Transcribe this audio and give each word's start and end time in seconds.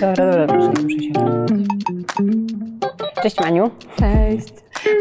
Dobra, 0.00 0.30
dobra, 0.30 0.46
proszę, 0.46 0.72
muszę 0.82 0.98
się 0.98 1.12
Cześć 3.22 3.40
Maniu. 3.40 3.70
Cześć. 3.96 4.54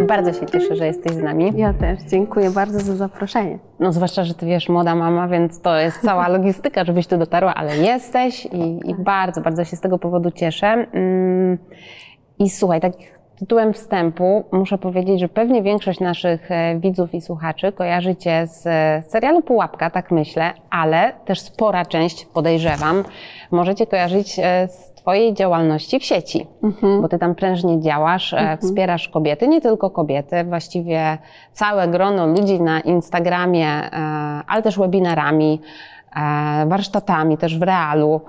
Bardzo 0.07 0.33
się 0.33 0.45
cieszę, 0.45 0.75
że 0.75 0.85
jesteś 0.85 1.13
z 1.13 1.21
nami. 1.21 1.53
Ja 1.55 1.73
też. 1.73 1.99
Dziękuję 2.01 2.49
bardzo 2.49 2.79
za 2.79 2.95
zaproszenie. 2.95 3.59
No 3.79 3.93
zwłaszcza, 3.93 4.23
że 4.23 4.33
ty 4.33 4.45
wiesz, 4.45 4.69
młoda 4.69 4.95
mama, 4.95 5.27
więc 5.27 5.61
to 5.61 5.77
jest 5.77 6.01
cała 6.01 6.27
logistyka, 6.37 6.85
żebyś 6.85 7.07
tu 7.07 7.17
dotarła, 7.17 7.53
ale 7.53 7.77
jesteś 7.77 8.45
i, 8.45 8.89
i 8.89 8.95
bardzo, 8.99 9.41
bardzo 9.41 9.65
się 9.65 9.75
z 9.75 9.81
tego 9.81 9.99
powodu 9.99 10.31
cieszę. 10.31 10.67
Mm, 10.67 11.57
I 12.39 12.49
słuchaj, 12.49 12.81
tak 12.81 12.93
tytułem 13.39 13.73
wstępu 13.73 14.43
muszę 14.51 14.77
powiedzieć, 14.77 15.19
że 15.19 15.29
pewnie 15.29 15.63
większość 15.63 15.99
naszych 15.99 16.51
e, 16.51 16.79
widzów 16.79 17.13
i 17.13 17.21
słuchaczy 17.21 17.71
kojarzy 17.71 18.15
cię 18.15 18.47
z 18.47 18.67
e, 18.67 19.03
serialu 19.09 19.41
Pułapka, 19.41 19.89
tak 19.89 20.11
myślę, 20.11 20.53
ale 20.69 21.13
też 21.25 21.39
spora 21.39 21.85
część, 21.85 22.25
podejrzewam, 22.25 23.03
możecie 23.51 23.87
kojarzyć 23.87 24.39
e, 24.39 24.67
z 24.67 24.93
Twojej 24.93 25.33
działalności 25.33 25.99
w 25.99 26.03
sieci, 26.03 26.47
mhm. 26.63 27.01
bo 27.01 27.07
Ty 27.07 27.19
tam 27.19 27.35
prężnie 27.35 27.81
działasz, 27.81 28.33
mhm. 28.33 28.57
wspierasz 28.57 29.09
kobiety, 29.09 29.47
nie 29.47 29.61
tylko 29.61 29.89
kobiety, 29.89 30.43
właściwie 30.43 31.17
całe 31.51 31.87
grono 31.87 32.27
ludzi 32.27 32.61
na 32.61 32.79
Instagramie, 32.79 33.89
ale 34.47 34.61
też 34.63 34.77
webinarami, 34.77 35.61
warsztatami, 36.67 37.37
też 37.37 37.59
w 37.59 37.61
realu. 37.61 38.21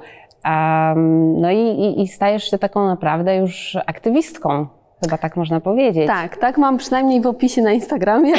No 1.36 1.50
i, 1.50 1.56
i, 1.56 2.02
i 2.02 2.08
stajesz 2.08 2.50
się 2.50 2.58
taką 2.58 2.86
naprawdę 2.86 3.36
już 3.36 3.78
aktywistką 3.86 4.66
Chyba 5.00 5.18
tak 5.18 5.36
można 5.36 5.60
powiedzieć. 5.60 6.06
Tak, 6.06 6.36
tak 6.36 6.58
mam 6.58 6.76
przynajmniej 6.76 7.20
w 7.20 7.26
opisie 7.26 7.62
na 7.62 7.72
Instagramie, 7.72 8.32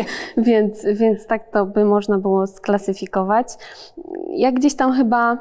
więc, 0.36 0.86
więc 0.94 1.26
tak 1.26 1.50
to 1.50 1.66
by 1.66 1.84
można 1.84 2.18
było 2.18 2.46
sklasyfikować. 2.46 3.48
Ja 4.30 4.52
gdzieś 4.52 4.74
tam 4.74 4.92
chyba 4.92 5.38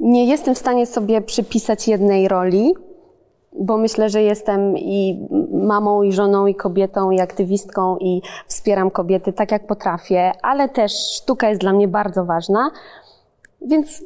nie 0.00 0.26
jestem 0.26 0.54
w 0.54 0.58
stanie 0.58 0.86
sobie 0.86 1.20
przypisać 1.20 1.88
jednej 1.88 2.28
roli, 2.28 2.74
bo 3.58 3.76
myślę, 3.76 4.08
że 4.08 4.22
jestem 4.22 4.78
i 4.78 5.28
mamą, 5.52 6.02
i 6.02 6.12
żoną, 6.12 6.46
i 6.46 6.54
kobietą, 6.54 7.10
i 7.10 7.20
aktywistką, 7.20 7.98
i 7.98 8.22
wspieram 8.46 8.90
kobiety 8.90 9.32
tak 9.32 9.52
jak 9.52 9.66
potrafię, 9.66 10.32
ale 10.42 10.68
też 10.68 10.92
sztuka 10.92 11.48
jest 11.48 11.60
dla 11.60 11.72
mnie 11.72 11.88
bardzo 11.88 12.24
ważna. 12.24 12.70
Więc 13.62 14.02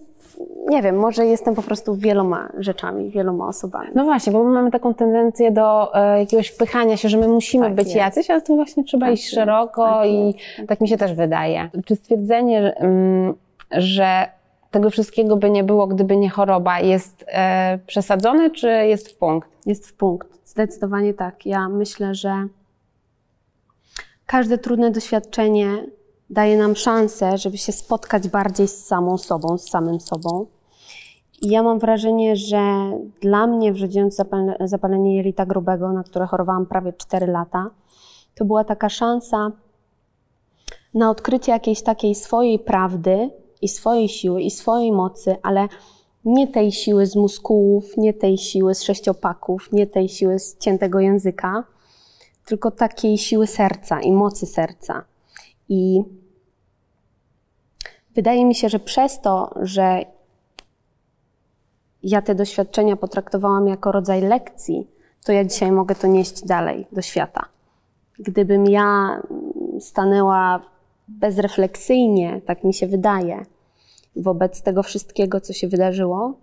nie 0.68 0.82
wiem, 0.82 0.96
może 0.96 1.26
jestem 1.26 1.54
po 1.54 1.62
prostu 1.62 1.96
wieloma 1.96 2.48
rzeczami, 2.58 3.10
wieloma 3.10 3.48
osobami. 3.48 3.88
No 3.94 4.04
właśnie, 4.04 4.32
bo 4.32 4.44
my 4.44 4.50
mamy 4.50 4.70
taką 4.70 4.94
tendencję 4.94 5.50
do 5.50 5.94
e, 5.94 6.18
jakiegoś 6.18 6.48
wpychania 6.48 6.96
się, 6.96 7.08
że 7.08 7.18
my 7.18 7.28
musimy 7.28 7.66
tak 7.66 7.74
być 7.74 7.86
jest. 7.86 7.96
jacyś, 7.96 8.30
ale 8.30 8.42
tu 8.42 8.56
właśnie 8.56 8.84
trzeba 8.84 9.06
tak 9.06 9.14
iść 9.14 9.30
szeroko 9.30 9.84
tak 9.84 10.08
i 10.08 10.26
jest. 10.26 10.68
tak 10.68 10.80
mi 10.80 10.88
się 10.88 10.96
też 10.96 11.12
wydaje. 11.14 11.70
Czy 11.84 11.96
stwierdzenie, 11.96 12.74
mm, 12.76 13.34
że 13.70 14.28
tego 14.70 14.90
wszystkiego 14.90 15.36
by 15.36 15.50
nie 15.50 15.64
było, 15.64 15.86
gdyby 15.86 16.16
nie 16.16 16.30
choroba, 16.30 16.80
jest 16.80 17.24
e, 17.28 17.78
przesadzone, 17.86 18.50
czy 18.50 18.68
jest 18.68 19.08
w 19.08 19.16
punkt? 19.16 19.48
Jest 19.66 19.88
w 19.88 19.92
punkt. 19.92 20.28
Zdecydowanie 20.44 21.14
tak. 21.14 21.46
Ja 21.46 21.68
myślę, 21.68 22.14
że 22.14 22.46
każde 24.26 24.58
trudne 24.58 24.90
doświadczenie 24.90 25.68
daje 26.30 26.58
nam 26.58 26.76
szansę, 26.76 27.38
żeby 27.38 27.58
się 27.58 27.72
spotkać 27.72 28.28
bardziej 28.28 28.68
z 28.68 28.86
samą 28.86 29.18
sobą, 29.18 29.58
z 29.58 29.70
samym 29.70 30.00
sobą. 30.00 30.46
Ja 31.42 31.62
mam 31.62 31.78
wrażenie, 31.78 32.36
że 32.36 32.90
dla 33.20 33.46
mnie 33.46 33.72
wrzodziejąc 33.72 34.22
zapalenie 34.60 35.16
jelita 35.16 35.46
grubego, 35.46 35.92
na 35.92 36.02
które 36.02 36.26
chorowałam 36.26 36.66
prawie 36.66 36.92
4 36.92 37.26
lata, 37.26 37.70
to 38.34 38.44
była 38.44 38.64
taka 38.64 38.88
szansa 38.88 39.52
na 40.94 41.10
odkrycie 41.10 41.52
jakiejś 41.52 41.82
takiej 41.82 42.14
swojej 42.14 42.58
prawdy 42.58 43.30
i 43.62 43.68
swojej 43.68 44.08
siły 44.08 44.42
i 44.42 44.50
swojej 44.50 44.92
mocy, 44.92 45.36
ale 45.42 45.68
nie 46.24 46.48
tej 46.48 46.72
siły 46.72 47.06
z 47.06 47.16
muskułów, 47.16 47.96
nie 47.96 48.14
tej 48.14 48.38
siły 48.38 48.74
z 48.74 48.82
sześciopaków, 48.82 49.72
nie 49.72 49.86
tej 49.86 50.08
siły 50.08 50.38
z 50.38 50.58
ciętego 50.58 51.00
języka, 51.00 51.64
tylko 52.46 52.70
takiej 52.70 53.18
siły 53.18 53.46
serca 53.46 54.00
i 54.00 54.12
mocy 54.12 54.46
serca. 54.46 55.04
I 55.68 56.02
wydaje 58.14 58.44
mi 58.44 58.54
się, 58.54 58.68
że 58.68 58.78
przez 58.78 59.20
to, 59.20 59.54
że 59.62 60.04
ja 62.02 62.22
te 62.22 62.34
doświadczenia 62.34 62.96
potraktowałam 62.96 63.68
jako 63.68 63.92
rodzaj 63.92 64.20
lekcji, 64.20 64.86
to 65.24 65.32
ja 65.32 65.44
dzisiaj 65.44 65.72
mogę 65.72 65.94
to 65.94 66.06
nieść 66.06 66.44
dalej 66.44 66.86
do 66.92 67.02
świata. 67.02 67.44
Gdybym 68.18 68.66
ja 68.66 69.20
stanęła 69.80 70.62
bezrefleksyjnie, 71.08 72.40
tak 72.46 72.64
mi 72.64 72.74
się 72.74 72.86
wydaje, 72.86 73.46
wobec 74.16 74.62
tego 74.62 74.82
wszystkiego, 74.82 75.40
co 75.40 75.52
się 75.52 75.68
wydarzyło, 75.68 76.34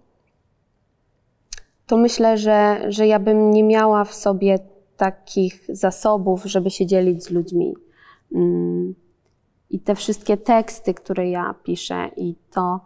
to 1.87 1.97
myślę, 1.97 2.37
że, 2.37 2.85
że 2.87 3.07
ja 3.07 3.19
bym 3.19 3.51
nie 3.51 3.63
miała 3.63 4.05
w 4.05 4.13
sobie 4.13 4.59
takich 4.97 5.65
zasobów, 5.69 6.43
żeby 6.45 6.69
się 6.69 6.85
dzielić 6.85 7.23
z 7.23 7.29
ludźmi. 7.29 7.75
Mm. 8.35 8.95
I 9.69 9.79
te 9.79 9.95
wszystkie 9.95 10.37
teksty, 10.37 10.93
które 10.93 11.29
ja 11.29 11.55
piszę, 11.63 12.09
i 12.17 12.35
to, 12.51 12.61
mm, 12.61 12.79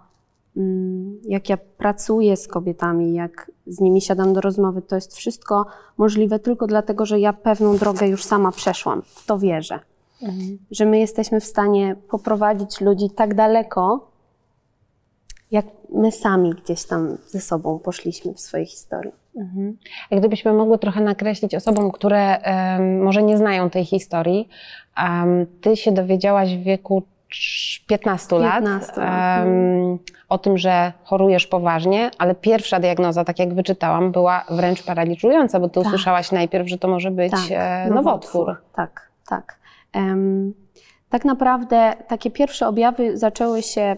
jak 1.24 1.50
ja 1.50 1.58
pracuję 1.58 2.38
z 2.38 2.48
kobietami, 2.48 3.14
jak 3.14 3.52
z 3.68 3.80
nimi 3.80 4.02
siadam 4.02 4.34
do 4.34 4.42
rozmowy, 4.42 4.82
to 4.82 4.96
jest 4.96 5.16
wszystko 5.16 5.66
możliwe 5.98 6.40
tylko 6.40 6.68
dlatego, 6.68 7.06
że 7.06 7.20
ja 7.20 7.34
pewną 7.34 7.78
drogę 7.78 8.08
już 8.08 8.24
sama 8.24 8.52
przeszłam. 8.52 9.02
W 9.02 9.26
to 9.26 9.40
wierzę. 9.40 9.80
Mhm. 10.22 10.58
Że 10.72 10.86
my 10.86 11.00
jesteśmy 11.00 11.40
w 11.40 11.46
stanie 11.46 11.96
poprowadzić 12.10 12.82
ludzi 12.82 13.10
tak 13.10 13.36
daleko, 13.36 14.10
jak 15.52 15.66
my 15.94 16.12
sami 16.12 16.54
gdzieś 16.64 16.84
tam 16.84 17.18
ze 17.28 17.40
sobą 17.40 17.80
poszliśmy 17.80 18.34
w 18.34 18.40
swojej 18.40 18.66
historii. 18.66 19.12
Mhm. 19.36 19.78
Jak 20.12 20.20
gdybyśmy 20.20 20.54
mogły 20.54 20.80
trochę 20.80 21.02
nakreślić 21.02 21.56
osobom, 21.56 21.92
które 21.92 22.38
um, 22.38 23.04
może 23.04 23.24
nie 23.24 23.38
znają 23.38 23.70
tej 23.70 23.86
historii, 23.86 24.50
um, 25.04 25.46
ty 25.62 25.78
się 25.78 25.92
dowiedziałaś 25.92 26.56
w 26.56 26.64
wieku 26.64 27.04
15 27.88 28.40
lat 28.40 28.64
15. 28.64 29.02
Um, 29.02 30.00
o 30.30 30.38
tym, 30.38 30.58
że 30.58 30.94
chorujesz 31.04 31.48
poważnie, 31.48 32.12
ale 32.18 32.36
pierwsza 32.36 32.80
diagnoza, 32.80 33.26
tak 33.26 33.40
jak 33.40 33.54
wyczytałam, 33.54 34.12
była 34.12 34.46
wręcz 34.50 34.84
paraliżująca, 34.84 35.60
bo 35.60 35.70
ty 35.70 35.74
tak. 35.74 35.86
usłyszałaś 35.88 36.32
najpierw, 36.32 36.70
że 36.70 36.78
to 36.78 36.88
może 36.88 37.12
być 37.12 37.32
tak, 37.32 37.42
e, 37.50 37.90
nowotwór. 37.90 37.96
nowotwór. 37.96 38.56
Tak, 38.76 39.10
tak. 39.28 39.60
Um, 39.96 40.54
tak 41.10 41.26
naprawdę 41.26 41.94
takie 42.08 42.32
pierwsze 42.32 42.68
objawy 42.68 43.18
zaczęły 43.18 43.62
się 43.62 43.98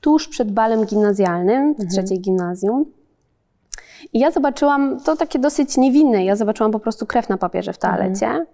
tuż 0.00 0.28
przed 0.28 0.52
balem 0.52 0.84
gimnazjalnym 0.86 1.74
w 1.74 1.80
mhm. 1.80 1.88
trzeciej 1.88 2.20
gimnazjum. 2.20 2.84
I 4.12 4.18
ja 4.18 4.30
zobaczyłam, 4.30 5.00
to 5.00 5.16
takie 5.16 5.38
dosyć 5.38 5.76
niewinne, 5.76 6.24
ja 6.24 6.36
zobaczyłam 6.36 6.72
po 6.72 6.80
prostu 6.80 7.06
krew 7.06 7.28
na 7.28 7.38
papierze 7.38 7.72
w 7.72 7.78
toalecie. 7.78 8.26
Mhm. 8.26 8.46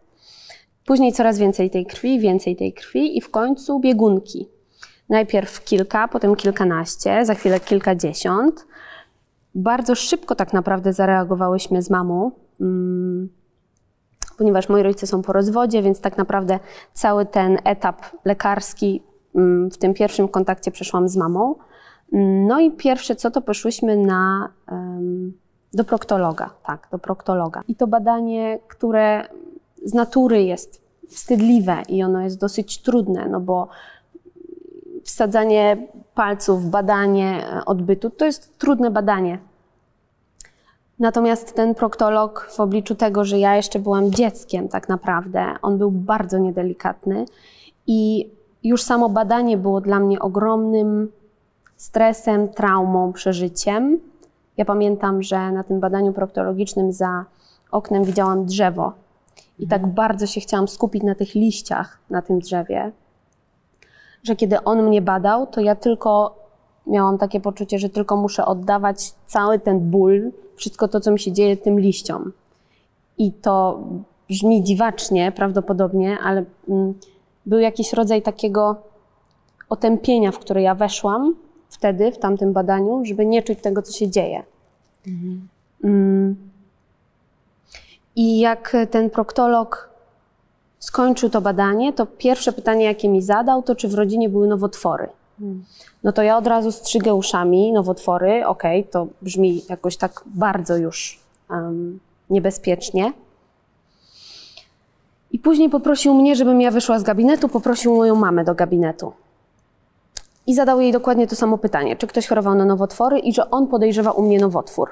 Później 0.87 1.13
coraz 1.13 1.39
więcej 1.39 1.71
tej 1.71 1.87
krwi, 1.87 2.21
więcej 2.21 2.57
tej 2.57 2.73
krwi 2.73 3.19
i 3.19 3.21
w 3.21 3.31
końcu 3.31 3.81
biegunki. 3.81 4.49
Najpierw 5.09 5.65
kilka, 5.65 6.09
potem 6.09 6.37
kilkanaście, 6.37 7.25
za 7.25 7.35
chwilę 7.35 7.61
kilkadziesiąt. 7.61 8.67
Bardzo 9.55 9.95
szybko 9.95 10.35
tak 10.35 10.53
naprawdę 10.53 10.93
zareagowałyśmy 10.93 11.83
z 11.83 11.91
mamą, 11.91 12.31
mm, 12.61 13.29
ponieważ 14.39 14.69
moi 14.69 14.83
rodzice 14.83 15.07
są 15.07 15.23
po 15.23 15.33
rozwodzie, 15.33 15.83
więc 15.83 16.01
tak 16.01 16.19
naprawdę 16.19 16.59
cały 16.93 17.27
ten 17.27 17.59
etap 17.65 18.03
lekarski 18.25 19.03
mm, 19.35 19.71
w 19.71 19.79
tym 19.79 19.95
pierwszym 19.95 20.29
kontakcie 20.29 20.71
przeszłam 20.71 21.09
z 21.09 21.17
mamą. 21.17 21.55
No 22.47 22.61
i 22.61 22.71
pierwsze 22.71 23.17
co, 23.17 23.31
to 23.31 23.43
poszłyśmy 23.43 23.97
na, 23.97 24.53
do 25.73 25.85
proktologa, 25.85 26.51
tak, 26.67 26.89
do 26.91 26.99
proktologa. 26.99 27.61
I 27.69 27.77
to 27.77 27.87
badanie, 27.87 28.59
które 28.69 29.29
z 29.85 29.95
natury 29.95 30.43
jest 30.43 30.85
wstydliwe 31.09 31.83
i 31.89 32.03
ono 32.03 32.21
jest 32.21 32.41
dosyć 32.41 32.83
trudne, 32.83 33.29
no 33.29 33.41
bo 33.41 33.69
wsadzanie 35.05 35.77
palców, 36.15 36.67
badanie 36.71 37.47
odbytu, 37.67 38.11
to 38.11 38.25
jest 38.25 38.59
trudne 38.59 38.91
badanie. 38.91 39.39
Natomiast 40.99 41.55
ten 41.55 41.75
proktolog 41.75 42.51
w 42.51 42.61
obliczu 42.61 42.95
tego, 42.95 43.25
że 43.25 43.39
ja 43.39 43.57
jeszcze 43.57 43.79
byłam 43.79 44.11
dzieckiem 44.11 44.69
tak 44.69 44.89
naprawdę, 44.89 45.45
on 45.63 45.79
był 45.79 45.91
bardzo 45.91 46.39
niedelikatny 46.39 47.25
i 47.87 48.31
już 48.65 48.83
samo 48.83 49.09
badanie 49.09 49.57
było 49.57 49.81
dla 49.81 50.01
mnie 50.01 50.21
ogromnym 50.21 51.13
stresem, 51.77 52.49
traumą, 52.49 53.13
przeżyciem. 53.13 54.01
Ja 54.57 54.65
pamiętam, 54.65 55.23
że 55.23 55.53
na 55.53 55.65
tym 55.65 55.81
badaniu 55.81 56.13
proktologicznym 56.13 56.93
za 56.93 57.25
oknem 57.71 58.05
widziałam 58.05 58.47
drzewo 58.47 58.93
i 59.59 59.69
tak 59.69 59.79
mhm. 59.79 59.95
bardzo 59.95 60.27
się 60.27 60.41
chciałam 60.41 60.69
skupić 60.69 61.03
na 61.03 61.15
tych 61.15 61.35
liściach 61.35 61.99
na 62.11 62.23
tym 62.23 62.39
drzewie, 62.39 62.93
że 64.23 64.37
kiedy 64.37 64.65
on 64.65 64.83
mnie 64.83 65.03
badał, 65.03 65.47
to 65.47 65.61
ja 65.61 65.75
tylko 65.75 66.39
miałam 66.87 67.19
takie 67.19 67.41
poczucie, 67.41 67.79
że 67.79 67.89
tylko 67.89 68.17
muszę 68.17 68.47
oddawać 68.47 69.13
cały 69.27 69.59
ten 69.59 69.91
ból, 69.91 70.33
wszystko 70.57 70.89
to, 70.89 71.01
co 71.01 71.11
mi 71.11 71.21
się 71.21 71.33
dzieje 71.33 71.57
tym 71.57 71.81
liściom. 71.81 72.33
I 73.19 73.33
to 73.33 73.83
brzmi 74.29 74.63
dziwacznie 74.63 75.33
prawdopodobnie, 75.33 76.19
ale 76.25 76.45
mm, 76.69 76.95
był 77.47 77.59
jakiś 77.59 77.93
rodzaj 77.93 78.23
takiego 78.23 78.77
otępienia, 79.69 80.33
w 80.33 80.39
które 80.39 80.63
ja 80.63 80.75
weszłam 80.75 81.35
wtedy, 81.69 82.13
w 82.13 82.19
tamtym 82.19 82.53
badaniu, 82.53 83.05
żeby 83.05 83.27
nie 83.27 83.43
czuć 83.43 83.61
tego, 83.61 83.83
co 83.83 83.93
się 83.93 84.11
dzieje. 84.11 84.43
Mhm. 85.07 85.49
Mm. 85.85 86.37
I 88.17 88.39
jak 88.39 88.77
ten 88.91 89.11
proktolog 89.11 89.89
skończył 90.79 91.31
to 91.31 91.41
badanie, 91.41 91.93
to 91.93 92.07
pierwsze 92.07 92.53
pytanie, 92.53 92.85
jakie 92.85 93.09
mi 93.09 93.23
zadał, 93.23 93.63
to 93.63 93.75
czy 93.75 93.89
w 93.89 93.95
rodzinie 93.95 94.29
były 94.29 94.49
nowotwory. 94.49 95.09
Hmm. 95.39 95.65
No 96.05 96.13
to 96.13 96.23
ja 96.23 96.37
od 96.37 96.47
razu 96.47 96.73
strzygę 96.73 97.15
uszami, 97.15 97.73
nowotwory, 97.73 98.47
okej, 98.47 98.81
okay, 98.81 98.93
to 98.93 99.07
brzmi 99.23 99.63
jakoś 99.69 99.97
tak 99.97 100.23
bardzo 100.27 100.77
już 100.77 101.21
um, 101.51 102.01
niebezpiecznie. 102.31 103.13
I 105.33 105.39
później 105.39 105.71
poprosił 105.71 106.15
mnie, 106.15 106.37
żebym 106.37 106.61
ja 106.61 106.71
wyszła 106.71 106.99
z 106.99 107.03
gabinetu, 107.03 107.49
poprosił 107.49 107.97
moją 107.97 108.15
mamę 108.15 108.45
do 108.45 108.55
gabinetu. 108.55 109.13
I 110.47 110.55
zadał 110.55 110.81
jej 110.81 110.93
dokładnie 110.93 111.27
to 111.27 111.37
samo 111.37 111.59
pytanie, 111.59 111.97
czy 111.97 112.07
ktoś 112.07 112.27
chorował 112.27 112.55
na 112.55 112.65
nowotwory 112.65 113.19
i 113.19 113.35
że 113.35 113.51
on 113.51 113.67
podejrzewa 113.67 114.11
u 114.11 114.23
mnie 114.23 114.39
nowotwór. 114.39 114.91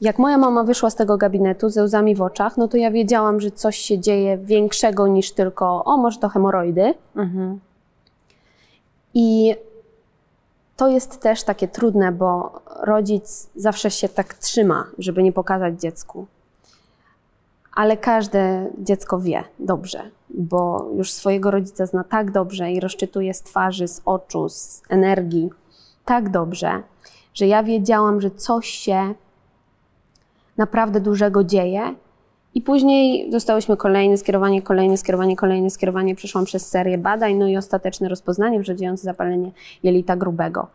Jak 0.00 0.18
moja 0.18 0.38
mama 0.38 0.64
wyszła 0.64 0.90
z 0.90 0.94
tego 0.94 1.16
gabinetu 1.16 1.68
ze 1.68 1.82
łzami 1.82 2.14
w 2.14 2.22
oczach, 2.22 2.56
no 2.56 2.68
to 2.68 2.76
ja 2.76 2.90
wiedziałam, 2.90 3.40
że 3.40 3.50
coś 3.50 3.76
się 3.78 3.98
dzieje 3.98 4.38
większego 4.38 5.06
niż 5.06 5.32
tylko, 5.32 5.84
o, 5.84 5.96
może 5.96 6.18
to 6.18 6.28
hemoroidy. 6.28 6.94
Mhm. 7.16 7.60
I 9.14 9.56
to 10.76 10.88
jest 10.88 11.20
też 11.20 11.44
takie 11.44 11.68
trudne, 11.68 12.12
bo 12.12 12.60
rodzic 12.80 13.50
zawsze 13.56 13.90
się 13.90 14.08
tak 14.08 14.34
trzyma, 14.34 14.84
żeby 14.98 15.22
nie 15.22 15.32
pokazać 15.32 15.80
dziecku. 15.80 16.26
Ale 17.74 17.96
każde 17.96 18.70
dziecko 18.78 19.20
wie 19.20 19.44
dobrze, 19.58 20.02
bo 20.28 20.86
już 20.96 21.12
swojego 21.12 21.50
rodzica 21.50 21.86
zna 21.86 22.04
tak 22.04 22.30
dobrze 22.30 22.72
i 22.72 22.80
rozczytuje 22.80 23.34
z 23.34 23.42
twarzy, 23.42 23.88
z 23.88 24.02
oczu, 24.04 24.48
z 24.48 24.82
energii 24.88 25.50
tak 26.04 26.30
dobrze, 26.30 26.82
że 27.34 27.46
ja 27.46 27.62
wiedziałam, 27.62 28.20
że 28.20 28.30
coś 28.30 28.66
się 28.66 29.14
naprawdę 30.58 31.00
dużego 31.00 31.44
dzieje. 31.44 31.94
I 32.54 32.62
później 32.62 33.30
dostałyśmy 33.30 33.76
kolejne 33.76 34.18
skierowanie, 34.18 34.62
kolejne 34.62 34.96
skierowanie, 34.96 35.36
kolejne 35.36 35.70
skierowanie. 35.70 36.14
Przeszłam 36.14 36.44
przez 36.44 36.68
serię 36.68 36.98
badań, 36.98 37.34
no 37.34 37.48
i 37.48 37.56
ostateczne 37.56 38.08
rozpoznanie 38.08 38.60
wrzodziejące 38.60 39.02
zapalenie 39.04 39.50
jelita 39.82 40.16
grubego, 40.16 40.66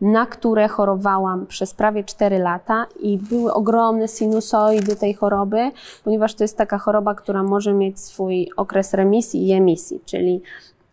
na 0.00 0.26
które 0.26 0.68
chorowałam 0.68 1.46
przez 1.46 1.74
prawie 1.74 2.04
4 2.04 2.38
lata 2.38 2.86
i 3.00 3.18
były 3.18 3.52
ogromne 3.52 4.08
sinusoidy 4.08 4.96
tej 4.96 5.14
choroby, 5.14 5.70
ponieważ 6.04 6.34
to 6.34 6.44
jest 6.44 6.56
taka 6.56 6.78
choroba, 6.78 7.14
która 7.14 7.42
może 7.42 7.72
mieć 7.72 8.00
swój 8.00 8.50
okres 8.56 8.94
remisji 8.94 9.48
i 9.48 9.52
emisji, 9.52 10.00
czyli 10.04 10.42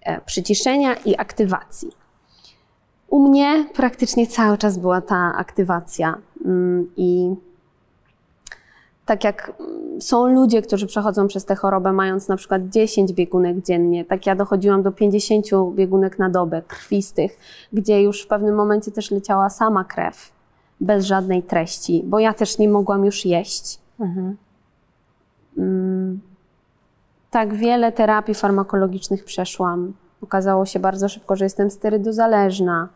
e, 0.01 0.21
przyciszenia 0.21 0.93
i 0.93 1.17
aktywacji. 1.17 1.91
U 3.09 3.29
mnie 3.29 3.65
praktycznie 3.73 4.27
cały 4.27 4.57
czas 4.57 4.77
była 4.77 5.01
ta 5.01 5.33
aktywacja 5.37 6.17
mm, 6.45 6.91
i 6.97 7.35
tak 9.07 9.23
jak 9.23 9.53
mm, 9.59 10.01
są 10.01 10.27
ludzie, 10.27 10.61
którzy 10.61 10.87
przechodzą 10.87 11.27
przez 11.27 11.45
tę 11.45 11.55
chorobę, 11.55 11.93
mając 11.93 12.27
na 12.27 12.35
przykład 12.35 12.69
10 12.69 13.13
biegunek 13.13 13.61
dziennie, 13.61 14.05
tak 14.05 14.25
ja 14.25 14.35
dochodziłam 14.35 14.83
do 14.83 14.91
50 14.91 15.45
biegunek 15.75 16.19
na 16.19 16.29
dobę, 16.29 16.61
krwistych, 16.61 17.39
gdzie 17.73 18.01
już 18.01 18.23
w 18.23 18.27
pewnym 18.27 18.55
momencie 18.55 18.91
też 18.91 19.11
leciała 19.11 19.49
sama 19.49 19.83
krew, 19.83 20.31
bez 20.81 21.05
żadnej 21.05 21.43
treści, 21.43 22.03
bo 22.05 22.19
ja 22.19 22.33
też 22.33 22.57
nie 22.57 22.69
mogłam 22.69 23.05
już 23.05 23.25
jeść. 23.25 23.79
Mhm. 23.99 24.37
Mm, 25.57 26.19
tak 27.31 27.53
wiele 27.53 27.91
terapii 27.91 28.33
farmakologicznych 28.33 29.25
przeszłam. 29.25 29.93
Okazało 30.21 30.65
się 30.65 30.79
bardzo 30.79 31.09
szybko, 31.09 31.35
że 31.35 31.45
jestem 31.45 31.71
sterydozależna 31.71 32.89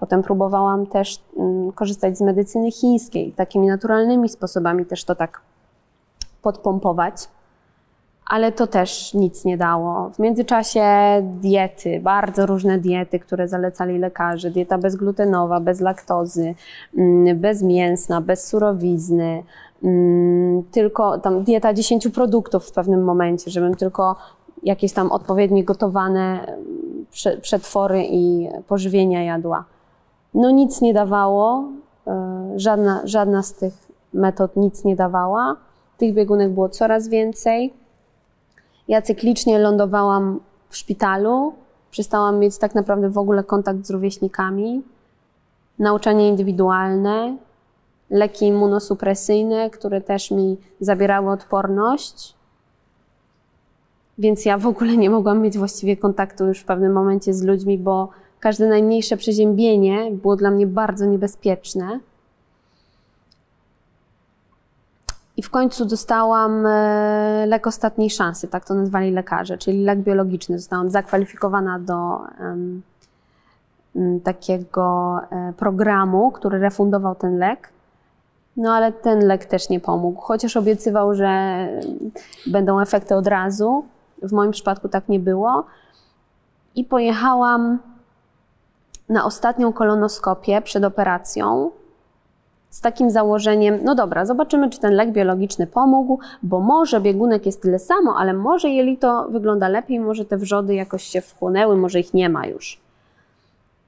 Potem 0.00 0.22
próbowałam 0.22 0.86
też 0.86 1.20
mm, 1.36 1.72
korzystać 1.72 2.18
z 2.18 2.20
medycyny 2.20 2.70
chińskiej, 2.70 3.32
takimi 3.32 3.66
naturalnymi 3.66 4.28
sposobami 4.28 4.86
też 4.86 5.04
to 5.04 5.14
tak 5.14 5.40
podpompować, 6.42 7.28
ale 8.26 8.52
to 8.52 8.66
też 8.66 9.14
nic 9.14 9.44
nie 9.44 9.56
dało. 9.56 10.10
W 10.10 10.18
międzyczasie 10.18 10.82
diety, 11.22 12.00
bardzo 12.00 12.46
różne 12.46 12.78
diety, 12.78 13.18
które 13.18 13.48
zalecali 13.48 13.98
lekarze, 13.98 14.50
dieta 14.50 14.78
bezglutenowa, 14.78 15.60
bez 15.60 15.80
laktozy, 15.80 16.54
mm, 16.98 17.38
bezmięsna, 17.38 18.20
bez 18.20 18.46
surowizny, 18.46 19.42
mm, 19.82 20.62
tylko 20.62 21.18
tam 21.18 21.44
dieta 21.44 21.74
10 21.74 22.08
produktów 22.08 22.66
w 22.66 22.72
pewnym 22.72 23.04
momencie, 23.04 23.50
żebym 23.50 23.74
tylko 23.74 24.16
jakieś 24.62 24.92
tam 24.92 25.12
odpowiednio 25.12 25.64
gotowane 25.64 26.56
przetwory 27.42 28.04
i 28.10 28.48
pożywienia 28.68 29.22
jadła. 29.22 29.64
No 30.36 30.50
nic 30.50 30.80
nie 30.80 30.94
dawało, 30.94 31.68
e, 32.06 32.52
żadna, 32.56 33.00
żadna 33.04 33.42
z 33.42 33.54
tych 33.54 33.74
metod 34.14 34.56
nic 34.56 34.84
nie 34.84 34.96
dawała. 34.96 35.56
Tych 35.98 36.14
biegunek 36.14 36.50
było 36.50 36.68
coraz 36.68 37.08
więcej. 37.08 37.74
Ja 38.88 39.02
cyklicznie 39.02 39.58
lądowałam 39.58 40.40
w 40.68 40.76
szpitalu, 40.76 41.52
przestałam 41.90 42.38
mieć 42.38 42.58
tak 42.58 42.74
naprawdę 42.74 43.10
w 43.10 43.18
ogóle 43.18 43.44
kontakt 43.44 43.86
z 43.86 43.90
rówieśnikami. 43.90 44.82
Nauczanie 45.78 46.28
indywidualne, 46.28 47.36
leki 48.10 48.46
immunosupresyjne, 48.46 49.70
które 49.70 50.00
też 50.00 50.30
mi 50.30 50.56
zabierały 50.80 51.30
odporność. 51.30 52.34
Więc 54.18 54.44
ja 54.44 54.58
w 54.58 54.66
ogóle 54.66 54.96
nie 54.96 55.10
mogłam 55.10 55.40
mieć 55.40 55.58
właściwie 55.58 55.96
kontaktu 55.96 56.46
już 56.46 56.60
w 56.60 56.64
pewnym 56.64 56.92
momencie 56.92 57.34
z 57.34 57.42
ludźmi, 57.42 57.78
bo 57.78 58.08
Każde 58.40 58.66
najmniejsze 58.68 59.16
przeziębienie 59.16 60.10
było 60.10 60.36
dla 60.36 60.50
mnie 60.50 60.66
bardzo 60.66 61.06
niebezpieczne. 61.06 62.00
I 65.36 65.42
w 65.42 65.50
końcu 65.50 65.84
dostałam 65.84 66.66
e, 66.66 67.46
lek 67.46 67.66
ostatniej 67.66 68.10
szansy, 68.10 68.48
tak 68.48 68.64
to 68.64 68.74
nazwali 68.74 69.10
lekarze, 69.10 69.58
czyli 69.58 69.84
lek 69.84 69.98
biologiczny. 69.98 70.58
Zostałam 70.58 70.90
zakwalifikowana 70.90 71.78
do 71.78 72.20
um, 72.40 72.82
takiego 74.24 75.18
e, 75.30 75.52
programu, 75.52 76.30
który 76.30 76.58
refundował 76.58 77.14
ten 77.14 77.38
lek. 77.38 77.68
No 78.56 78.74
ale 78.74 78.92
ten 78.92 79.26
lek 79.26 79.44
też 79.44 79.68
nie 79.68 79.80
pomógł, 79.80 80.20
chociaż 80.20 80.56
obiecywał, 80.56 81.14
że 81.14 81.68
będą 82.46 82.80
efekty 82.80 83.14
od 83.14 83.26
razu. 83.26 83.84
W 84.22 84.32
moim 84.32 84.50
przypadku 84.50 84.88
tak 84.88 85.08
nie 85.08 85.20
było. 85.20 85.64
I 86.74 86.84
pojechałam 86.84 87.78
na 89.08 89.24
ostatnią 89.24 89.72
kolonoskopię 89.72 90.62
przed 90.62 90.84
operacją 90.84 91.70
z 92.70 92.80
takim 92.80 93.10
założeniem, 93.10 93.78
no 93.82 93.94
dobra, 93.94 94.26
zobaczymy, 94.26 94.70
czy 94.70 94.80
ten 94.80 94.94
lek 94.94 95.12
biologiczny 95.12 95.66
pomógł, 95.66 96.18
bo 96.42 96.60
może 96.60 97.00
biegunek 97.00 97.46
jest 97.46 97.62
tyle 97.62 97.78
samo, 97.78 98.16
ale 98.18 98.32
może 98.32 98.68
jelito 98.68 99.26
wygląda 99.30 99.68
lepiej, 99.68 100.00
może 100.00 100.24
te 100.24 100.36
wrzody 100.36 100.74
jakoś 100.74 101.02
się 101.02 101.20
wchłonęły, 101.20 101.76
może 101.76 102.00
ich 102.00 102.14
nie 102.14 102.28
ma 102.28 102.46
już. 102.46 102.80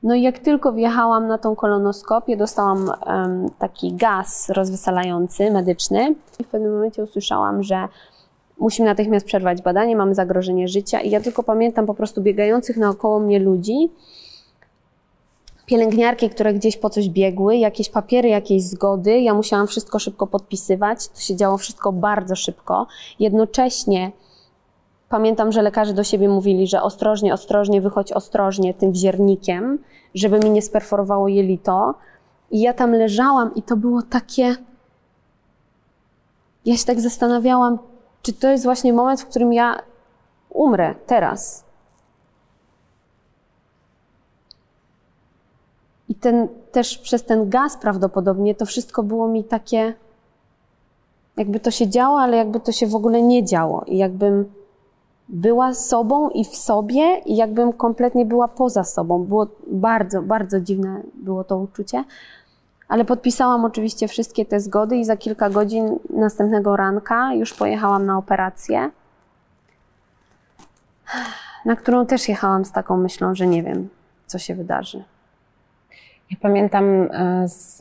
No 0.03 0.15
i 0.15 0.23
jak 0.23 0.39
tylko 0.39 0.73
wjechałam 0.73 1.27
na 1.27 1.39
tą 1.39 1.57
kolonoskopię, 1.57 2.37
dostałam 2.37 2.91
um, 3.07 3.51
taki 3.59 3.93
gaz 3.93 4.49
rozweselający, 4.49 5.51
medyczny 5.51 6.15
i 6.39 6.45
w 6.45 6.49
pewnym 6.49 6.73
momencie 6.73 7.03
usłyszałam, 7.03 7.63
że 7.63 7.89
musimy 8.59 8.89
natychmiast 8.89 9.27
przerwać 9.27 9.63
badanie, 9.63 9.97
mamy 9.97 10.15
zagrożenie 10.15 10.69
życia 10.69 11.01
i 11.01 11.11
ja 11.11 11.21
tylko 11.21 11.43
pamiętam 11.43 11.87
po 11.87 11.95
prostu 11.95 12.23
biegających 12.23 12.77
naokoło 12.77 13.21
mnie 13.21 13.39
ludzi, 13.39 13.91
pielęgniarki, 15.69 16.31
które 16.31 16.55
gdzieś 16.55 16.77
po 16.77 16.91
coś 16.91 17.09
biegły, 17.09 17.57
jakieś 17.57 17.91
papiery, 17.91 18.29
jakieś 18.29 18.63
zgody. 18.63 19.21
Ja 19.21 19.35
musiałam 19.35 19.67
wszystko 19.67 19.99
szybko 19.99 20.27
podpisywać. 20.27 21.09
To 21.09 21.21
się 21.21 21.37
działo 21.37 21.59
wszystko 21.59 21.93
bardzo 21.93 22.37
szybko. 22.37 22.87
Jednocześnie 23.21 24.13
pamiętam, 25.09 25.53
że 25.53 25.63
lekarze 25.63 25.95
do 25.95 26.05
siebie 26.05 26.29
mówili, 26.29 26.67
że 26.67 26.83
ostrożnie, 26.83 27.35
ostrożnie, 27.35 27.81
wychodź 27.81 28.13
ostrożnie 28.13 28.75
tym 28.75 28.93
wziernikiem, 28.93 29.79
żeby 30.15 30.39
mi 30.39 30.51
nie 30.51 30.63
sperforowało 30.63 31.29
jelito. 31.29 31.95
I 32.51 32.61
ja 32.61 32.73
tam 32.73 32.93
leżałam 32.93 33.55
i 33.55 33.63
to 33.63 33.77
było 33.77 34.03
takie. 34.03 34.57
Ja 36.65 36.77
się 36.77 36.85
tak 36.85 37.01
zastanawiałam, 37.01 37.79
czy 38.23 38.33
to 38.33 38.49
jest 38.49 38.65
właśnie 38.65 38.93
moment, 38.93 39.21
w 39.21 39.27
którym 39.27 39.53
ja 39.53 39.81
umrę 40.51 40.95
teraz. 41.07 41.68
Ten, 46.21 46.49
też 46.73 46.99
przez 46.99 47.25
ten 47.25 47.51
gaz 47.51 47.77
prawdopodobnie 47.77 48.55
to 48.55 48.67
wszystko 48.67 49.03
było 49.03 49.29
mi 49.29 49.45
takie, 49.45 49.95
jakby 51.37 51.61
to 51.61 51.71
się 51.71 51.89
działo, 51.89 52.21
ale 52.21 52.37
jakby 52.37 52.61
to 52.61 52.73
się 52.73 52.87
w 52.87 52.95
ogóle 52.95 53.23
nie 53.23 53.45
działo. 53.45 53.85
I 53.87 53.97
jakbym 53.97 54.53
była 55.29 55.75
sobą 55.75 56.31
i 56.31 56.45
w 56.45 56.57
sobie, 56.57 57.19
i 57.27 57.37
jakbym 57.37 57.73
kompletnie 57.73 58.27
była 58.27 58.49
poza 58.49 58.85
sobą. 58.85 59.25
Było 59.25 59.47
bardzo, 59.67 60.23
bardzo 60.23 60.61
dziwne 60.61 61.03
było 61.15 61.45
to 61.45 61.59
uczucie. 61.59 62.05
Ale 62.89 63.05
podpisałam 63.05 63.65
oczywiście 63.65 64.09
wszystkie 64.09 64.47
te 64.47 64.61
zgody 64.61 64.97
i 64.97 65.05
za 65.05 65.17
kilka 65.17 65.51
godzin 65.51 65.99
następnego 66.11 66.77
ranka 66.77 67.35
już 67.35 67.55
pojechałam 67.55 68.07
na 68.07 68.19
operację. 68.19 68.91
na 71.65 71.77
którą 71.77 72.07
też 72.07 72.29
jechałam 72.29 72.65
z 72.65 72.73
taką 72.73 72.97
myślą, 72.97 73.35
że 73.35 73.47
nie 73.47 73.63
wiem, 73.63 73.89
co 74.27 74.39
się 74.39 74.55
wydarzy. 74.55 75.05
Ja 76.31 76.37
pamiętam, 76.41 76.85
e, 77.13 77.49
z, 77.49 77.79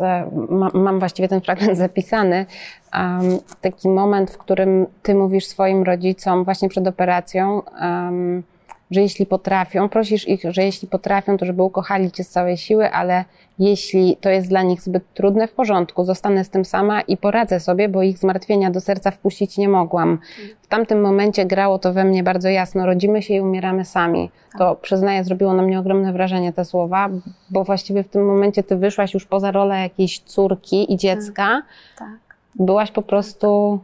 ma, 0.49 0.69
mam 0.73 0.99
właściwie 0.99 1.27
ten 1.27 1.41
fragment 1.41 1.77
zapisany, 1.87 2.45
um, 2.93 3.39
taki 3.61 3.89
moment, 3.89 4.31
w 4.31 4.37
którym 4.37 4.85
ty 5.03 5.15
mówisz 5.15 5.45
swoim 5.45 5.83
rodzicom 5.83 6.43
właśnie 6.43 6.69
przed 6.69 6.87
operacją, 6.87 7.61
um, 7.81 8.43
że 8.91 9.01
jeśli 9.01 9.25
potrafią, 9.25 9.89
prosisz 9.89 10.27
ich, 10.27 10.41
że 10.49 10.63
jeśli 10.63 10.87
potrafią, 10.87 11.37
to 11.37 11.45
żeby 11.45 11.63
ukochali 11.63 12.11
cię 12.11 12.23
z 12.23 12.29
całej 12.29 12.57
siły, 12.57 12.91
ale 12.91 13.25
jeśli 13.59 14.17
to 14.21 14.29
jest 14.29 14.49
dla 14.49 14.63
nich 14.63 14.81
zbyt 14.81 15.13
trudne, 15.13 15.47
w 15.47 15.53
porządku, 15.53 16.05
zostanę 16.05 16.43
z 16.43 16.49
tym 16.49 16.65
sama 16.65 17.01
i 17.01 17.17
poradzę 17.17 17.59
sobie, 17.59 17.89
bo 17.89 18.03
ich 18.03 18.17
zmartwienia 18.17 18.71
do 18.71 18.81
serca 18.81 19.11
wpuścić 19.11 19.57
nie 19.57 19.69
mogłam. 19.69 20.19
W 20.61 20.67
tamtym 20.67 21.01
momencie 21.01 21.45
grało 21.45 21.79
to 21.79 21.93
we 21.93 22.03
mnie 22.03 22.23
bardzo 22.23 22.49
jasno, 22.49 22.85
rodzimy 22.85 23.21
się 23.21 23.33
i 23.33 23.41
umieramy 23.41 23.85
sami. 23.85 24.31
To 24.57 24.75
przyznaję, 24.75 25.23
zrobiło 25.23 25.53
na 25.53 25.63
mnie 25.63 25.79
ogromne 25.79 26.13
wrażenie 26.13 26.53
te 26.53 26.65
słowa, 26.65 27.09
bo 27.49 27.63
właściwie 27.63 28.03
w 28.03 28.07
tym 28.07 28.25
momencie 28.25 28.63
ty 28.63 28.75
wyszłaś 28.75 29.13
już 29.13 29.25
poza 29.25 29.51
rolę 29.51 29.79
jakiejś 29.79 30.19
córki 30.19 30.93
i 30.93 30.97
dziecka. 30.97 31.61
Tak. 31.97 32.09
Byłaś 32.55 32.91
po 32.91 33.01
prostu 33.01 33.79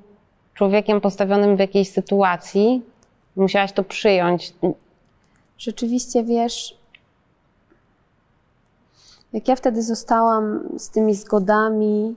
człowiekiem 0.54 1.02
postawionym 1.02 1.56
w 1.56 1.60
jakiejś 1.60 1.90
sytuacji, 1.90 2.82
musiałaś 3.36 3.72
to 3.72 3.84
przyjąć 3.84 4.54
rzeczywiście 5.58 6.24
wiesz, 6.24 6.78
jak 9.34 9.48
ja 9.48 9.56
wtedy 9.56 9.84
zostałam 9.84 10.70
z 10.78 10.90
tymi 10.90 11.16
zgodami 11.16 12.16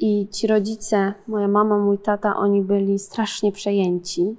i 0.00 0.28
ci 0.28 0.46
rodzice, 0.46 1.14
moja 1.26 1.48
mama, 1.48 1.78
mój 1.78 1.98
tata, 1.98 2.36
oni 2.36 2.62
byli 2.62 2.98
strasznie 2.98 3.52
przejęci. 3.52 4.36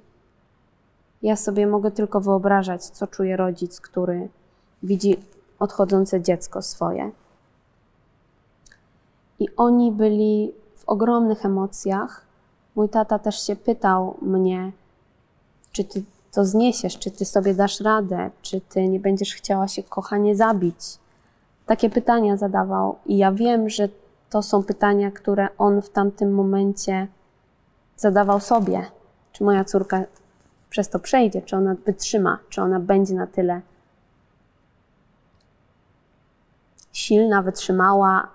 Ja 1.22 1.36
sobie 1.36 1.66
mogę 1.66 1.90
tylko 1.90 2.20
wyobrażać, 2.20 2.84
co 2.84 3.06
czuje 3.06 3.36
rodzic, 3.36 3.80
który 3.80 4.28
widzi 4.82 5.16
odchodzące 5.58 6.20
dziecko 6.20 6.62
swoje. 6.62 7.10
I 9.38 9.48
oni 9.56 9.92
byli 9.92 10.52
w 10.74 10.88
ogromnych 10.88 11.44
emocjach. 11.44 12.26
Mój 12.76 12.88
tata 12.88 13.18
też 13.18 13.46
się 13.46 13.56
pytał 13.56 14.16
mnie, 14.22 14.72
czy 15.72 15.84
ty 15.84 16.04
to 16.36 16.44
zniesiesz, 16.44 16.98
czy 16.98 17.10
ty 17.10 17.24
sobie 17.24 17.54
dasz 17.54 17.80
radę, 17.80 18.30
czy 18.42 18.60
ty 18.60 18.88
nie 18.88 19.00
będziesz 19.00 19.34
chciała 19.34 19.68
się 19.68 19.82
kochanie 19.82 20.36
zabić. 20.36 20.98
Takie 21.66 21.90
pytania 21.90 22.36
zadawał 22.36 22.98
i 23.06 23.16
ja 23.16 23.32
wiem, 23.32 23.68
że 23.68 23.88
to 24.30 24.42
są 24.42 24.62
pytania, 24.62 25.10
które 25.10 25.48
on 25.58 25.82
w 25.82 25.90
tamtym 25.90 26.34
momencie 26.34 27.06
zadawał 27.96 28.40
sobie. 28.40 28.86
Czy 29.32 29.44
moja 29.44 29.64
córka 29.64 30.04
przez 30.70 30.88
to 30.88 30.98
przejdzie, 30.98 31.42
czy 31.42 31.56
ona 31.56 31.74
wytrzyma, 31.86 32.38
czy 32.48 32.62
ona 32.62 32.80
będzie 32.80 33.14
na 33.14 33.26
tyle 33.26 33.60
silna, 36.92 37.42
wytrzymała. 37.42 38.28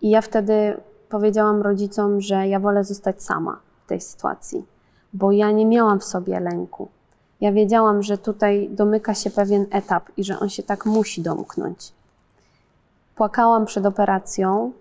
I 0.00 0.10
ja 0.10 0.20
wtedy 0.20 0.80
powiedziałam 1.08 1.62
rodzicom, 1.62 2.20
że 2.20 2.48
ja 2.48 2.60
wolę 2.60 2.84
zostać 2.84 3.22
sama 3.22 3.69
tej 3.90 4.00
sytuacji, 4.00 4.66
bo 5.12 5.32
ja 5.32 5.50
nie 5.50 5.66
miałam 5.66 6.00
w 6.00 6.04
sobie 6.04 6.40
lęku. 6.40 6.88
Ja 7.40 7.52
wiedziałam, 7.52 8.02
że 8.02 8.18
tutaj 8.18 8.68
domyka 8.70 9.14
się 9.14 9.30
pewien 9.30 9.66
etap 9.70 10.04
i 10.16 10.24
że 10.24 10.38
on 10.38 10.48
się 10.48 10.62
tak 10.62 10.86
musi 10.86 11.22
domknąć. 11.22 11.92
Płakałam 13.16 13.66
przed 13.66 13.86
operacją, 13.86 14.72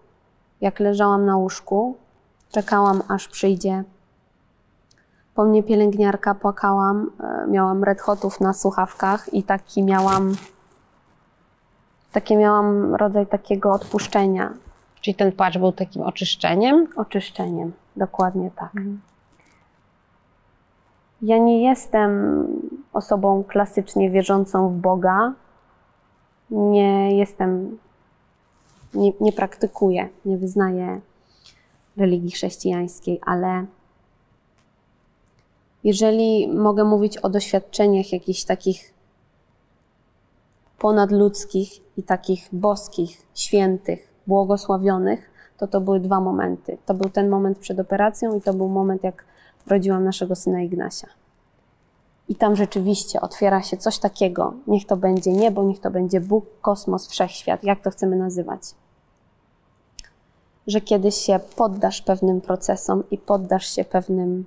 jak 0.62 0.80
leżałam 0.80 1.26
na 1.26 1.38
łóżku, 1.38 1.96
czekałam 2.50 3.04
aż 3.08 3.28
przyjdzie. 3.28 3.84
Po 5.36 5.46
mnie 5.46 5.64
pielęgniarka 5.64 6.36
płakałam, 6.36 7.12
e, 7.20 7.48
miałam 7.48 7.84
red 7.84 8.02
hotów 8.02 8.42
na 8.42 8.54
słuchawkach 8.54 9.34
i 9.34 9.44
taki 9.44 9.84
miałam, 9.84 10.36
takie 12.12 12.38
miałam 12.38 12.96
rodzaj 12.96 13.28
takiego 13.28 13.72
odpuszczenia. 13.72 14.54
Czyli 15.02 15.16
ten 15.16 15.32
płacz 15.32 15.58
był 15.58 15.72
takim 15.72 16.02
oczyszczeniem? 16.02 16.88
Oczyszczeniem. 16.96 17.72
Dokładnie 17.96 18.52
tak. 18.56 18.76
Mhm. 18.76 19.02
Ja 21.22 21.38
nie 21.38 21.64
jestem 21.64 22.12
osobą 22.94 23.44
klasycznie 23.44 24.10
wierzącą 24.10 24.70
w 24.70 24.78
Boga. 24.78 25.34
Nie 26.50 27.18
jestem, 27.18 27.80
nie, 28.94 29.12
nie 29.22 29.32
praktykuję, 29.32 30.10
nie 30.26 30.38
wyznaję 30.38 31.02
religii 31.98 32.32
chrześcijańskiej, 32.32 33.20
ale 33.26 33.66
jeżeli 35.84 36.48
mogę 36.48 36.84
mówić 36.84 37.18
o 37.18 37.30
doświadczeniach 37.30 38.14
jakichś 38.14 38.44
takich 38.44 38.94
ponadludzkich 40.80 41.98
i 41.98 42.04
takich 42.04 42.50
boskich, 42.52 43.22
świętych, 43.36 44.09
błogosławionych, 44.30 45.32
to 45.58 45.68
to 45.68 45.82
były 45.82 46.00
dwa 46.00 46.20
momenty. 46.20 46.78
To 46.86 46.94
był 46.94 47.10
ten 47.10 47.30
moment 47.30 47.58
przed 47.58 47.80
operacją 47.80 48.36
i 48.38 48.42
to 48.42 48.54
był 48.54 48.70
moment, 48.70 49.04
jak 49.04 49.26
rodziłam 49.68 50.04
naszego 50.04 50.36
syna 50.36 50.62
Ignasia. 50.62 51.08
I 52.28 52.36
tam 52.36 52.56
rzeczywiście 52.56 53.22
otwiera 53.22 53.62
się 53.62 53.78
coś 53.78 54.00
takiego. 54.00 54.54
Niech 54.68 54.86
to 54.86 54.98
będzie 54.98 55.32
niebo, 55.32 55.64
niech 55.64 55.80
to 55.80 55.92
będzie 55.92 56.22
Bóg, 56.22 56.46
kosmos, 56.62 57.08
wszechświat, 57.08 57.64
jak 57.64 57.82
to 57.82 57.92
chcemy 57.92 58.16
nazywać. 58.16 58.62
Że 60.68 60.82
kiedyś 60.82 61.16
się 61.16 61.40
poddasz 61.56 62.02
pewnym 62.02 62.42
procesom 62.42 63.04
i 63.12 63.18
poddasz 63.18 63.76
się 63.76 63.84
pewnym 63.84 64.46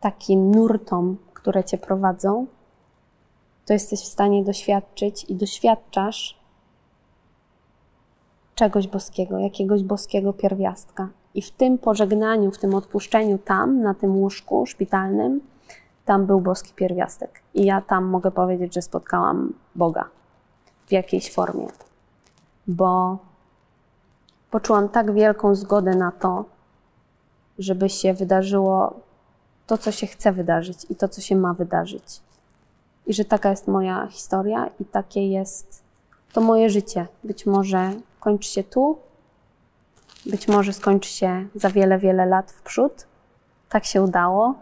takim 0.00 0.50
nurtom, 0.50 1.16
które 1.34 1.64
cię 1.64 1.78
prowadzą, 1.78 2.46
to 3.66 3.72
jesteś 3.72 4.00
w 4.00 4.06
stanie 4.06 4.44
doświadczyć 4.44 5.24
i 5.24 5.34
doświadczasz 5.34 6.38
czegoś 8.54 8.88
boskiego, 8.88 9.38
jakiegoś 9.38 9.82
boskiego 9.82 10.32
pierwiastka. 10.32 11.08
I 11.34 11.42
w 11.42 11.50
tym 11.50 11.78
pożegnaniu, 11.78 12.50
w 12.50 12.58
tym 12.58 12.74
odpuszczeniu 12.74 13.38
tam, 13.38 13.80
na 13.80 13.94
tym 13.94 14.16
łóżku 14.16 14.66
szpitalnym, 14.66 15.40
tam 16.04 16.26
był 16.26 16.40
boski 16.40 16.72
pierwiastek. 16.74 17.42
I 17.54 17.64
ja 17.64 17.80
tam 17.80 18.04
mogę 18.04 18.30
powiedzieć, 18.30 18.74
że 18.74 18.82
spotkałam 18.82 19.52
Boga 19.74 20.08
w 20.86 20.92
jakiejś 20.92 21.32
formie, 21.32 21.66
bo 22.66 23.18
poczułam 24.50 24.88
tak 24.88 25.12
wielką 25.12 25.54
zgodę 25.54 25.94
na 25.94 26.12
to, 26.12 26.44
żeby 27.58 27.88
się 27.88 28.14
wydarzyło 28.14 29.00
to, 29.66 29.78
co 29.78 29.92
się 29.92 30.06
chce 30.06 30.32
wydarzyć 30.32 30.78
i 30.90 30.96
to, 30.96 31.08
co 31.08 31.20
się 31.20 31.36
ma 31.36 31.54
wydarzyć. 31.54 32.20
I 33.06 33.14
że 33.14 33.24
taka 33.24 33.50
jest 33.50 33.68
moja 33.68 34.06
historia 34.06 34.70
i 34.80 34.84
takie 34.84 35.28
jest 35.28 35.82
to 36.32 36.40
moje 36.40 36.70
życie. 36.70 37.06
Być 37.24 37.46
może 37.46 37.92
kończy 38.20 38.50
się 38.50 38.64
tu, 38.64 38.98
być 40.26 40.48
może 40.48 40.72
skończy 40.72 41.10
się 41.10 41.46
za 41.54 41.70
wiele, 41.70 41.98
wiele 41.98 42.26
lat 42.26 42.52
w 42.52 42.62
przód. 42.62 43.06
Tak 43.68 43.84
się 43.84 44.02
udało. 44.02 44.54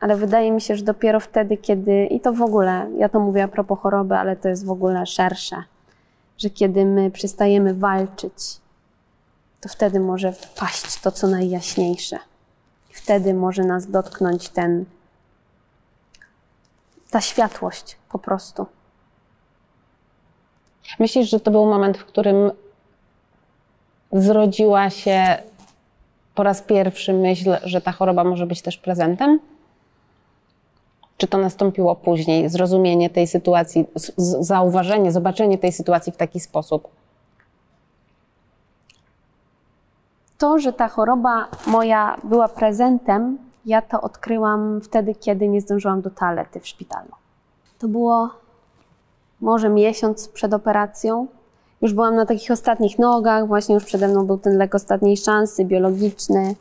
Ale 0.00 0.16
wydaje 0.16 0.52
mi 0.52 0.60
się, 0.60 0.76
że 0.76 0.84
dopiero 0.84 1.20
wtedy, 1.20 1.56
kiedy, 1.56 2.06
i 2.06 2.20
to 2.20 2.32
w 2.32 2.42
ogóle, 2.42 2.90
ja 2.96 3.08
to 3.08 3.20
mówię 3.20 3.44
a 3.44 3.48
propos 3.48 3.78
choroby, 3.80 4.14
ale 4.16 4.36
to 4.36 4.48
jest 4.48 4.66
w 4.66 4.70
ogóle 4.70 5.06
szersze, 5.06 5.56
że 6.38 6.50
kiedy 6.50 6.84
my 6.84 7.10
przestajemy 7.10 7.74
walczyć, 7.74 8.60
to 9.60 9.68
wtedy 9.68 10.00
może 10.00 10.32
wpaść 10.32 11.00
to, 11.00 11.12
co 11.12 11.26
najjaśniejsze. 11.26 12.18
Wtedy 12.90 13.34
może 13.34 13.64
nas 13.64 13.90
dotknąć 13.90 14.48
ten, 14.48 14.84
ta 17.10 17.20
światłość 17.20 17.96
po 18.08 18.18
prostu. 18.18 18.66
Myślisz, 20.98 21.30
że 21.30 21.40
to 21.40 21.50
był 21.50 21.66
moment, 21.66 21.98
w 21.98 22.04
którym 22.04 22.50
zrodziła 24.12 24.90
się 24.90 25.42
po 26.34 26.42
raz 26.42 26.62
pierwszy 26.62 27.12
myśl, 27.12 27.56
że 27.64 27.80
ta 27.80 27.92
choroba 27.92 28.24
może 28.24 28.46
być 28.46 28.62
też 28.62 28.76
prezentem? 28.76 29.40
Czy 31.16 31.26
to 31.26 31.38
nastąpiło 31.38 31.96
później, 31.96 32.48
zrozumienie 32.48 33.10
tej 33.10 33.26
sytuacji, 33.26 33.86
zauważenie, 34.40 35.12
zobaczenie 35.12 35.58
tej 35.58 35.72
sytuacji 35.72 36.12
w 36.12 36.16
taki 36.16 36.40
sposób? 36.40 36.88
To, 40.38 40.58
że 40.58 40.72
ta 40.72 40.88
choroba 40.88 41.48
moja 41.66 42.16
była 42.24 42.48
prezentem, 42.48 43.38
ja 43.66 43.82
to 43.82 44.00
odkryłam 44.00 44.80
wtedy, 44.80 45.14
kiedy 45.14 45.48
nie 45.48 45.60
zdążyłam 45.60 46.00
do 46.00 46.10
toalety 46.10 46.60
w 46.60 46.68
szpitalu. 46.68 47.10
To 47.78 47.88
było 47.88 48.30
może 49.40 49.68
miesiąc 49.68 50.28
przed 50.28 50.54
operacją. 50.54 51.26
Już 51.82 51.94
byłam 51.94 52.16
na 52.16 52.26
takich 52.26 52.50
ostatnich 52.50 52.98
nogach, 52.98 53.46
właśnie 53.46 53.74
już 53.74 53.84
przede 53.84 54.08
mną 54.08 54.26
był 54.26 54.38
ten 54.38 54.58
lek 54.58 54.74
ostatniej 54.74 55.16
szansy, 55.16 55.64
biologiczny. 55.64 56.54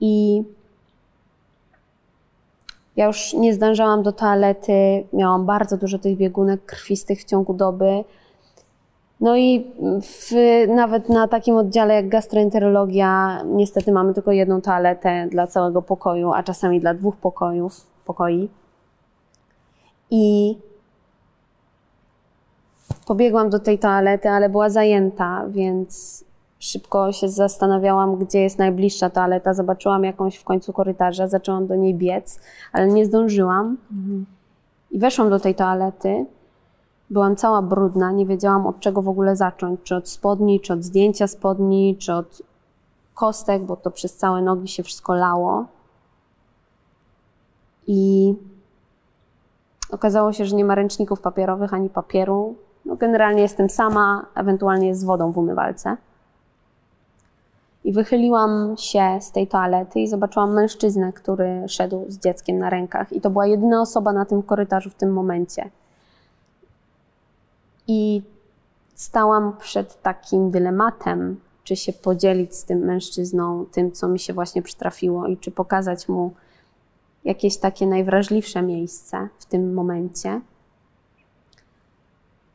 I 0.00 0.42
ja 2.96 3.06
już 3.06 3.32
nie 3.32 3.54
zdążałam 3.54 4.02
do 4.02 4.12
toalety, 4.12 5.04
miałam 5.12 5.46
bardzo 5.46 5.76
dużo 5.76 5.98
tych 5.98 6.16
biegunek 6.16 6.64
krwistych 6.66 7.20
w 7.20 7.24
ciągu 7.24 7.54
doby. 7.54 8.04
No 9.22 9.36
i 9.36 9.72
w, 10.02 10.32
nawet 10.68 11.08
na 11.08 11.28
takim 11.28 11.56
oddziale 11.56 11.94
jak 11.94 12.08
gastroenterologia 12.08 13.42
niestety 13.44 13.92
mamy 13.92 14.14
tylko 14.14 14.32
jedną 14.32 14.60
toaletę 14.60 15.28
dla 15.30 15.46
całego 15.46 15.82
pokoju, 15.82 16.32
a 16.32 16.42
czasami 16.42 16.80
dla 16.80 16.94
dwóch 16.94 17.16
pokojów, 17.16 17.86
pokoi. 18.04 18.48
I 20.10 20.56
pobiegłam 23.06 23.50
do 23.50 23.58
tej 23.58 23.78
toalety, 23.78 24.28
ale 24.28 24.48
była 24.48 24.70
zajęta, 24.70 25.44
więc 25.48 26.24
szybko 26.58 27.12
się 27.12 27.28
zastanawiałam, 27.28 28.16
gdzie 28.16 28.40
jest 28.40 28.58
najbliższa 28.58 29.10
toaleta. 29.10 29.54
Zobaczyłam 29.54 30.04
jakąś 30.04 30.36
w 30.36 30.44
końcu 30.44 30.72
korytarza, 30.72 31.28
zaczęłam 31.28 31.66
do 31.66 31.76
niej 31.76 31.94
biec, 31.94 32.40
ale 32.72 32.86
nie 32.86 33.06
zdążyłam. 33.06 33.76
I 34.90 34.98
weszłam 34.98 35.30
do 35.30 35.40
tej 35.40 35.54
toalety. 35.54 36.26
Byłam 37.12 37.36
cała 37.36 37.62
brudna, 37.62 38.12
nie 38.12 38.26
wiedziałam 38.26 38.66
od 38.66 38.80
czego 38.80 39.02
w 39.02 39.08
ogóle 39.08 39.36
zacząć. 39.36 39.80
Czy 39.82 39.96
od 39.96 40.08
spodni, 40.08 40.60
czy 40.60 40.72
od 40.72 40.84
zdjęcia 40.84 41.26
spodni, 41.26 41.96
czy 41.96 42.12
od 42.12 42.42
kostek, 43.14 43.62
bo 43.62 43.76
to 43.76 43.90
przez 43.90 44.16
całe 44.16 44.42
nogi 44.42 44.68
się 44.68 44.82
wszystko 44.82 45.14
lało. 45.14 45.64
I 47.86 48.34
okazało 49.90 50.32
się, 50.32 50.44
że 50.44 50.56
nie 50.56 50.64
ma 50.64 50.74
ręczników 50.74 51.20
papierowych 51.20 51.74
ani 51.74 51.88
papieru. 51.88 52.54
No, 52.84 52.96
generalnie 52.96 53.42
jestem 53.42 53.70
sama, 53.70 54.26
ewentualnie 54.34 54.94
z 54.94 55.04
wodą 55.04 55.32
w 55.32 55.38
umywalce. 55.38 55.96
I 57.84 57.92
wychyliłam 57.92 58.74
się 58.78 59.18
z 59.20 59.30
tej 59.30 59.46
toalety 59.46 60.00
i 60.00 60.08
zobaczyłam 60.08 60.52
mężczyznę, 60.52 61.12
który 61.12 61.68
szedł 61.68 62.04
z 62.08 62.18
dzieckiem 62.18 62.58
na 62.58 62.70
rękach. 62.70 63.12
I 63.12 63.20
to 63.20 63.30
była 63.30 63.46
jedyna 63.46 63.80
osoba 63.80 64.12
na 64.12 64.24
tym 64.24 64.42
korytarzu 64.42 64.90
w 64.90 64.94
tym 64.94 65.12
momencie. 65.12 65.70
I 67.88 68.22
stałam 68.94 69.56
przed 69.56 70.02
takim 70.02 70.50
dylematem, 70.50 71.40
czy 71.64 71.76
się 71.76 71.92
podzielić 71.92 72.54
z 72.54 72.64
tym 72.64 72.78
mężczyzną 72.78 73.66
tym, 73.72 73.92
co 73.92 74.08
mi 74.08 74.18
się 74.18 74.32
właśnie 74.32 74.62
przytrafiło, 74.62 75.26
i 75.26 75.36
czy 75.36 75.50
pokazać 75.50 76.08
mu 76.08 76.32
jakieś 77.24 77.56
takie 77.56 77.86
najwrażliwsze 77.86 78.62
miejsce 78.62 79.28
w 79.38 79.46
tym 79.46 79.74
momencie. 79.74 80.40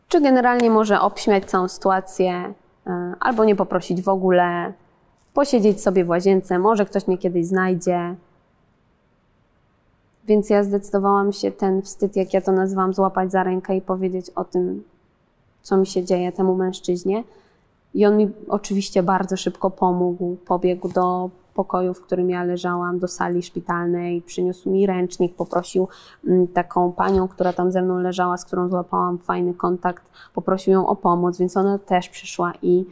Czy 0.08 0.22
generalnie 0.22 0.70
może 0.70 1.02
obśmiać 1.02 1.46
całą 1.46 1.68
sytuację, 1.68 2.54
e, 2.88 3.14
albo 3.20 3.46
nie 3.46 3.56
poprosić 3.56 4.02
w 4.02 4.10
ogóle, 4.10 4.74
posiedzieć 5.34 5.82
sobie 5.82 6.06
w 6.06 6.10
łazience, 6.10 6.60
może 6.60 6.86
ktoś 6.86 7.08
mnie 7.08 7.18
kiedyś 7.18 7.46
znajdzie. 7.46 8.16
Więc 10.28 10.50
ja 10.50 10.64
zdecydowałam 10.64 11.34
się 11.34 11.52
ten 11.52 11.82
wstyd, 11.82 12.16
jak 12.16 12.34
ja 12.34 12.42
to 12.42 12.52
nazywam, 12.52 12.94
złapać 12.94 13.32
za 13.32 13.44
rękę 13.44 13.76
i 13.76 13.82
powiedzieć 13.82 14.30
o 14.30 14.44
tym, 14.44 14.84
co 15.62 15.78
mi 15.78 15.88
się 15.88 16.06
dzieje 16.06 16.32
temu 16.32 16.56
mężczyźnie. 16.56 17.24
I 17.94 18.06
on 18.06 18.18
mi 18.18 18.30
oczywiście 18.48 19.04
bardzo 19.04 19.38
szybko 19.38 19.70
pomógł. 19.70 20.36
Pobiegł 20.36 20.90
do 20.90 21.30
pokoju, 21.54 21.94
w 21.94 22.02
którym 22.02 22.30
ja 22.30 22.44
leżałam, 22.44 23.00
do 23.00 23.08
sali 23.08 23.44
szpitalnej, 23.44 24.22
przyniósł 24.22 24.70
mi 24.70 24.86
ręcznik, 24.86 25.36
poprosił 25.36 25.88
mm, 26.28 26.48
taką 26.48 26.92
panią, 26.92 27.28
która 27.28 27.54
tam 27.54 27.72
ze 27.72 27.82
mną 27.82 28.00
leżała, 28.00 28.38
z 28.38 28.46
którą 28.46 28.70
złapałam 28.70 29.18
fajny 29.18 29.54
kontakt, 29.54 30.04
poprosił 30.34 30.74
ją 30.74 30.88
o 30.88 30.96
pomoc, 30.96 31.38
więc 31.38 31.58
ona 31.58 31.78
też 31.80 32.10
przyszła 32.10 32.54
i 32.62 32.86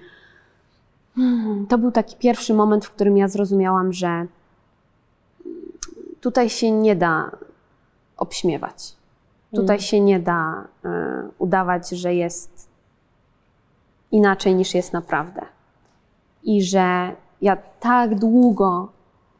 Hmm, 1.16 1.68
to 1.68 1.78
był 1.78 1.92
taki 1.92 2.16
pierwszy 2.16 2.54
moment, 2.54 2.86
w 2.86 2.92
którym 2.92 3.18
ja 3.18 3.28
zrozumiałam, 3.28 3.94
że 3.94 4.28
tutaj 6.22 6.50
się 6.50 6.72
nie 6.72 6.96
da 6.96 7.32
obśmiewać. 8.18 8.95
Tutaj 9.56 9.76
mm. 9.76 9.82
się 9.82 10.00
nie 10.00 10.20
da 10.20 10.64
y, 10.86 10.90
udawać, 11.38 11.90
że 11.90 12.14
jest 12.14 12.70
inaczej 14.12 14.56
niż 14.56 14.76
jest 14.76 14.94
naprawdę. 14.94 15.42
I 16.44 16.64
że 16.64 17.12
ja 17.42 17.58
tak 17.80 18.20
długo, 18.20 18.88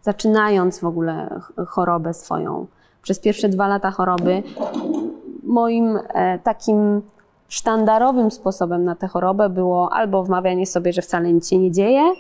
zaczynając 0.02 0.80
w 0.80 0.86
ogóle 0.86 1.40
chorobę 1.68 2.14
swoją, 2.14 2.68
przez 3.02 3.20
pierwsze 3.20 3.50
dwa 3.50 3.68
lata 3.68 3.92
choroby, 3.92 4.44
moim 5.44 6.00
e, 6.14 6.40
takim 6.40 7.02
sztandarowym 7.48 8.32
sposobem 8.32 8.84
na 8.84 8.96
tę 8.96 9.08
chorobę 9.08 9.50
było 9.50 9.94
albo 9.94 10.24
wmawianie 10.24 10.68
sobie, 10.68 10.94
że 10.94 11.02
wcale 11.02 11.34
nic 11.34 11.50
się 11.50 11.58
nie 11.58 11.72
dzieje, 11.72 12.14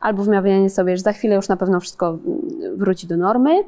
albo 0.00 0.22
wmawianie 0.22 0.70
sobie, 0.70 0.96
że 0.96 1.02
za 1.02 1.12
chwilę 1.12 1.36
już 1.36 1.48
na 1.48 1.56
pewno 1.56 1.80
wszystko 1.80 2.08
mm, 2.08 2.76
wróci 2.76 3.06
do 3.06 3.16
normy. 3.16 3.64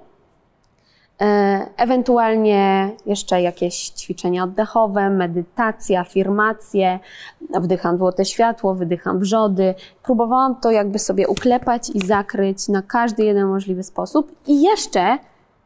E, 1.20 1.66
ewentualnie 1.76 2.90
jeszcze 3.06 3.42
jakieś 3.42 3.88
ćwiczenia 3.88 4.44
oddechowe, 4.44 5.10
medytacja, 5.10 6.00
afirmacje, 6.00 6.98
wdycham 7.60 7.98
złote 7.98 8.24
światło, 8.24 8.74
wydycham 8.74 9.18
wrzody. 9.18 9.74
Próbowałam 10.02 10.56
to 10.60 10.70
jakby 10.70 10.98
sobie 10.98 11.28
uklepać 11.28 11.90
i 11.90 12.00
zakryć 12.00 12.68
na 12.68 12.82
każdy 12.82 13.24
jeden 13.24 13.48
możliwy 13.48 13.82
sposób. 13.82 14.32
I 14.46 14.62
jeszcze 14.62 15.18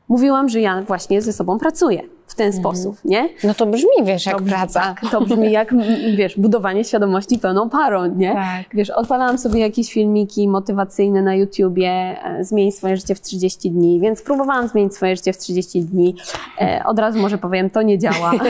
mówiłam, 0.08 0.48
że 0.48 0.60
ja 0.60 0.82
właśnie 0.82 1.22
ze 1.22 1.32
sobą 1.32 1.58
pracuję 1.58 2.02
w 2.30 2.34
ten 2.34 2.46
mhm. 2.46 2.62
sposób, 2.62 2.96
nie? 3.04 3.28
No 3.44 3.54
to 3.54 3.66
brzmi, 3.66 4.04
wiesz, 4.04 4.26
jak 4.26 4.38
to 4.38 4.44
praca. 4.44 4.80
Tak, 4.80 5.10
to 5.10 5.20
brzmi 5.20 5.52
jak, 5.52 5.74
wiesz, 6.16 6.38
budowanie 6.38 6.84
świadomości 6.84 7.38
pełną 7.38 7.70
parą, 7.70 8.06
nie? 8.06 8.32
Tak. 8.32 8.64
Wiesz, 8.74 8.90
odpalałam 8.90 9.38
sobie 9.38 9.60
jakieś 9.60 9.92
filmiki 9.92 10.48
motywacyjne 10.48 11.22
na 11.22 11.34
YouTubie, 11.34 11.90
e, 11.90 12.44
zmień 12.44 12.72
swoje 12.72 12.96
życie 12.96 13.14
w 13.14 13.20
30 13.20 13.70
dni, 13.70 14.00
więc 14.00 14.22
próbowałam 14.22 14.68
zmienić 14.68 14.94
swoje 14.94 15.16
życie 15.16 15.32
w 15.32 15.38
30 15.38 15.82
dni. 15.82 16.16
E, 16.60 16.82
od 16.84 16.98
razu 16.98 17.18
może 17.18 17.38
powiem, 17.38 17.70
to 17.70 17.82
nie 17.82 17.98
działa. 17.98 18.32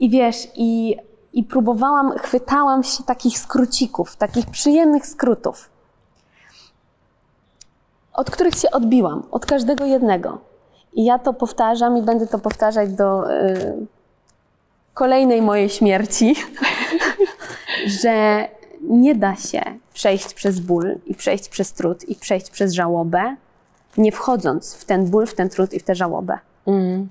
I 0.00 0.10
wiesz, 0.10 0.48
i, 0.56 0.96
i 1.32 1.44
próbowałam, 1.44 2.18
chwytałam 2.18 2.82
się 2.82 3.04
takich 3.04 3.38
skrócików, 3.38 4.16
takich 4.16 4.46
przyjemnych 4.46 5.06
skrótów, 5.06 5.70
od 8.12 8.30
których 8.30 8.54
się 8.54 8.70
odbiłam, 8.70 9.22
od 9.30 9.46
każdego 9.46 9.84
jednego. 9.84 10.51
I 10.92 11.04
ja 11.04 11.18
to 11.18 11.32
powtarzam 11.32 11.96
i 11.96 12.02
będę 12.02 12.26
to 12.26 12.38
powtarzać 12.38 12.92
do 12.92 13.32
y, 13.32 13.86
kolejnej 14.94 15.42
mojej 15.42 15.68
śmierci, 15.68 16.34
że 18.02 18.48
nie 18.82 19.14
da 19.14 19.36
się 19.36 19.62
przejść 19.94 20.34
przez 20.34 20.60
ból 20.60 20.98
i 21.06 21.14
przejść 21.14 21.48
przez 21.48 21.72
trud 21.72 22.04
i 22.04 22.14
przejść 22.14 22.50
przez 22.50 22.72
żałobę, 22.72 23.36
nie 23.96 24.12
wchodząc 24.12 24.74
w 24.74 24.84
ten 24.84 25.10
ból, 25.10 25.26
w 25.26 25.34
ten 25.34 25.48
trud 25.48 25.72
i 25.72 25.80
w 25.80 25.82
tę 25.82 25.94
żałobę. 25.94 26.38
Mm. 26.66 27.08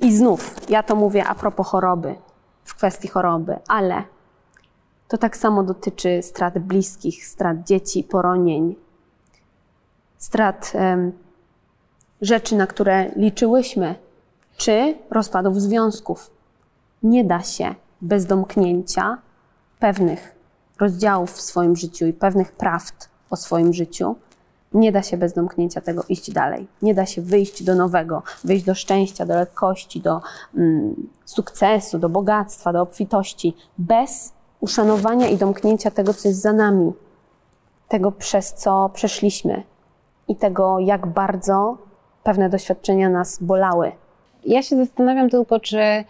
I 0.00 0.16
znów, 0.16 0.54
ja 0.68 0.82
to 0.82 0.96
mówię 0.96 1.24
a 1.24 1.34
propos 1.34 1.66
choroby, 1.66 2.14
w 2.64 2.74
kwestii 2.74 3.08
choroby, 3.08 3.56
ale 3.68 4.02
to 5.08 5.18
tak 5.18 5.36
samo 5.36 5.62
dotyczy 5.62 6.22
strat 6.22 6.58
bliskich, 6.58 7.26
strat 7.26 7.66
dzieci, 7.66 8.04
poronień, 8.04 8.76
strat 10.18 10.72
rzeczy, 12.20 12.56
na 12.56 12.66
które 12.66 13.10
liczyłyśmy, 13.16 13.94
czy 14.56 14.94
rozpadów 15.10 15.60
związków. 15.60 16.30
Nie 17.02 17.24
da 17.24 17.42
się 17.42 17.74
bez 18.00 18.26
domknięcia 18.26 19.18
pewnych 19.78 20.34
rozdziałów 20.80 21.32
w 21.32 21.40
swoim 21.40 21.76
życiu 21.76 22.06
i 22.06 22.12
pewnych 22.12 22.52
prawd 22.52 23.08
o 23.30 23.36
swoim 23.36 23.72
życiu, 23.72 24.16
nie 24.74 24.92
da 24.92 25.02
się 25.02 25.16
bez 25.16 25.32
domknięcia 25.32 25.80
tego 25.80 26.04
iść 26.08 26.30
dalej. 26.30 26.68
Nie 26.82 26.94
da 26.94 27.06
się 27.06 27.22
wyjść 27.22 27.62
do 27.62 27.74
nowego, 27.74 28.22
wyjść 28.44 28.64
do 28.64 28.74
szczęścia, 28.74 29.26
do 29.26 29.34
lekkości, 29.34 30.00
do 30.00 30.20
mm, 30.56 31.08
sukcesu, 31.24 31.98
do 31.98 32.08
bogactwa, 32.08 32.72
do 32.72 32.82
obfitości, 32.82 33.56
bez 33.78 34.32
uszanowania 34.60 35.28
i 35.28 35.36
domknięcia 35.36 35.90
tego, 35.90 36.14
co 36.14 36.28
jest 36.28 36.40
za 36.40 36.52
nami, 36.52 36.92
tego, 37.88 38.12
przez 38.12 38.54
co 38.54 38.90
przeszliśmy 38.94 39.62
i 40.28 40.36
tego, 40.36 40.78
jak 40.78 41.06
bardzo 41.06 41.78
pewne 42.22 42.48
doświadczenia 42.48 43.08
nas 43.08 43.42
bolały. 43.42 43.92
Ja 44.44 44.62
się 44.62 44.76
zastanawiam 44.76 45.30
tylko, 45.30 45.60
czy 45.60 46.04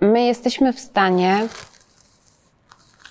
my 0.00 0.22
jesteśmy 0.22 0.72
w 0.72 0.80
stanie 0.80 1.48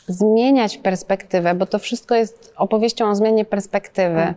zmieniać 0.08 0.78
perspektywę, 0.78 1.56
bo 1.56 1.66
to 1.66 1.80
wszystko 1.80 2.16
jest 2.16 2.54
opowieścią 2.58 3.10
o 3.10 3.16
zmianie 3.16 3.46
perspektywy. 3.46 4.16
Hmm. 4.16 4.36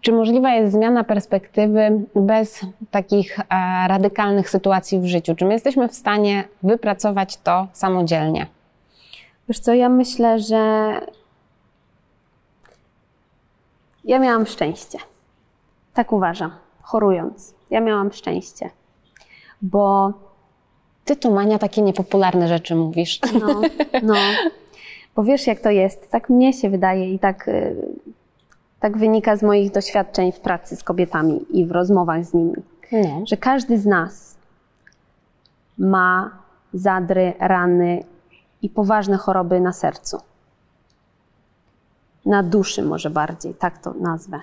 Czy 0.00 0.12
możliwa 0.12 0.54
jest 0.54 0.72
zmiana 0.72 1.04
perspektywy 1.04 2.04
bez 2.14 2.60
takich 2.90 3.38
e, 3.40 3.44
radykalnych 3.88 4.50
sytuacji 4.50 5.00
w 5.00 5.06
życiu? 5.06 5.34
Czy 5.34 5.44
my 5.44 5.52
jesteśmy 5.52 5.88
w 5.88 5.94
stanie 5.94 6.44
wypracować 6.62 7.36
to 7.36 7.66
samodzielnie? 7.72 8.46
Wiesz 9.48 9.60
co, 9.60 9.74
ja 9.74 9.88
myślę, 9.88 10.40
że 10.40 10.92
ja 14.04 14.18
miałam 14.18 14.46
szczęście. 14.46 14.98
Tak 15.94 16.12
uważam 16.12 16.67
chorując. 16.88 17.54
Ja 17.70 17.80
miałam 17.80 18.12
szczęście, 18.12 18.70
bo. 19.62 20.12
Ty 21.04 21.16
tu, 21.16 21.34
Mania, 21.34 21.58
takie 21.58 21.82
niepopularne 21.82 22.48
rzeczy 22.48 22.74
mówisz. 22.74 23.20
No, 23.40 23.60
no. 24.02 24.14
Bo 25.16 25.24
wiesz, 25.24 25.46
jak 25.46 25.60
to 25.60 25.70
jest. 25.70 26.10
Tak 26.10 26.30
mnie 26.30 26.52
się 26.52 26.70
wydaje 26.70 27.14
i 27.14 27.18
tak, 27.18 27.48
y, 27.48 27.76
tak 28.80 28.98
wynika 28.98 29.36
z 29.36 29.42
moich 29.42 29.72
doświadczeń 29.72 30.32
w 30.32 30.40
pracy 30.40 30.76
z 30.76 30.82
kobietami 30.82 31.46
i 31.50 31.66
w 31.66 31.70
rozmowach 31.70 32.24
z 32.24 32.34
nimi, 32.34 32.54
no. 32.92 33.26
że 33.26 33.36
każdy 33.36 33.78
z 33.78 33.86
nas 33.86 34.36
ma 35.78 36.30
zadry, 36.74 37.32
rany, 37.40 38.04
i 38.62 38.68
poważne 38.68 39.16
choroby 39.16 39.60
na 39.60 39.72
sercu. 39.72 40.18
Na 42.26 42.42
duszy 42.42 42.82
może 42.82 43.10
bardziej, 43.10 43.54
tak 43.54 43.78
to 43.78 43.94
nazwę. 43.94 44.40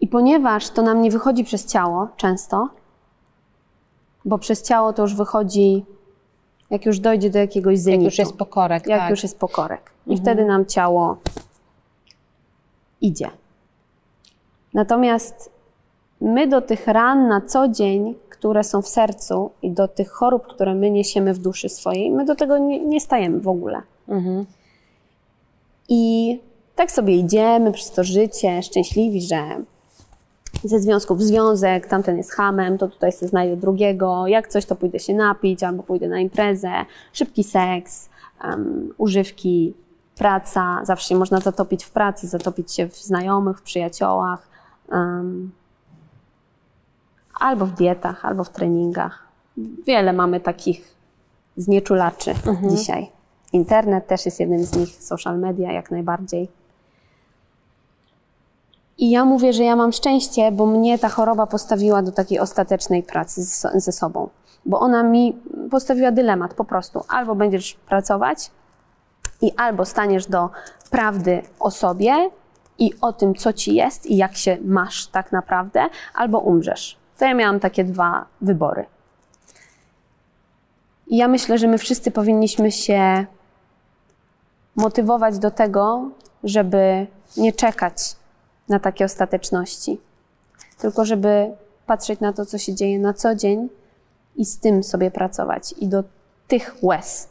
I 0.00 0.08
ponieważ 0.08 0.70
to 0.70 0.82
nam 0.82 1.02
nie 1.02 1.10
wychodzi 1.10 1.44
przez 1.44 1.66
ciało 1.66 2.08
często, 2.16 2.68
bo 4.24 4.38
przez 4.38 4.62
ciało 4.62 4.92
to 4.92 5.02
już 5.02 5.14
wychodzi, 5.14 5.84
jak 6.70 6.86
już 6.86 6.98
dojdzie 6.98 7.30
do 7.30 7.38
jakiegoś 7.38 7.78
zenitu. 7.78 8.04
Jak 8.04 8.12
już 8.12 8.18
jest 8.18 8.36
pokorek, 8.36 8.86
Jak 8.86 9.00
tak. 9.00 9.10
już 9.10 9.22
jest 9.22 9.38
pokorek. 9.38 9.90
I 10.06 10.16
wtedy 10.16 10.44
nam 10.44 10.66
ciało 10.66 11.16
idzie. 13.00 13.30
Natomiast 14.74 15.50
my 16.20 16.46
do 16.46 16.60
tych 16.60 16.86
ran 16.86 17.28
na 17.28 17.40
co 17.40 17.68
dzień, 17.68 18.14
które 18.28 18.64
są 18.64 18.82
w 18.82 18.88
sercu 18.88 19.50
i 19.62 19.70
do 19.70 19.88
tych 19.88 20.10
chorób, 20.10 20.46
które 20.46 20.74
my 20.74 20.90
niesiemy 20.90 21.34
w 21.34 21.38
duszy 21.38 21.68
swojej, 21.68 22.10
my 22.10 22.24
do 22.24 22.34
tego 22.34 22.58
nie, 22.58 22.84
nie 22.84 23.00
stajemy 23.00 23.40
w 23.40 23.48
ogóle. 23.48 23.82
Mhm. 24.08 24.46
I 25.88 26.40
tak 26.76 26.90
sobie 26.90 27.16
idziemy 27.16 27.72
przez 27.72 27.90
to 27.90 28.04
życie, 28.04 28.62
szczęśliwi, 28.62 29.22
że 29.22 29.42
ze 30.64 30.80
związków 30.80 31.18
w 31.18 31.22
związek, 31.22 31.86
tamten 31.86 32.16
jest 32.16 32.32
hamem, 32.32 32.78
to 32.78 32.88
tutaj 32.88 33.12
sobie 33.12 33.28
znajdę 33.28 33.56
drugiego, 33.56 34.26
jak 34.26 34.48
coś, 34.48 34.66
to 34.66 34.76
pójdę 34.76 34.98
się 34.98 35.14
napić 35.14 35.62
albo 35.62 35.82
pójdę 35.82 36.08
na 36.08 36.20
imprezę, 36.20 36.72
szybki 37.12 37.44
seks, 37.44 38.08
um, 38.44 38.94
używki, 38.98 39.74
praca, 40.16 40.80
zawsze 40.84 41.08
się 41.08 41.16
można 41.16 41.40
zatopić 41.40 41.84
w 41.84 41.90
pracy, 41.90 42.28
zatopić 42.28 42.72
się 42.72 42.88
w 42.88 42.96
znajomych, 42.96 43.58
w 43.58 43.62
przyjaciołach, 43.62 44.48
um, 44.92 45.50
albo 47.40 47.66
w 47.66 47.72
dietach, 47.72 48.24
albo 48.24 48.44
w 48.44 48.50
treningach. 48.50 49.28
Wiele 49.86 50.12
mamy 50.12 50.40
takich 50.40 50.94
znieczulaczy 51.56 52.34
dzisiaj. 52.76 53.10
Internet 53.52 54.06
też 54.06 54.26
jest 54.26 54.40
jednym 54.40 54.64
z 54.64 54.76
nich, 54.76 55.02
social 55.02 55.38
media 55.38 55.72
jak 55.72 55.90
najbardziej. 55.90 56.59
I 59.00 59.10
ja 59.10 59.24
mówię, 59.24 59.52
że 59.52 59.64
ja 59.64 59.76
mam 59.76 59.92
szczęście, 59.92 60.52
bo 60.52 60.66
mnie 60.66 60.98
ta 60.98 61.08
choroba 61.08 61.46
postawiła 61.46 62.02
do 62.02 62.12
takiej 62.12 62.38
ostatecznej 62.38 63.02
pracy 63.02 63.44
ze 63.74 63.92
sobą. 63.92 64.28
Bo 64.66 64.80
ona 64.80 65.02
mi 65.02 65.38
postawiła 65.70 66.12
dylemat 66.12 66.54
po 66.54 66.64
prostu. 66.64 67.04
Albo 67.08 67.34
będziesz 67.34 67.74
pracować 67.74 68.50
i 69.42 69.52
albo 69.56 69.84
staniesz 69.84 70.26
do 70.26 70.50
prawdy 70.90 71.42
o 71.60 71.70
sobie 71.70 72.30
i 72.78 72.90
o 73.00 73.12
tym, 73.12 73.34
co 73.34 73.52
ci 73.52 73.74
jest 73.74 74.06
i 74.06 74.16
jak 74.16 74.36
się 74.36 74.58
masz 74.64 75.06
tak 75.06 75.32
naprawdę, 75.32 75.86
albo 76.14 76.38
umrzesz. 76.38 76.96
To 77.18 77.24
ja 77.24 77.34
miałam 77.34 77.60
takie 77.60 77.84
dwa 77.84 78.26
wybory. 78.40 78.86
I 81.06 81.16
ja 81.16 81.28
myślę, 81.28 81.58
że 81.58 81.68
my 81.68 81.78
wszyscy 81.78 82.10
powinniśmy 82.10 82.72
się 82.72 83.26
motywować 84.76 85.38
do 85.38 85.50
tego, 85.50 86.10
żeby 86.44 87.06
nie 87.36 87.52
czekać 87.52 88.19
na 88.70 88.78
takie 88.78 89.04
ostateczności, 89.04 90.00
tylko 90.78 91.04
żeby 91.04 91.50
patrzeć 91.86 92.20
na 92.20 92.32
to, 92.32 92.46
co 92.46 92.58
się 92.58 92.74
dzieje 92.74 92.98
na 92.98 93.14
co 93.14 93.34
dzień 93.34 93.68
i 94.36 94.44
z 94.44 94.58
tym 94.58 94.82
sobie 94.84 95.10
pracować 95.10 95.74
i 95.78 95.88
do 95.88 96.04
tych 96.48 96.76
łez 96.82 97.28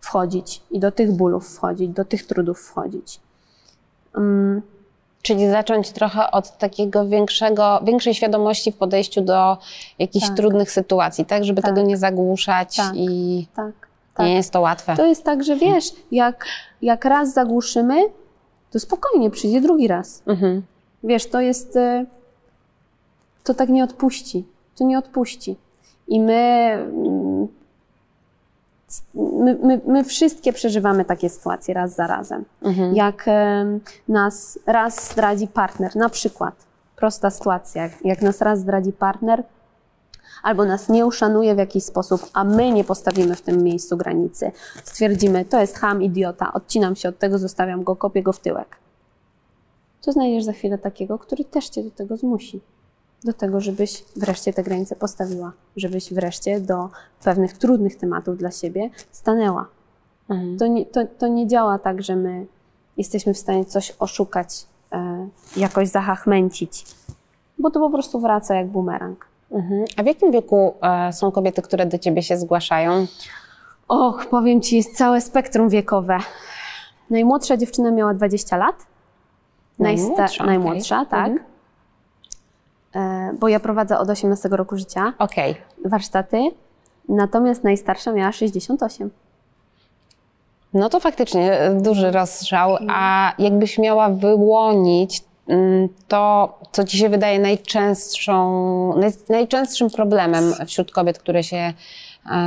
wchodzić, 0.00 0.62
i 0.70 0.80
do 0.80 0.92
tych 0.92 1.12
bólów 1.12 1.54
wchodzić, 1.56 1.90
do 1.90 2.04
tych 2.04 2.26
trudów 2.26 2.60
wchodzić. 2.60 3.20
Um, 4.14 4.62
Czyli 5.22 5.50
zacząć 5.50 5.90
trochę 5.90 6.30
od 6.30 6.58
takiego 6.58 7.08
większego, 7.08 7.80
większej 7.84 8.14
świadomości 8.14 8.72
w 8.72 8.76
podejściu 8.76 9.20
do 9.20 9.58
jakichś 9.98 10.26
Tak. 10.26 10.36
trudnych 10.36 10.70
sytuacji, 10.70 11.24
tak? 11.24 11.44
Żeby 11.44 11.62
Tak. 11.62 11.70
tego 11.70 11.86
nie 11.86 11.96
zagłuszać 11.96 12.76
Tak. 12.76 12.92
i 12.96 13.46
tak, 13.56 13.72
tak. 14.14 14.26
nie 14.26 14.34
jest 14.34 14.50
to 14.50 14.60
łatwe. 14.60 14.96
To 14.96 15.06
jest 15.06 15.24
tak, 15.24 15.44
że 15.44 15.56
wiesz, 15.56 15.84
jak, 16.12 16.46
jak 16.82 17.04
raz 17.04 17.32
zagłuszymy, 17.32 18.02
to 18.72 18.80
spokojnie 18.80 19.30
przyjdzie 19.30 19.60
drugi 19.60 19.88
raz. 19.88 20.22
Mhm. 20.26 20.62
Wiesz, 21.04 21.26
to 21.26 21.40
jest. 21.40 21.76
y, 21.76 22.06
To 23.44 23.54
tak 23.54 23.68
nie 23.68 23.84
odpuści. 23.84 24.44
To 24.76 24.84
nie 24.84 24.98
odpuści. 24.98 25.56
I 26.08 26.20
my. 26.20 26.72
mm, 26.72 27.48
My, 29.14 29.54
my, 29.62 29.80
my 29.86 30.04
wszystkie 30.04 30.52
przeżywamy 30.52 31.04
takie 31.04 31.28
sytuacje 31.30 31.74
raz 31.74 31.94
za 31.94 32.06
razem. 32.06 32.44
Mhm. 32.62 32.94
Jak 32.94 33.22
em, 33.28 33.80
nas 34.08 34.58
raz 34.66 35.10
zdradzi 35.12 35.48
partner, 35.48 35.96
na 35.96 36.08
przykład, 36.08 36.54
prosta 36.96 37.30
sytuacja, 37.30 37.90
jak 38.04 38.22
nas 38.22 38.40
raz 38.40 38.58
zdradzi 38.60 38.92
partner, 38.92 39.42
albo 40.42 40.64
nas 40.64 40.88
nie 40.88 41.06
uszanuje 41.06 41.54
w 41.54 41.58
jakiś 41.58 41.84
sposób, 41.84 42.30
a 42.32 42.44
my 42.44 42.72
nie 42.72 42.84
postawimy 42.84 43.34
w 43.34 43.42
tym 43.42 43.62
miejscu 43.62 43.96
granicy. 43.96 44.52
Stwierdzimy, 44.84 45.44
to 45.44 45.60
jest 45.60 45.78
ham, 45.78 46.02
idiota, 46.02 46.52
odcinam 46.52 46.96
się 46.96 47.08
od 47.08 47.18
tego, 47.18 47.38
zostawiam 47.38 47.84
go, 47.84 47.96
kopię 47.96 48.22
go 48.22 48.32
w 48.32 48.40
tyłek. 48.40 48.76
To 50.02 50.12
znajdziesz 50.12 50.44
za 50.44 50.52
chwilę 50.52 50.78
takiego, 50.78 51.18
który 51.18 51.44
też 51.44 51.68
cię 51.68 51.82
do 51.82 51.90
tego 51.90 52.16
zmusi. 52.16 52.60
Do 53.24 53.32
tego, 53.32 53.60
żebyś 53.60 54.04
wreszcie 54.16 54.52
te 54.52 54.62
granice 54.62 54.96
postawiła, 54.96 55.52
żebyś 55.76 56.12
wreszcie 56.12 56.60
do 56.60 56.88
pewnych 57.24 57.58
trudnych 57.58 57.96
tematów 57.96 58.38
dla 58.38 58.50
siebie 58.50 58.90
stanęła. 59.10 59.68
Mhm. 60.28 60.58
To 60.58 60.66
nie, 60.66 60.86
to, 60.86 61.00
to 61.18 61.28
nie 61.28 61.46
działa 61.46 61.78
tak, 61.78 62.02
że 62.02 62.16
my 62.16 62.46
jesteśmy 62.96 63.34
w 63.34 63.38
stanie 63.38 63.64
coś 63.64 63.96
oszukać, 63.98 64.66
e, 64.92 65.28
jakoś 65.56 65.88
zahachmęcić, 65.88 66.84
bo 67.58 67.70
to 67.70 67.80
po 67.80 67.90
prostu 67.90 68.20
wraca 68.20 68.54
jak 68.54 68.68
bumerang. 68.68 69.31
Mhm. 69.52 69.84
A 69.96 70.02
w 70.02 70.06
jakim 70.06 70.32
wieku 70.32 70.74
e, 70.82 71.12
są 71.12 71.30
kobiety, 71.30 71.62
które 71.62 71.86
do 71.86 71.98
ciebie 71.98 72.22
się 72.22 72.36
zgłaszają? 72.36 73.06
Och, 73.88 74.26
powiem 74.26 74.60
Ci, 74.60 74.76
jest 74.76 74.96
całe 74.96 75.20
spektrum 75.20 75.68
wiekowe. 75.68 76.18
Najmłodsza 77.10 77.56
dziewczyna 77.56 77.90
miała 77.90 78.14
20 78.14 78.56
lat. 78.56 78.76
Najmłodsza, 79.78 80.24
okej. 80.24 80.46
najmłodsza 80.46 81.04
tak. 81.04 81.28
Mhm. 81.28 81.52
E, 82.94 83.32
bo 83.38 83.48
ja 83.48 83.60
prowadzę 83.60 83.98
od 83.98 84.10
18 84.10 84.48
roku 84.48 84.76
życia 84.76 85.12
Okej. 85.18 85.56
warsztaty, 85.84 86.50
natomiast 87.08 87.64
najstarsza 87.64 88.12
miała 88.12 88.32
68. 88.32 89.10
No 90.74 90.88
to 90.88 91.00
faktycznie 91.00 91.52
e, 91.60 91.74
duży 91.74 92.10
rozstrzał. 92.10 92.76
A 92.88 93.32
jakbyś 93.38 93.78
miała 93.78 94.08
wyłonić 94.08 95.24
to, 96.08 96.58
co 96.72 96.84
ci 96.84 96.98
się 96.98 97.08
wydaje 97.08 97.38
najczęstszą, 97.38 98.96
naj, 98.96 99.10
najczęstszym 99.28 99.90
problemem 99.90 100.54
wśród 100.66 100.92
kobiet, 100.92 101.18
które 101.18 101.42
się 101.42 101.56
e, 101.56 101.72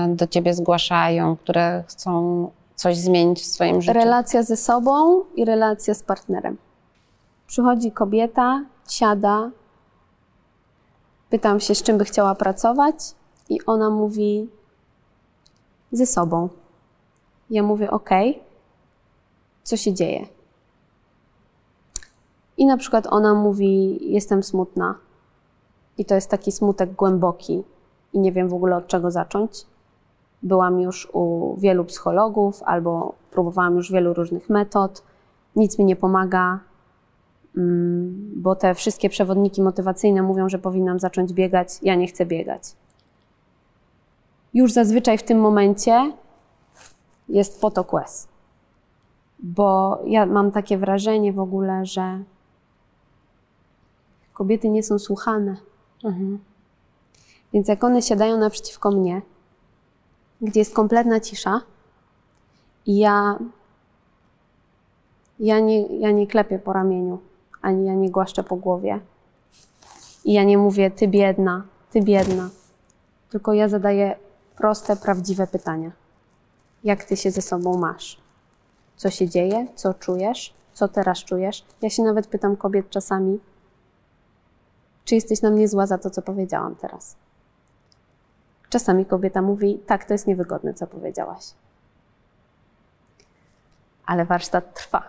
do 0.10 0.28
ciebie 0.28 0.54
zgłaszają, 0.54 1.36
które 1.36 1.84
chcą 1.88 2.52
coś 2.76 2.98
zmienić 2.98 3.42
w 3.42 3.46
swoim 3.46 3.82
życiu? 3.82 3.94
Relacja 3.94 4.44
ze 4.44 4.58
sobą 4.58 5.24
i 5.36 5.46
relacja 5.46 5.94
z 5.94 6.04
partnerem. 6.04 6.58
Przychodzi 7.48 7.92
kobieta, 7.92 8.66
siada, 8.90 9.52
pytam 11.30 11.60
się, 11.60 11.76
z 11.76 11.84
czym 11.84 11.98
by 11.98 12.06
chciała 12.06 12.36
pracować, 12.36 12.96
i 13.50 13.66
ona 13.66 13.90
mówi 13.90 14.50
ze 15.92 16.06
sobą. 16.06 16.50
Ja 17.50 17.64
mówię, 17.64 17.92
OK, 17.92 18.10
co 19.64 19.78
się 19.78 19.94
dzieje? 19.94 20.35
I 22.58 22.66
na 22.66 22.78
przykład 22.78 23.08
ona 23.08 23.34
mówi, 23.34 24.00
jestem 24.14 24.44
smutna. 24.44 24.96
I 25.98 26.06
to 26.06 26.16
jest 26.16 26.30
taki 26.30 26.52
smutek 26.52 26.94
głęboki 26.94 27.64
i 28.14 28.20
nie 28.20 28.32
wiem 28.32 28.50
w 28.50 28.54
ogóle 28.54 28.76
od 28.76 28.88
czego 28.88 29.12
zacząć. 29.12 29.66
Byłam 30.44 30.80
już 30.80 31.10
u 31.14 31.56
wielu 31.58 31.86
psychologów 31.86 32.64
albo 32.64 33.14
próbowałam 33.32 33.76
już 33.76 33.92
wielu 33.92 34.14
różnych 34.14 34.50
metod. 34.50 35.04
Nic 35.56 35.80
mi 35.80 35.86
nie 35.86 35.96
pomaga, 35.96 36.60
mm, 37.58 38.32
bo 38.36 38.56
te 38.56 38.76
wszystkie 38.76 39.10
przewodniki 39.10 39.62
motywacyjne 39.62 40.22
mówią, 40.22 40.50
że 40.50 40.60
powinnam 40.60 41.00
zacząć 41.00 41.34
biegać. 41.34 41.70
Ja 41.82 41.96
nie 41.96 42.08
chcę 42.08 42.26
biegać. 42.26 42.62
Już 44.54 44.74
zazwyczaj 44.74 45.18
w 45.18 45.24
tym 45.24 45.40
momencie 45.40 46.12
jest 47.30 47.62
potok 47.62 47.94
łez. 47.94 48.28
Bo 49.40 50.00
ja 50.06 50.26
mam 50.26 50.52
takie 50.52 50.78
wrażenie 50.78 51.34
w 51.34 51.40
ogóle, 51.40 51.86
że 51.86 52.20
kobiety 54.36 54.70
nie 54.70 54.84
są 54.84 55.00
słuchane. 55.00 55.58
Mhm. 56.04 56.40
Więc 57.54 57.68
jak 57.68 57.84
one 57.84 58.02
siadają 58.02 58.38
naprzeciwko 58.38 58.92
mnie, 58.92 59.22
gdzie 60.42 60.60
jest 60.60 60.76
kompletna 60.76 61.20
cisza, 61.20 61.62
i 62.86 62.98
ja, 62.98 63.40
ja, 65.40 65.60
nie, 65.60 66.00
ja 66.00 66.12
nie 66.12 66.28
klepię 66.28 66.60
po 66.60 66.74
ramieniu, 66.74 67.20
ani 67.62 67.86
ja 67.86 67.94
nie 67.94 68.12
głaszczę 68.12 68.44
po 68.44 68.56
głowie. 68.56 69.00
I 70.26 70.34
ja 70.34 70.44
nie 70.44 70.58
mówię, 70.58 70.92
ty 70.92 71.08
biedna, 71.08 71.64
ty 71.92 72.02
biedna. 72.02 72.50
Tylko 73.30 73.54
ja 73.54 73.70
zadaję 73.70 74.16
proste, 74.58 74.96
prawdziwe 74.96 75.48
pytania. 75.48 75.92
Jak 76.84 77.04
ty 77.04 77.18
się 77.18 77.32
ze 77.32 77.42
sobą 77.42 77.78
masz? 77.78 78.18
Co 78.98 79.10
się 79.10 79.30
dzieje? 79.30 79.68
Co 79.76 79.94
czujesz? 79.94 80.54
Co 80.74 80.88
teraz 80.88 81.18
czujesz? 81.20 81.66
Ja 81.82 81.90
się 81.90 82.04
nawet 82.04 82.28
pytam 82.28 82.58
kobiet 82.58 82.90
czasami, 82.90 83.40
czy 85.06 85.16
jesteś 85.16 85.42
na 85.42 85.50
mnie 85.50 85.68
zła 85.68 85.88
za 85.88 85.98
to, 85.98 86.10
co 86.10 86.22
powiedziałam 86.22 86.76
teraz? 86.76 87.16
czasami 88.76 89.06
kobieta 89.06 89.42
mówi: 89.42 89.80
Tak, 89.88 90.06
to 90.06 90.14
jest 90.14 90.28
niewygodne, 90.28 90.74
co 90.74 90.88
powiedziałaś. 90.88 91.44
Ale 94.06 94.26
warsztat 94.26 94.74
trwa. 94.74 95.04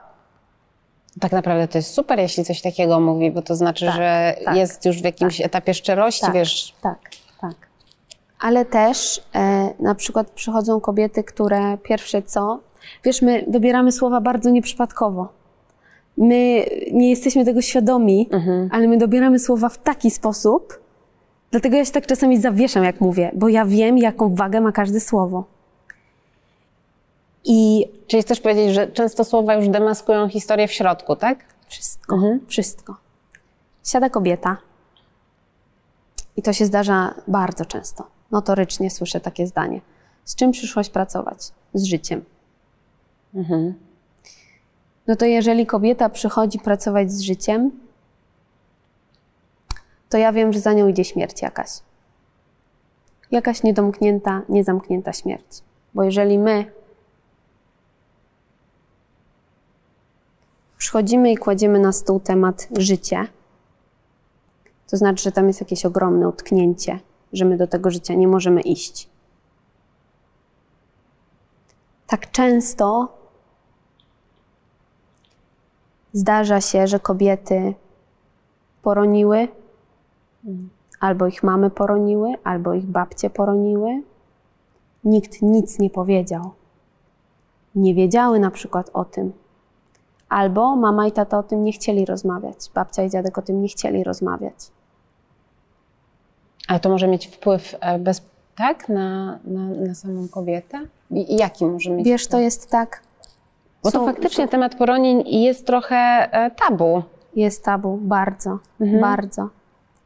Tak 1.20 1.32
naprawdę 1.32 1.68
to 1.68 1.78
jest 1.78 1.94
super, 1.94 2.18
jeśli 2.18 2.44
coś 2.44 2.62
takiego 2.62 3.00
mówi, 3.00 3.30
bo 3.30 3.42
to 3.42 3.54
znaczy, 3.54 3.86
Tak, 3.86 3.94
że 3.94 4.34
tak, 4.44 4.56
jest 4.56 4.84
już 4.84 5.02
w 5.02 5.04
jakimś 5.04 5.40
etapie 5.40 5.74
szczerości, 5.74 6.20
Tak, 6.20 6.34
wiesz. 6.34 6.74
tak, 6.82 6.98
tak. 7.40 7.54
Ale 8.40 8.64
też 8.64 9.24
e, 9.34 9.74
na 9.80 9.94
przykład 9.94 10.30
przychodzą 10.30 10.80
kobiety, 10.80 11.24
które 11.24 11.78
pierwsze 11.78 12.22
co, 12.22 12.60
wiesz, 13.04 13.22
my 13.22 13.44
dobieramy 13.48 13.92
słowa 13.92 14.20
bardzo 14.20 14.50
nieprzypadkowo. 14.50 15.28
My 16.16 16.66
nie 16.92 17.10
jesteśmy 17.10 17.44
tego 17.44 17.62
świadomi, 17.62 18.28
ale 18.70 18.88
my 18.88 18.98
dobieramy 18.98 19.38
słowa 19.38 19.68
w 19.68 19.78
taki 19.78 20.10
sposób, 20.10 20.80
dlatego 21.50 21.76
ja 21.76 21.84
się 21.84 21.92
tak 21.92 22.06
czasami 22.06 22.40
zawieszam, 22.40 22.84
jak 22.84 23.00
mówię, 23.00 23.30
bo 23.34 23.48
ja 23.48 23.64
wiem, 23.64 23.98
jaką 23.98 24.34
wagę 24.34 24.60
ma 24.60 24.72
każde 24.72 25.00
słowo. 25.00 25.44
I 27.44 27.86
Czyli 28.06 28.22
chcesz 28.22 28.40
powiedzieć, 28.40 28.74
że 28.74 28.86
często 28.86 29.24
słowa 29.24 29.54
już 29.54 29.68
demaskują 29.68 30.28
historię 30.28 30.68
w 30.68 30.72
środku, 30.72 31.16
tak? 31.16 31.38
Wszystko, 31.68 32.16
wszystko. 32.46 32.96
Siada 33.84 34.10
kobieta 34.10 34.56
i 36.36 36.42
to 36.42 36.52
się 36.52 36.66
zdarza 36.66 37.14
bardzo 37.28 37.64
często. 37.64 38.06
Notorycznie 38.30 38.90
słyszę 38.90 39.20
takie 39.20 39.46
zdanie. 39.46 39.80
Z 40.24 40.34
czym 40.34 40.50
przyszłaś 40.50 40.90
pracować? 40.90 41.52
Z 41.74 41.84
życiem. 41.84 42.24
No 45.06 45.16
to 45.16 45.24
jeżeli 45.24 45.66
kobieta 45.66 46.08
przychodzi 46.08 46.58
pracować 46.58 47.12
z 47.12 47.20
życiem, 47.20 47.70
to 50.08 50.18
ja 50.18 50.32
wiem, 50.32 50.52
że 50.52 50.60
za 50.60 50.72
nią 50.72 50.88
idzie 50.88 51.04
śmierć 51.04 51.42
jakaś. 51.42 51.70
Jakaś 53.30 53.62
niedomknięta, 53.62 54.42
niezamknięta 54.48 55.12
śmierć. 55.12 55.62
Bo 55.94 56.02
jeżeli 56.02 56.38
my 56.38 56.72
przychodzimy 60.78 61.32
i 61.32 61.36
kładziemy 61.36 61.78
na 61.78 61.92
stół 61.92 62.20
temat 62.20 62.68
życie, 62.78 63.26
to 64.90 64.96
znaczy, 64.96 65.24
że 65.24 65.32
tam 65.32 65.48
jest 65.48 65.60
jakieś 65.60 65.86
ogromne 65.86 66.28
utknięcie, 66.28 67.00
że 67.32 67.44
my 67.44 67.56
do 67.56 67.66
tego 67.66 67.90
życia 67.90 68.14
nie 68.14 68.28
możemy 68.28 68.60
iść. 68.60 69.08
Tak 72.06 72.30
często 72.30 73.15
zdarza 76.16 76.60
się, 76.60 76.86
że 76.86 77.00
kobiety 77.00 77.74
poroniły, 78.82 79.48
albo 81.00 81.26
ich 81.26 81.42
mamy 81.42 81.70
poroniły, 81.70 82.34
albo 82.44 82.74
ich 82.74 82.86
babcie 82.86 83.30
poroniły. 83.30 84.02
Nikt 85.04 85.42
nic 85.42 85.78
nie 85.78 85.90
powiedział. 85.90 86.50
Nie 87.74 87.94
wiedziały 87.94 88.38
na 88.38 88.50
przykład 88.50 88.90
o 88.92 89.04
tym, 89.04 89.32
Albo 90.28 90.76
mama 90.76 91.06
i 91.06 91.12
tata 91.12 91.38
o 91.38 91.42
tym 91.42 91.64
nie 91.64 91.72
chcieli 91.72 92.04
rozmawiać, 92.04 92.56
babcia 92.74 93.02
i 93.02 93.10
dziadek 93.10 93.38
o 93.38 93.42
tym 93.42 93.62
nie 93.62 93.68
chcieli 93.68 94.04
rozmawiać. 94.04 94.54
Ale 96.68 96.80
to 96.80 96.88
może 96.88 97.08
mieć 97.08 97.26
wpływ 97.26 97.74
e, 97.80 97.98
bez, 97.98 98.22
tak, 98.56 98.88
na, 98.88 99.38
na, 99.44 99.60
na 99.60 99.94
samą 99.94 100.28
kobietę? 100.28 100.80
I 101.10 101.32
i 101.32 101.36
jaki 101.36 101.66
może 101.66 101.90
mieć 101.90 102.06
Wiesz, 102.06 102.26
to 102.26 102.38
jest 102.38 102.70
tak. 102.70 103.02
Bo 103.86 103.90
to 103.92 103.98
są- 103.98 104.06
faktycznie 104.06 104.48
temat 104.48 104.74
poronień 104.74 105.22
jest 105.26 105.66
trochę 105.66 105.96
e, 105.96 106.50
tabu. 106.50 107.02
Jest 107.36 107.64
tabu, 107.64 107.96
bardzo, 108.02 108.58
Mhm. 108.80 109.00
bardzo. 109.00 109.48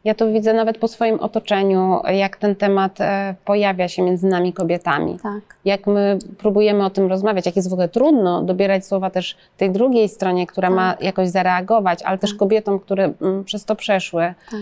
Ja 0.04 0.14
to 0.14 0.26
widzę 0.32 0.52
nawet 0.54 0.78
po 0.78 0.88
swoim 0.88 1.20
otoczeniu, 1.20 2.00
jak 2.12 2.36
ten 2.36 2.56
temat 2.56 3.00
e, 3.00 3.34
pojawia 3.44 3.88
się 3.88 4.02
między 4.02 4.26
nami 4.26 4.52
kobietami. 4.52 5.18
Tak, 5.22 5.40
Jak 5.64 5.86
my 5.86 6.18
próbujemy 6.38 6.84
o 6.84 6.90
tym 6.90 7.06
rozmawiać, 7.08 7.46
jak 7.46 7.56
jest 7.56 7.70
w 7.70 7.72
ogóle 7.72 7.88
trudno 7.88 8.42
dobierać 8.42 8.86
słowa 8.86 9.10
też 9.10 9.36
tej 9.56 9.70
drugiej 9.70 10.08
stronie, 10.08 10.46
która 10.46 10.70
ma 10.70 10.94
jakoś 11.00 11.28
zareagować, 11.28 12.02
ale 12.02 12.18
też 12.18 12.34
kobietom, 12.34 12.78
które 12.78 13.12
mm, 13.22 13.44
przez 13.44 13.64
to 13.64 13.76
przeszły. 13.76 14.34
tak. 14.50 14.60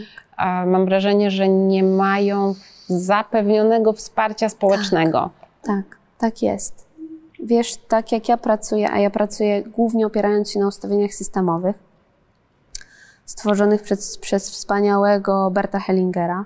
Mam 0.66 0.84
wrażenie, 0.84 1.30
że 1.30 1.48
nie 1.48 1.82
mają 1.82 2.54
zapewnionego 2.86 3.92
wsparcia 3.92 4.48
społecznego. 4.48 5.30
Tak, 5.62 5.84
tak 6.18 6.42
jest. 6.42 6.87
Wiesz, 7.40 7.76
tak 7.76 8.12
jak 8.12 8.28
ja 8.28 8.36
pracuję, 8.36 8.90
a 8.90 8.98
ja 8.98 9.10
pracuję 9.10 9.62
głównie 9.62 10.06
opierając 10.06 10.50
się 10.50 10.60
na 10.60 10.68
ustawieniach 10.68 11.14
systemowych, 11.14 11.76
stworzonych 13.26 13.82
przez, 13.82 14.18
przez 14.18 14.50
wspaniałego 14.50 15.50
Berta 15.50 15.80
Hellingera, 15.80 16.44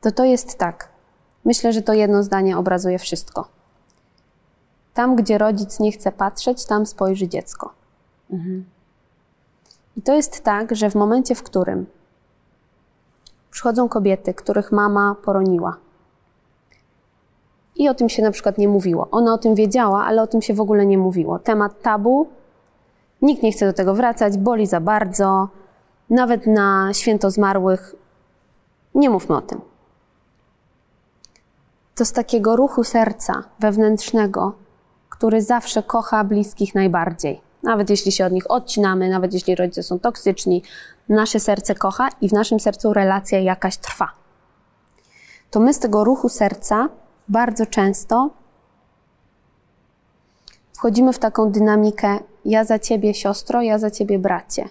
to 0.00 0.12
to 0.12 0.24
jest 0.24 0.58
tak. 0.58 0.88
Myślę, 1.44 1.72
że 1.72 1.82
to 1.82 1.92
jedno 1.92 2.22
zdanie 2.22 2.58
obrazuje 2.58 2.98
wszystko. 2.98 3.48
Tam, 4.94 5.16
gdzie 5.16 5.38
rodzic 5.38 5.80
nie 5.80 5.92
chce 5.92 6.12
patrzeć, 6.12 6.66
tam 6.66 6.86
spojrzy 6.86 7.28
dziecko. 7.28 7.72
I 9.96 10.02
to 10.02 10.14
jest 10.14 10.44
tak, 10.44 10.76
że 10.76 10.90
w 10.90 10.94
momencie, 10.94 11.34
w 11.34 11.42
którym 11.42 11.86
przychodzą 13.50 13.88
kobiety, 13.88 14.34
których 14.34 14.72
mama 14.72 15.16
poroniła, 15.24 15.76
i 17.76 17.88
o 17.88 17.94
tym 17.94 18.08
się 18.08 18.22
na 18.22 18.30
przykład 18.30 18.58
nie 18.58 18.68
mówiło. 18.68 19.08
Ona 19.10 19.34
o 19.34 19.38
tym 19.38 19.54
wiedziała, 19.54 20.04
ale 20.04 20.22
o 20.22 20.26
tym 20.26 20.42
się 20.42 20.54
w 20.54 20.60
ogóle 20.60 20.86
nie 20.86 20.98
mówiło. 20.98 21.38
Temat 21.38 21.82
tabu, 21.82 22.28
nikt 23.22 23.42
nie 23.42 23.52
chce 23.52 23.66
do 23.66 23.72
tego 23.72 23.94
wracać, 23.94 24.38
boli 24.38 24.66
za 24.66 24.80
bardzo. 24.80 25.48
Nawet 26.10 26.46
na 26.46 26.90
święto 26.92 27.30
zmarłych 27.30 27.94
nie 28.94 29.10
mówmy 29.10 29.36
o 29.36 29.40
tym. 29.40 29.60
To 31.94 32.04
z 32.04 32.12
takiego 32.12 32.56
ruchu 32.56 32.84
serca 32.84 33.44
wewnętrznego, 33.60 34.52
który 35.08 35.42
zawsze 35.42 35.82
kocha 35.82 36.24
bliskich 36.24 36.74
najbardziej. 36.74 37.40
Nawet 37.62 37.90
jeśli 37.90 38.12
się 38.12 38.26
od 38.26 38.32
nich 38.32 38.50
odcinamy, 38.50 39.08
nawet 39.08 39.34
jeśli 39.34 39.54
rodzice 39.54 39.82
są 39.82 39.98
toksyczni, 39.98 40.62
nasze 41.08 41.40
serce 41.40 41.74
kocha 41.74 42.08
i 42.20 42.28
w 42.28 42.32
naszym 42.32 42.60
sercu 42.60 42.92
relacja 42.92 43.38
jakaś 43.38 43.76
trwa 43.76 44.24
to 45.54 45.60
my 45.60 45.74
z 45.74 45.78
tego 45.78 46.04
ruchu 46.04 46.28
serca 46.28 46.88
bardzo 47.28 47.66
często 47.66 48.30
wchodzimy 50.72 51.12
w 51.12 51.18
taką 51.18 51.50
dynamikę: 51.50 52.18
ja 52.44 52.64
za 52.64 52.78
ciebie, 52.78 53.14
siostro, 53.14 53.62
ja 53.62 53.78
za 53.78 53.90
ciebie, 53.90 54.18
bracie. 54.18 54.68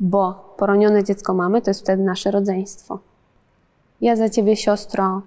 Bo 0.00 0.54
poronione 0.56 1.04
dziecko 1.04 1.34
mamy 1.34 1.62
to 1.62 1.70
jest 1.70 1.80
wtedy 1.80 2.02
nasze 2.02 2.30
rodzeństwo. 2.30 2.98
Ja 4.00 4.16
za 4.16 4.28
ciebie, 4.28 4.56
siostro, 4.56 5.22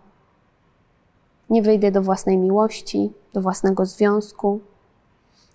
nie 1.49 1.62
wyjdę 1.62 1.91
do 1.91 2.02
własnej 2.02 2.38
miłości, 2.38 3.13
do 3.34 3.41
własnego 3.41 3.86
związku. 3.86 4.60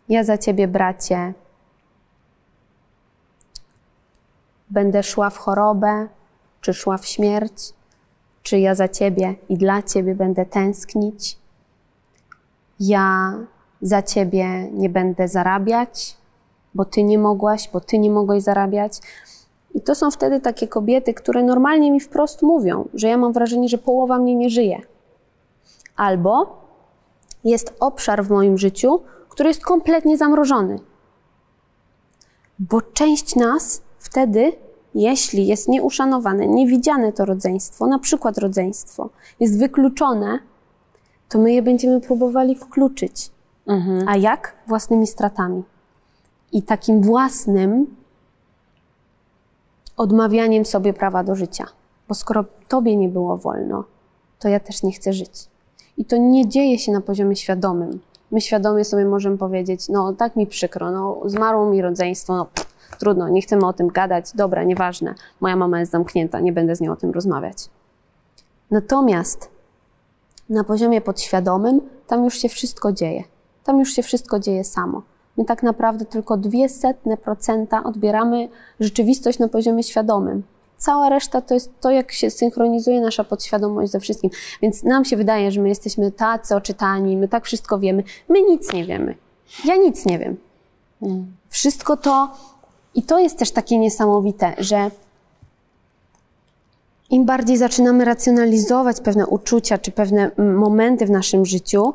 Ja 0.08 0.24
za 0.24 0.38
ciebie, 0.38 0.68
bracie, 0.68 1.34
będę 4.70 5.02
szła 5.02 5.30
w 5.30 5.38
chorobę, 5.38 6.08
czy 6.60 6.74
szła 6.74 6.98
w 6.98 7.06
śmierć, 7.06 7.72
czy 8.48 8.58
ja 8.58 8.74
za 8.74 8.88
ciebie 8.88 9.34
i 9.48 9.58
dla 9.58 9.82
ciebie 9.82 10.14
będę 10.14 10.46
tęsknić. 10.46 11.38
Ja 12.80 13.34
za 13.80 14.02
ciebie 14.02 14.70
nie 14.72 14.88
będę 14.88 15.28
zarabiać, 15.28 16.16
bo 16.74 16.84
ty 16.84 17.02
nie 17.02 17.18
mogłaś, 17.18 17.70
bo 17.72 17.80
ty 17.80 17.98
nie 17.98 18.10
mogłeś 18.10 18.42
zarabiać. 18.42 19.00
I 19.74 19.80
to 19.80 19.94
są 19.94 20.10
wtedy 20.10 20.40
takie 20.40 20.68
kobiety, 20.68 21.14
które 21.14 21.42
normalnie 21.42 21.90
mi 21.90 22.00
wprost 22.00 22.42
mówią, 22.42 22.88
że 22.94 23.08
ja 23.08 23.16
mam 23.16 23.32
wrażenie, 23.32 23.68
że 23.68 23.78
połowa 23.78 24.18
mnie 24.18 24.34
nie 24.36 24.50
żyje. 24.50 24.80
Albo 25.96 26.62
jest 27.44 27.74
obszar 27.80 28.24
w 28.24 28.30
moim 28.30 28.58
życiu, 28.58 29.00
który 29.28 29.48
jest 29.48 29.64
kompletnie 29.64 30.16
zamrożony. 30.16 30.80
Bo 32.58 32.82
część 32.82 33.36
nas 33.36 33.82
wtedy, 33.98 34.52
jeśli 35.02 35.46
jest 35.46 35.68
nieuszanowane, 35.68 36.46
niewidziane 36.46 37.12
to 37.12 37.24
rodzeństwo, 37.24 37.86
na 37.86 37.98
przykład 37.98 38.38
rodzeństwo, 38.38 39.10
jest 39.40 39.58
wykluczone, 39.58 40.38
to 41.28 41.38
my 41.38 41.52
je 41.52 41.62
będziemy 41.62 42.00
próbowali 42.00 42.54
wkluczyć. 42.54 43.30
A 44.06 44.16
jak? 44.16 44.54
Własnymi 44.66 45.06
stratami. 45.06 45.62
I 46.52 46.62
takim 46.62 47.02
własnym 47.02 47.96
odmawianiem 49.96 50.64
sobie 50.64 50.92
prawa 50.92 51.24
do 51.24 51.34
życia. 51.34 51.66
Bo 52.08 52.14
skoro 52.14 52.44
tobie 52.68 52.96
nie 52.96 53.08
było 53.08 53.36
wolno, 53.36 53.84
to 54.38 54.48
ja 54.48 54.60
też 54.60 54.82
nie 54.82 54.92
chcę 54.92 55.12
żyć. 55.12 55.48
I 55.96 56.04
to 56.04 56.16
nie 56.16 56.48
dzieje 56.48 56.78
się 56.78 56.92
na 56.92 57.00
poziomie 57.00 57.36
świadomym. 57.36 58.00
My 58.30 58.40
świadomie 58.40 58.84
sobie 58.84 59.04
możemy 59.04 59.38
powiedzieć, 59.38 59.88
no 59.88 60.12
tak 60.12 60.36
mi 60.36 60.46
przykro, 60.46 60.90
no 60.90 61.20
zmarło 61.24 61.70
mi 61.70 61.82
rodzeństwo, 61.82 62.36
no 62.36 62.44
pff, 62.44 62.67
trudno, 62.96 63.28
nie 63.28 63.42
chcemy 63.42 63.66
o 63.66 63.72
tym 63.72 63.88
gadać, 63.88 64.32
dobra, 64.34 64.64
nieważne, 64.64 65.14
moja 65.40 65.56
mama 65.56 65.80
jest 65.80 65.92
zamknięta, 65.92 66.40
nie 66.40 66.52
będę 66.52 66.76
z 66.76 66.80
nią 66.80 66.92
o 66.92 66.96
tym 66.96 67.10
rozmawiać. 67.10 67.68
Natomiast 68.70 69.50
na 70.50 70.64
poziomie 70.64 71.00
podświadomym 71.00 71.80
tam 72.06 72.24
już 72.24 72.38
się 72.38 72.48
wszystko 72.48 72.92
dzieje. 72.92 73.24
Tam 73.64 73.78
już 73.78 73.92
się 73.92 74.02
wszystko 74.02 74.38
dzieje 74.38 74.64
samo. 74.64 75.02
My 75.36 75.44
tak 75.44 75.62
naprawdę 75.62 76.04
tylko 76.04 76.36
dwie 76.36 76.68
setne 76.68 77.16
procenta 77.16 77.84
odbieramy 77.84 78.48
rzeczywistość 78.80 79.38
na 79.38 79.48
poziomie 79.48 79.82
świadomym. 79.82 80.42
Cała 80.76 81.08
reszta 81.08 81.40
to 81.40 81.54
jest 81.54 81.80
to, 81.80 81.90
jak 81.90 82.12
się 82.12 82.30
synchronizuje 82.30 83.00
nasza 83.00 83.24
podświadomość 83.24 83.92
ze 83.92 84.00
wszystkim. 84.00 84.30
Więc 84.62 84.84
nam 84.84 85.04
się 85.04 85.16
wydaje, 85.16 85.52
że 85.52 85.60
my 85.60 85.68
jesteśmy 85.68 86.12
tacy 86.12 86.56
oczytani, 86.56 87.16
my 87.16 87.28
tak 87.28 87.44
wszystko 87.44 87.78
wiemy. 87.78 88.02
My 88.28 88.42
nic 88.42 88.72
nie 88.72 88.84
wiemy. 88.84 89.14
Ja 89.64 89.76
nic 89.76 90.06
nie 90.06 90.18
wiem. 90.18 90.36
Wszystko 91.48 91.96
to, 91.96 92.28
i 92.94 93.02
to 93.02 93.18
jest 93.18 93.38
też 93.38 93.50
takie 93.50 93.78
niesamowite, 93.78 94.54
że 94.58 94.90
im 97.10 97.24
bardziej 97.24 97.56
zaczynamy 97.56 98.04
racjonalizować 98.04 99.00
pewne 99.00 99.26
uczucia 99.26 99.78
czy 99.78 99.90
pewne 99.92 100.30
momenty 100.38 101.06
w 101.06 101.10
naszym 101.10 101.46
życiu, 101.46 101.94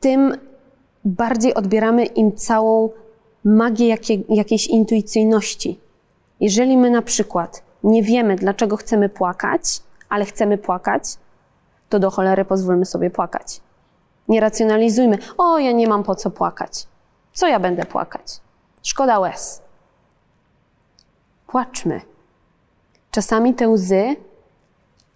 tym 0.00 0.36
bardziej 1.04 1.54
odbieramy 1.54 2.04
im 2.04 2.32
całą 2.32 2.90
magię 3.44 3.88
jakiej, 3.88 4.24
jakiejś 4.28 4.66
intuicyjności. 4.66 5.80
Jeżeli 6.40 6.76
my 6.76 6.90
na 6.90 7.02
przykład 7.02 7.62
nie 7.84 8.02
wiemy, 8.02 8.36
dlaczego 8.36 8.76
chcemy 8.76 9.08
płakać, 9.08 9.82
ale 10.08 10.24
chcemy 10.24 10.58
płakać, 10.58 11.02
to 11.88 11.98
do 11.98 12.10
cholery 12.10 12.44
pozwólmy 12.44 12.86
sobie 12.86 13.10
płakać. 13.10 13.60
Nie 14.28 14.40
racjonalizujmy, 14.40 15.18
o, 15.38 15.58
ja 15.58 15.72
nie 15.72 15.88
mam 15.88 16.02
po 16.02 16.14
co 16.14 16.30
płakać. 16.30 16.86
Co 17.32 17.48
ja 17.48 17.60
będę 17.60 17.84
płakać? 17.84 18.43
Szkoda 18.84 19.18
łez. 19.18 19.62
Płaczmy. 21.46 22.00
Czasami 23.10 23.54
te 23.54 23.68
łzy 23.68 24.16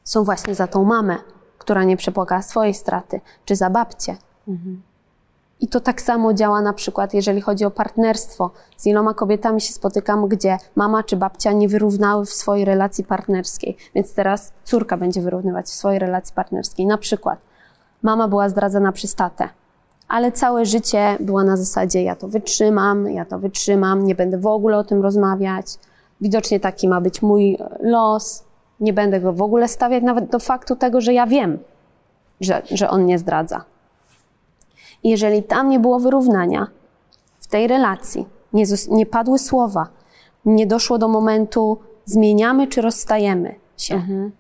są 0.04 0.24
właśnie 0.24 0.54
za 0.54 0.66
tą 0.66 0.84
mamę, 0.84 1.16
która 1.58 1.84
nie 1.84 1.96
przepłakała 1.96 2.42
swojej 2.42 2.74
straty, 2.74 3.20
czy 3.44 3.56
za 3.56 3.70
babcię. 3.70 4.16
Mhm. 4.48 4.82
I 5.60 5.68
to 5.68 5.80
tak 5.80 6.00
samo 6.00 6.34
działa 6.34 6.60
na 6.62 6.72
przykład, 6.72 7.14
jeżeli 7.14 7.40
chodzi 7.40 7.64
o 7.64 7.70
partnerstwo. 7.70 8.50
Z 8.76 8.86
iloma 8.86 9.14
kobietami 9.14 9.60
się 9.60 9.72
spotykam, 9.72 10.28
gdzie 10.28 10.58
mama 10.76 11.02
czy 11.02 11.16
babcia 11.16 11.52
nie 11.52 11.68
wyrównały 11.68 12.26
w 12.26 12.30
swojej 12.30 12.64
relacji 12.64 13.04
partnerskiej, 13.04 13.76
więc 13.94 14.14
teraz 14.14 14.52
córka 14.64 14.96
będzie 14.96 15.22
wyrównywać 15.22 15.66
w 15.66 15.74
swojej 15.74 15.98
relacji 15.98 16.34
partnerskiej. 16.34 16.86
Na 16.86 16.98
przykład 16.98 17.38
mama 18.02 18.28
była 18.28 18.48
zdradzana 18.48 18.92
przez 18.92 19.14
tatę, 19.14 19.48
ale 20.08 20.32
całe 20.32 20.66
życie 20.66 21.16
była 21.20 21.44
na 21.44 21.56
zasadzie 21.56 22.02
ja 22.02 22.16
to 22.16 22.28
wytrzymam, 22.28 23.10
ja 23.10 23.24
to 23.24 23.38
wytrzymam, 23.38 24.04
nie 24.04 24.14
będę 24.14 24.38
w 24.38 24.46
ogóle 24.46 24.78
o 24.78 24.84
tym 24.84 25.02
rozmawiać. 25.02 25.66
Widocznie 26.20 26.60
taki 26.60 26.88
ma 26.88 27.00
być 27.00 27.22
mój 27.22 27.58
los, 27.80 28.44
nie 28.80 28.92
będę 28.92 29.20
go 29.20 29.32
w 29.32 29.42
ogóle 29.42 29.68
stawiać 29.68 30.02
nawet 30.02 30.30
do 30.30 30.38
faktu 30.38 30.76
tego, 30.76 31.00
że 31.00 31.12
ja 31.12 31.26
wiem, 31.26 31.58
że, 32.40 32.62
że 32.70 32.90
on 32.90 33.06
nie 33.06 33.18
zdradza. 33.18 33.64
I 35.02 35.10
jeżeli 35.10 35.42
tam 35.42 35.68
nie 35.68 35.80
było 35.80 36.00
wyrównania 36.00 36.66
w 37.40 37.46
tej 37.46 37.66
relacji, 37.66 38.26
nie, 38.52 38.64
nie 38.90 39.06
padły 39.06 39.38
słowa, 39.38 39.88
nie 40.44 40.66
doszło 40.66 40.98
do 40.98 41.08
momentu 41.08 41.78
zmieniamy 42.04 42.66
czy 42.66 42.80
rozstajemy 42.80 43.54
się, 43.76 43.94
mhm. 43.94 44.32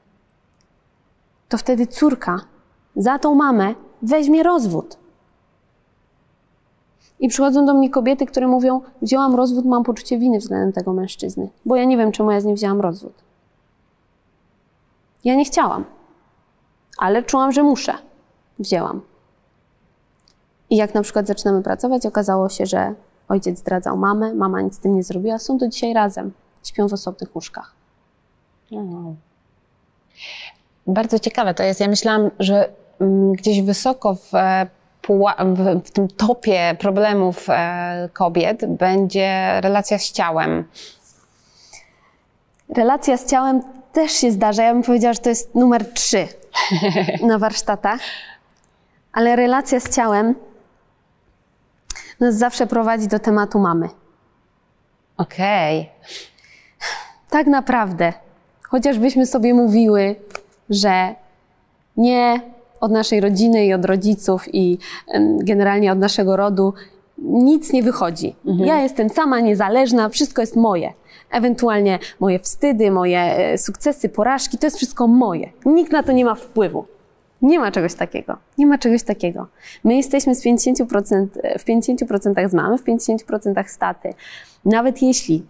to 1.48 1.58
wtedy 1.58 1.86
córka 1.86 2.40
za 2.96 3.18
tą 3.18 3.34
mamę 3.34 3.74
weźmie 4.02 4.42
rozwód. 4.42 4.96
I 7.20 7.28
przychodzą 7.28 7.66
do 7.66 7.74
mnie 7.74 7.90
kobiety, 7.90 8.26
które 8.26 8.48
mówią: 8.48 8.80
Wzięłam 9.02 9.34
rozwód, 9.34 9.64
mam 9.64 9.84
poczucie 9.84 10.18
winy 10.18 10.38
względem 10.38 10.72
tego 10.72 10.92
mężczyzny, 10.92 11.48
bo 11.64 11.76
ja 11.76 11.84
nie 11.84 11.96
wiem, 11.96 12.12
czemu 12.12 12.30
ja 12.30 12.40
z 12.40 12.44
nim 12.44 12.56
wzięłam 12.56 12.80
rozwód. 12.80 13.12
Ja 15.24 15.34
nie 15.34 15.44
chciałam, 15.44 15.84
ale 16.98 17.22
czułam, 17.22 17.52
że 17.52 17.62
muszę. 17.62 17.94
Wzięłam. 18.58 19.00
I 20.70 20.76
jak 20.76 20.94
na 20.94 21.02
przykład 21.02 21.26
zaczynamy 21.26 21.62
pracować, 21.62 22.06
okazało 22.06 22.48
się, 22.48 22.66
że 22.66 22.94
ojciec 23.28 23.58
zdradzał 23.58 23.96
mamę, 23.96 24.34
mama 24.34 24.60
nic 24.60 24.74
z 24.74 24.78
tym 24.78 24.94
nie 24.94 25.02
zrobiła, 25.02 25.38
są 25.38 25.58
do 25.58 25.68
dzisiaj 25.68 25.92
razem, 25.94 26.32
śpią 26.64 26.88
w 26.88 26.92
osobnych 26.92 27.34
łóżkach. 27.34 27.74
Wow. 28.72 29.16
Bardzo 30.86 31.18
ciekawe 31.18 31.54
to 31.54 31.62
jest. 31.62 31.80
Ja 31.80 31.88
myślałam, 31.88 32.30
że 32.38 32.68
mm, 33.00 33.32
gdzieś 33.32 33.62
wysoko 33.62 34.14
w, 34.14 34.34
e, 34.34 34.66
w, 35.84 35.90
tym 35.90 36.08
topie 36.08 36.76
problemów 36.78 37.46
e, 37.48 38.08
kobiet 38.12 38.66
będzie 38.66 39.60
relacja 39.60 39.98
z 39.98 40.12
ciałem. 40.12 40.64
Relacja 42.76 43.16
z 43.16 43.26
ciałem 43.26 43.62
też 43.92 44.12
się 44.12 44.30
zdarza. 44.30 44.62
Ja 44.62 44.72
bym 44.72 44.82
powiedziała, 44.82 45.12
że 45.12 45.20
to 45.20 45.28
jest 45.28 45.54
numer 45.54 45.92
trzy 45.92 46.28
na 47.22 47.38
warsztatach. 47.44 48.00
Ale 49.12 49.36
relacja 49.36 49.80
z 49.80 49.94
ciałem 49.96 50.34
nas 52.20 52.34
zawsze 52.34 52.66
prowadzi 52.66 53.08
do 53.08 53.18
tematu 53.18 53.58
mamy. 53.58 53.88
Okej. 55.16 55.80
Okay. 55.80 56.18
Tak 57.30 57.46
naprawdę, 57.46 58.12
chociażbyśmy 58.62 59.26
sobie 59.26 59.54
mówiły, 59.54 60.16
że 60.70 61.14
nie 61.96 62.40
od 62.80 62.92
naszej 62.92 63.20
rodziny 63.20 63.66
i 63.66 63.74
od 63.74 63.84
rodziców 63.84 64.54
i 64.54 64.78
generalnie 65.40 65.92
od 65.92 65.98
naszego 65.98 66.36
rodu 66.36 66.74
nic 67.22 67.72
nie 67.72 67.82
wychodzi. 67.82 68.34
Mhm. 68.46 68.68
Ja 68.68 68.82
jestem 68.82 69.08
sama, 69.08 69.40
niezależna, 69.40 70.08
wszystko 70.08 70.42
jest 70.42 70.56
moje. 70.56 70.92
Ewentualnie 71.30 71.98
moje 72.20 72.38
wstydy, 72.38 72.90
moje 72.90 73.20
e, 73.20 73.58
sukcesy, 73.58 74.08
porażki, 74.08 74.58
to 74.58 74.66
jest 74.66 74.76
wszystko 74.76 75.06
moje. 75.06 75.52
Nikt 75.66 75.92
na 75.92 76.02
to 76.02 76.12
nie 76.12 76.24
ma 76.24 76.34
wpływu. 76.34 76.84
Nie 77.42 77.58
ma 77.58 77.70
czegoś 77.70 77.94
takiego. 77.94 78.36
Nie 78.58 78.66
ma 78.66 78.78
czegoś 78.78 79.02
takiego. 79.02 79.46
My 79.84 79.96
jesteśmy 79.96 80.34
z 80.34 80.44
50%, 80.44 81.26
w 81.58 81.64
50% 81.64 82.48
z 82.48 82.54
mamy, 82.54 82.78
w 82.78 82.84
50% 82.84 83.68
z 83.68 83.78
taty. 83.78 84.14
Nawet 84.64 85.02
jeśli 85.02 85.42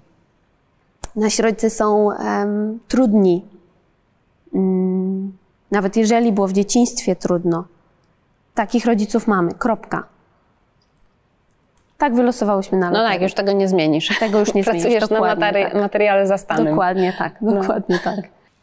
nasi 1.17 1.43
rodzice 1.43 1.71
są 1.71 2.05
um, 2.05 2.79
trudni, 2.89 3.45
um, 4.53 5.38
nawet 5.71 5.97
jeżeli 5.97 6.33
było 6.33 6.49
w 6.49 6.53
dzieciństwie 6.53 7.17
trudno, 7.17 7.65
takich 8.55 8.87
rodziców 8.87 9.27
mamy. 9.27 9.55
Kropka. 9.55 10.05
Tak 11.99 12.15
wylosowałyśmy 12.15 12.79
na 12.79 12.91
No 12.91 13.05
tak, 13.05 13.23
już 13.23 13.35
tego 13.35 13.53
nie 13.53 13.69
zmienisz. 13.69 14.19
Tego 14.21 14.39
już 14.39 14.55
nie 14.55 14.65
Pracujesz 14.65 14.83
zmienisz. 14.91 15.09
Pracujesz 15.09 15.39
na 15.39 15.47
materi- 15.47 15.73
tak. 15.73 15.75
materiale 15.75 16.27
zastanym. 16.27 16.67
Dokładnie 16.67 17.13
tak, 17.19 17.41
no. 17.41 17.53
dokładnie 17.53 17.99
tak. 18.05 18.17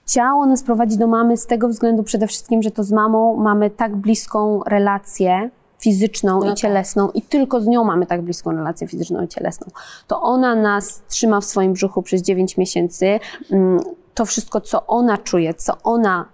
Ciało 0.08 0.46
nas 0.46 0.64
prowadzi 0.64 0.98
do 0.98 1.08
mamy 1.08 1.38
z 1.38 1.46
tego 1.46 1.68
względu 1.68 2.04
przede 2.04 2.28
wszystkim, 2.28 2.64
że 2.64 2.72
to 2.72 2.84
z 2.84 2.92
mamą 2.92 3.36
mamy 3.36 3.70
tak 3.70 3.96
bliską 3.96 4.62
relację 4.68 5.50
fizyczną 5.86 6.40
no 6.40 6.46
i 6.46 6.50
tak. 6.50 6.58
cielesną 6.58 7.10
i 7.10 7.22
tylko 7.22 7.62
z 7.62 7.68
nią 7.68 7.84
mamy 7.84 8.06
tak 8.06 8.22
bliską 8.22 8.52
relację 8.52 8.88
fizyczną 8.88 9.24
i 9.24 9.28
cielesną. 9.28 9.68
To 10.08 10.22
ona 10.22 10.56
nas 10.56 11.02
trzyma 11.10 11.42
w 11.42 11.46
swoim 11.46 11.74
brzuchu 11.74 12.02
przez 12.02 12.22
9 12.22 12.58
miesięcy. 12.58 13.20
Mm, 13.52 13.80
to 14.14 14.26
wszystko, 14.26 14.62
co 14.62 14.88
ona 14.88 15.18
czuje, 15.18 15.54
co 15.54 15.74
ona, 15.84 16.26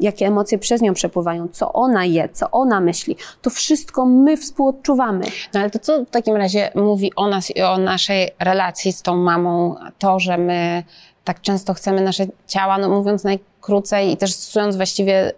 jakie 0.00 0.26
emocje 0.26 0.58
przez 0.58 0.80
nią 0.80 0.94
przepływają, 0.94 1.48
co 1.48 1.72
ona 1.72 2.04
je, 2.04 2.28
co 2.28 2.50
ona 2.50 2.80
myśli, 2.80 3.16
to 3.42 3.50
wszystko 3.50 4.06
my 4.06 4.36
współodczuwamy. 4.36 5.24
No 5.54 5.60
ale 5.60 5.70
to 5.70 5.78
co 5.78 6.04
w 6.04 6.10
takim 6.10 6.36
razie 6.36 6.70
mówi 6.74 7.12
o 7.16 7.28
nas 7.28 7.50
i 7.56 7.62
o 7.62 7.78
naszej 7.78 8.30
relacji 8.38 8.92
z 8.92 9.02
tą 9.02 9.16
mamą, 9.16 9.74
to, 9.98 10.20
że 10.20 10.38
my 10.38 10.82
tak 11.24 11.40
często 11.40 11.74
chcemy 11.74 12.00
nasze 12.00 12.26
ciała, 12.46 12.78
no 12.78 12.88
mówiąc 12.88 13.24
najkrócej 13.24 14.12
i 14.12 14.16
też 14.16 14.32
stosując 14.32 14.76
właściwie 14.76 15.32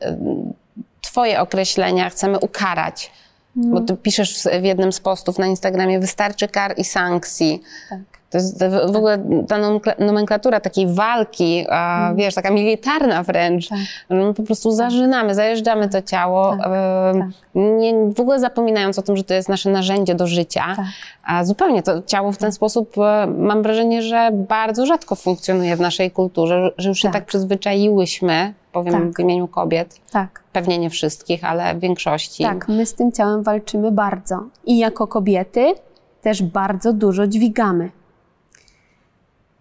Twoje 1.12 1.40
określenia, 1.40 2.10
chcemy 2.10 2.38
ukarać. 2.38 3.10
Bo 3.56 3.80
ty 3.80 3.96
piszesz 3.96 4.48
w 4.60 4.64
jednym 4.64 4.92
z 4.92 5.00
postów 5.00 5.38
na 5.38 5.46
Instagramie, 5.46 6.00
wystarczy 6.00 6.48
kar 6.48 6.74
i 6.76 6.84
sankcji. 6.84 7.62
Tak. 7.90 8.21
To 8.32 8.38
jest 8.38 8.64
w 8.92 8.96
ogóle 8.96 9.18
ta 9.48 9.56
nomenklatura 9.98 10.60
takiej 10.60 10.86
walki, 10.86 11.66
mm. 11.68 12.16
wiesz, 12.16 12.34
taka 12.34 12.50
militarna 12.50 13.22
wręcz. 13.22 13.68
Tak. 13.68 13.78
My 14.10 14.34
po 14.34 14.42
prostu 14.42 14.70
zażynamy, 14.70 15.34
zajeżdżamy 15.34 15.88
to 15.88 16.02
ciało, 16.02 16.56
tak. 16.56 16.72
tak. 17.18 17.28
nie, 17.54 17.94
w 18.16 18.20
ogóle 18.20 18.40
zapominając 18.40 18.98
o 18.98 19.02
tym, 19.02 19.16
że 19.16 19.24
to 19.24 19.34
jest 19.34 19.48
nasze 19.48 19.70
narzędzie 19.70 20.14
do 20.14 20.26
życia. 20.26 20.64
Tak. 20.76 20.86
A 21.24 21.44
zupełnie 21.44 21.82
to 21.82 22.02
ciało 22.02 22.32
w 22.32 22.36
ten 22.36 22.48
tak. 22.48 22.54
sposób, 22.54 22.98
e, 22.98 23.26
mam 23.26 23.62
wrażenie, 23.62 24.02
że 24.02 24.30
bardzo 24.32 24.86
rzadko 24.86 25.14
funkcjonuje 25.14 25.76
w 25.76 25.80
naszej 25.80 26.10
kulturze, 26.10 26.70
że 26.78 26.88
już 26.88 26.98
się 26.98 27.08
tak, 27.08 27.12
tak 27.12 27.24
przyzwyczaiłyśmy, 27.24 28.54
powiem 28.72 29.14
w 29.14 29.20
imieniu 29.20 29.48
kobiet. 29.48 30.00
Tak. 30.10 30.42
Pewnie 30.52 30.78
nie 30.78 30.90
wszystkich, 30.90 31.44
ale 31.44 31.74
w 31.74 31.80
większości. 31.80 32.42
Tak, 32.42 32.68
my 32.68 32.86
z 32.86 32.94
tym 32.94 33.12
ciałem 33.12 33.42
walczymy 33.42 33.92
bardzo. 33.92 34.44
I 34.66 34.78
jako 34.78 35.06
kobiety 35.06 35.74
też 36.22 36.42
bardzo 36.42 36.92
dużo 36.92 37.26
dźwigamy 37.26 37.90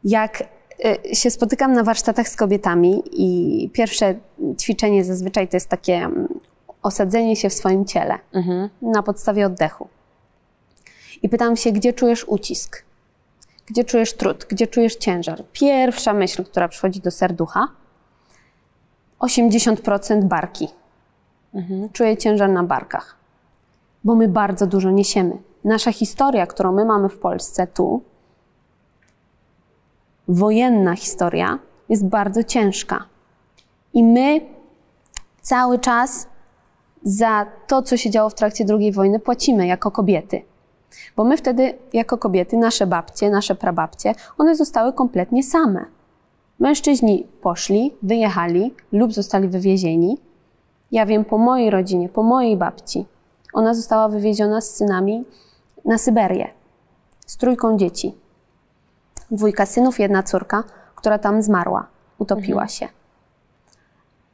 jak 0.03 0.43
y, 1.11 1.15
się 1.15 1.31
spotykam 1.31 1.73
na 1.73 1.83
warsztatach 1.83 2.29
z 2.29 2.35
kobietami 2.35 3.03
i 3.11 3.69
pierwsze 3.69 4.15
ćwiczenie 4.59 5.03
zazwyczaj 5.03 5.47
to 5.47 5.55
jest 5.55 5.69
takie 5.69 5.93
mm, 5.93 6.39
osadzenie 6.83 7.35
się 7.35 7.49
w 7.49 7.53
swoim 7.53 7.85
ciele 7.85 8.19
mhm. 8.33 8.69
na 8.81 9.03
podstawie 9.03 9.45
oddechu. 9.45 9.87
I 11.23 11.29
pytam 11.29 11.55
się, 11.55 11.71
gdzie 11.71 11.93
czujesz 11.93 12.25
ucisk? 12.27 12.83
Gdzie 13.65 13.83
czujesz 13.83 14.13
trud? 14.13 14.45
Gdzie 14.49 14.67
czujesz 14.67 14.95
ciężar? 14.95 15.43
Pierwsza 15.53 16.13
myśl, 16.13 16.43
która 16.43 16.67
przychodzi 16.67 16.99
do 16.99 17.11
serducha, 17.11 17.67
80% 19.19 20.23
barki. 20.23 20.67
Mhm. 21.53 21.89
Czuję 21.89 22.17
ciężar 22.17 22.49
na 22.49 22.63
barkach, 22.63 23.15
bo 24.03 24.15
my 24.15 24.27
bardzo 24.27 24.67
dużo 24.67 24.91
niesiemy. 24.91 25.37
Nasza 25.63 25.91
historia, 25.91 26.47
którą 26.47 26.71
my 26.71 26.85
mamy 26.85 27.09
w 27.09 27.19
Polsce 27.19 27.67
tu, 27.67 28.03
wojenna 30.27 30.95
historia 30.95 31.59
jest 31.89 32.05
bardzo 32.05 32.43
ciężka. 32.43 33.05
I 33.93 34.03
my 34.03 34.41
cały 35.41 35.79
czas 35.79 36.27
za 37.03 37.45
to, 37.67 37.81
co 37.81 37.97
się 37.97 38.09
działo 38.09 38.29
w 38.29 38.35
trakcie 38.35 38.65
II 38.69 38.91
wojny, 38.91 39.19
płacimy 39.19 39.67
jako 39.67 39.91
kobiety. 39.91 40.41
Bo 41.15 41.23
my 41.23 41.37
wtedy, 41.37 41.73
jako 41.93 42.17
kobiety, 42.17 42.57
nasze 42.57 42.87
babcie, 42.87 43.29
nasze 43.29 43.55
prababcie, 43.55 44.15
one 44.37 44.55
zostały 44.55 44.93
kompletnie 44.93 45.43
same. 45.43 45.85
Mężczyźni 46.59 47.27
poszli, 47.41 47.95
wyjechali 48.03 48.73
lub 48.91 49.13
zostali 49.13 49.47
wywiezieni. 49.47 50.17
Ja 50.91 51.05
wiem 51.05 51.25
po 51.25 51.37
mojej 51.37 51.69
rodzinie, 51.69 52.09
po 52.09 52.23
mojej 52.23 52.57
babci. 52.57 53.05
Ona 53.53 53.73
została 53.73 54.09
wywieziona 54.09 54.61
z 54.61 54.69
synami 54.69 55.25
na 55.85 55.97
Syberię 55.97 56.47
z 57.25 57.37
trójką 57.37 57.77
dzieci. 57.77 58.20
Dwójka 59.31 59.65
synów, 59.65 59.99
jedna 59.99 60.23
córka, 60.23 60.63
która 60.95 61.19
tam 61.19 61.41
zmarła, 61.41 61.87
utopiła 62.17 62.67
się. 62.67 62.87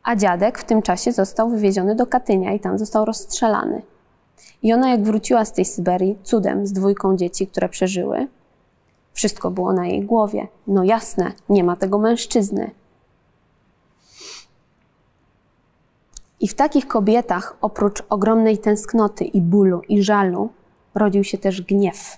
A 0.03 0.15
dziadek 0.15 0.59
w 0.59 0.63
tym 0.63 0.81
czasie 0.81 1.11
został 1.11 1.49
wywieziony 1.49 1.95
do 1.95 2.07
Katynia 2.07 2.53
i 2.53 2.59
tam 2.59 2.77
został 2.77 3.05
rozstrzelany. 3.05 3.81
I 4.63 4.73
ona, 4.73 4.89
jak 4.89 5.03
wróciła 5.03 5.45
z 5.45 5.53
tej 5.53 5.65
Syberii, 5.65 6.17
cudem 6.23 6.67
z 6.67 6.73
dwójką 6.73 7.17
dzieci, 7.17 7.47
które 7.47 7.69
przeżyły, 7.69 8.27
wszystko 9.13 9.51
było 9.51 9.73
na 9.73 9.87
jej 9.87 10.01
głowie. 10.01 10.47
No 10.67 10.83
jasne, 10.83 11.31
nie 11.49 11.63
ma 11.63 11.75
tego 11.75 11.97
mężczyzny. 11.97 12.71
I 16.39 16.47
w 16.47 16.53
takich 16.53 16.87
kobietach, 16.87 17.57
oprócz 17.61 18.03
ogromnej 18.09 18.57
tęsknoty 18.57 19.23
i 19.23 19.41
bólu 19.41 19.81
i 19.89 20.03
żalu, 20.03 20.49
rodził 20.95 21.23
się 21.23 21.37
też 21.37 21.61
gniew. 21.61 22.17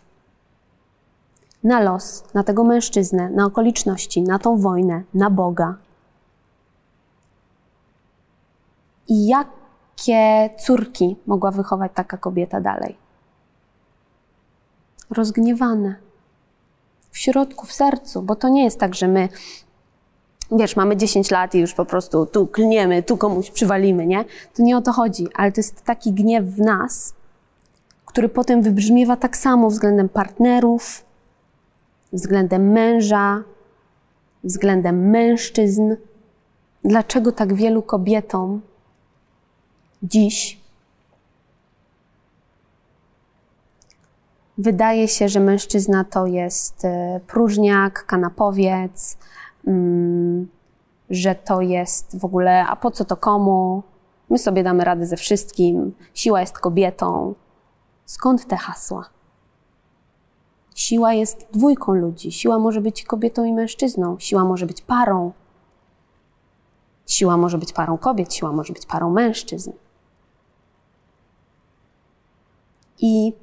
Na 1.63 1.79
los, 1.79 2.23
na 2.33 2.43
tego 2.43 2.63
mężczyznę, 2.63 3.29
na 3.29 3.45
okoliczności, 3.45 4.21
na 4.21 4.39
tą 4.39 4.57
wojnę, 4.57 5.03
na 5.13 5.29
Boga. 5.29 5.75
I 9.07 9.27
jakie 9.27 10.49
córki 10.59 11.15
mogła 11.27 11.51
wychować 11.51 11.91
taka 11.95 12.17
kobieta 12.17 12.61
dalej? 12.61 12.97
Rozgniewane. 15.09 15.95
W 17.11 17.17
środku, 17.17 17.65
w 17.65 17.73
sercu, 17.73 18.21
bo 18.21 18.35
to 18.35 18.49
nie 18.49 18.63
jest 18.63 18.79
tak, 18.79 18.95
że 18.95 19.07
my 19.07 19.29
wiesz, 20.51 20.75
mamy 20.75 20.97
10 20.97 21.31
lat 21.31 21.55
i 21.55 21.59
już 21.59 21.73
po 21.73 21.85
prostu 21.85 22.25
tu 22.25 22.47
klniemy, 22.47 23.03
tu 23.03 23.17
komuś 23.17 23.51
przywalimy, 23.51 24.07
nie? 24.07 24.25
To 24.55 24.63
nie 24.63 24.77
o 24.77 24.81
to 24.81 24.91
chodzi, 24.91 25.27
ale 25.33 25.51
to 25.51 25.59
jest 25.59 25.81
taki 25.81 26.13
gniew 26.13 26.45
w 26.45 26.59
nas, 26.59 27.13
który 28.05 28.29
potem 28.29 28.61
wybrzmiewa 28.61 29.15
tak 29.15 29.37
samo 29.37 29.69
względem 29.69 30.09
partnerów, 30.09 31.05
względem 32.13 32.71
męża, 32.71 33.43
względem 34.43 35.09
mężczyzn. 35.09 35.95
Dlaczego 36.83 37.31
tak 37.31 37.53
wielu 37.53 37.81
kobietom 37.81 38.61
dziś 40.03 40.59
wydaje 44.59 45.07
się, 45.07 45.29
że 45.29 45.39
mężczyzna 45.39 46.03
to 46.03 46.25
jest 46.25 46.85
e, 46.85 47.19
próżniak, 47.27 48.05
kanapowiec, 48.05 49.17
mm, 49.67 50.47
że 51.09 51.35
to 51.35 51.61
jest 51.61 52.19
w 52.19 52.25
ogóle, 52.25 52.65
a 52.67 52.75
po 52.75 52.91
co 52.91 53.05
to 53.05 53.17
komu? 53.17 53.83
My 54.29 54.37
sobie 54.37 54.63
damy 54.63 54.83
radę 54.83 55.05
ze 55.05 55.17
wszystkim, 55.17 55.91
siła 56.13 56.41
jest 56.41 56.59
kobietą. 56.59 57.35
Skąd 58.05 58.47
te 58.47 58.57
hasła? 58.57 59.09
Siła 60.79 61.13
jest 61.13 61.47
dwójką 61.51 61.93
ludzi. 61.93 62.31
Siła 62.31 62.59
może 62.59 62.81
być 62.81 63.03
kobietą 63.03 63.43
i 63.43 63.53
mężczyzną. 63.53 64.19
Siła 64.19 64.45
może 64.45 64.65
być 64.65 64.81
parą. 64.81 65.31
Siła 67.07 67.37
może 67.37 67.57
być 67.57 67.73
parą 67.73 67.97
kobiet, 67.97 68.33
siła 68.33 68.51
może 68.51 68.73
być 68.73 68.85
parą 68.85 69.09
mężczyzn. 69.09 69.71
I 72.99 73.33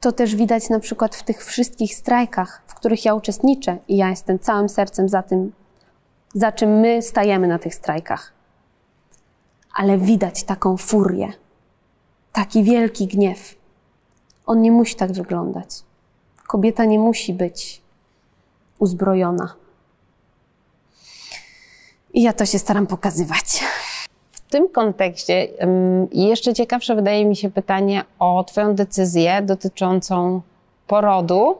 to 0.00 0.12
też 0.12 0.36
widać 0.36 0.68
na 0.68 0.80
przykład 0.80 1.16
w 1.16 1.22
tych 1.22 1.44
wszystkich 1.44 1.94
strajkach, 1.94 2.62
w 2.66 2.74
których 2.74 3.04
ja 3.04 3.14
uczestniczę 3.14 3.78
i 3.88 3.96
ja 3.96 4.10
jestem 4.10 4.38
całym 4.38 4.68
sercem 4.68 5.08
za 5.08 5.22
tym, 5.22 5.52
za 6.34 6.52
czym 6.52 6.70
my 6.70 7.02
stajemy 7.02 7.48
na 7.48 7.58
tych 7.58 7.74
strajkach. 7.74 8.32
Ale 9.74 9.98
widać 9.98 10.44
taką 10.44 10.76
furię, 10.76 11.32
taki 12.32 12.64
wielki 12.64 13.06
gniew. 13.06 13.59
On 14.50 14.60
nie 14.60 14.72
musi 14.72 14.96
tak 14.96 15.12
wyglądać. 15.12 15.68
Kobieta 16.46 16.84
nie 16.84 16.98
musi 16.98 17.34
być 17.34 17.82
uzbrojona. 18.78 19.54
I 22.14 22.22
ja 22.22 22.32
to 22.32 22.46
się 22.46 22.58
staram 22.58 22.86
pokazywać. 22.86 23.64
W 24.32 24.40
tym 24.40 24.68
kontekście 24.68 25.48
jeszcze 26.12 26.54
ciekawsze 26.54 26.94
wydaje 26.94 27.24
mi 27.24 27.36
się 27.36 27.50
pytanie 27.50 28.04
o 28.18 28.44
Twoją 28.44 28.74
decyzję 28.74 29.42
dotyczącą 29.42 30.40
porodu 30.86 31.58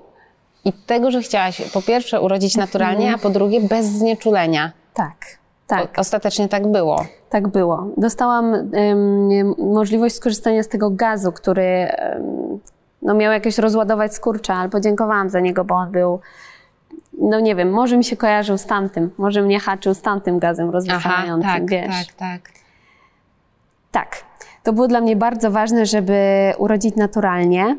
i 0.64 0.72
tego, 0.72 1.10
że 1.10 1.22
chciałaś 1.22 1.62
po 1.72 1.82
pierwsze 1.82 2.20
urodzić 2.20 2.56
naturalnie, 2.56 3.14
a 3.14 3.18
po 3.18 3.30
drugie 3.30 3.60
bez 3.60 3.86
znieczulenia. 3.86 4.72
Tak, 4.94 5.16
tak. 5.66 5.98
Ostatecznie 5.98 6.48
tak 6.48 6.66
było. 6.66 7.04
Tak 7.28 7.48
było. 7.48 7.86
Dostałam 7.96 8.52
um, 8.52 9.54
możliwość 9.58 10.14
skorzystania 10.14 10.62
z 10.62 10.68
tego 10.68 10.90
gazu, 10.90 11.32
który 11.32 11.88
um, 12.14 12.60
no, 13.02 13.14
miał 13.14 13.32
jakieś 13.32 13.58
rozładować 13.58 14.14
skurcza, 14.14 14.54
ale 14.54 14.68
podziękowałam 14.68 15.30
za 15.30 15.40
niego, 15.40 15.64
bo 15.64 15.74
on 15.74 15.90
był 15.90 16.20
no 17.20 17.40
nie 17.40 17.54
wiem, 17.54 17.70
może 17.70 17.96
mi 17.96 18.04
się 18.04 18.16
kojarzył 18.16 18.58
z 18.58 18.66
tamtym, 18.66 19.10
może 19.18 19.42
mnie 19.42 19.60
haczył 19.60 19.94
z 19.94 20.00
tamtym 20.00 20.38
gazem 20.38 20.70
rozweselającym, 20.70 21.50
tak, 21.50 21.70
wiesz. 21.70 22.06
Tak, 22.06 22.16
tak. 22.16 22.52
Tak. 23.90 24.16
To 24.62 24.72
było 24.72 24.88
dla 24.88 25.00
mnie 25.00 25.16
bardzo 25.16 25.50
ważne, 25.50 25.86
żeby 25.86 26.52
urodzić 26.58 26.96
naturalnie. 26.96 27.76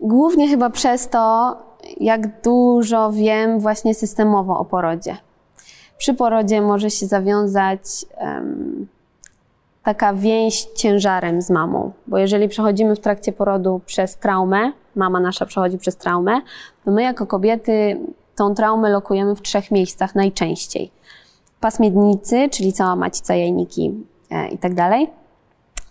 Głównie 0.00 0.48
chyba 0.48 0.70
przez 0.70 1.08
to, 1.08 1.56
jak 2.00 2.42
dużo 2.42 3.12
wiem 3.12 3.60
właśnie 3.60 3.94
systemowo 3.94 4.58
o 4.58 4.64
porodzie. 4.64 5.16
Przy 5.98 6.14
porodzie 6.14 6.60
może 6.60 6.90
się 6.90 7.06
zawiązać 7.06 7.80
um, 8.20 8.86
taka 9.84 10.14
więź 10.14 10.64
ciężarem 10.64 11.42
z 11.42 11.50
mamą, 11.50 11.92
bo 12.06 12.18
jeżeli 12.18 12.48
przechodzimy 12.48 12.96
w 12.96 13.00
trakcie 13.00 13.32
porodu 13.32 13.80
przez 13.86 14.16
traumę, 14.16 14.72
mama 14.96 15.20
nasza 15.20 15.46
przechodzi 15.46 15.78
przez 15.78 15.96
traumę, 15.96 16.40
to 16.84 16.90
my 16.90 17.02
jako 17.02 17.26
kobiety 17.26 18.00
tą 18.36 18.54
traumę 18.54 18.90
lokujemy 18.90 19.36
w 19.36 19.42
trzech 19.42 19.70
miejscach 19.70 20.14
najczęściej 20.14 20.90
pas 21.64 21.80
miednicy, 21.80 22.48
czyli 22.50 22.72
cała 22.72 22.96
macica, 22.96 23.34
jajniki 23.34 23.94
e, 24.30 24.48
i 24.48 24.58
tak 24.58 24.74
dalej, 24.74 25.10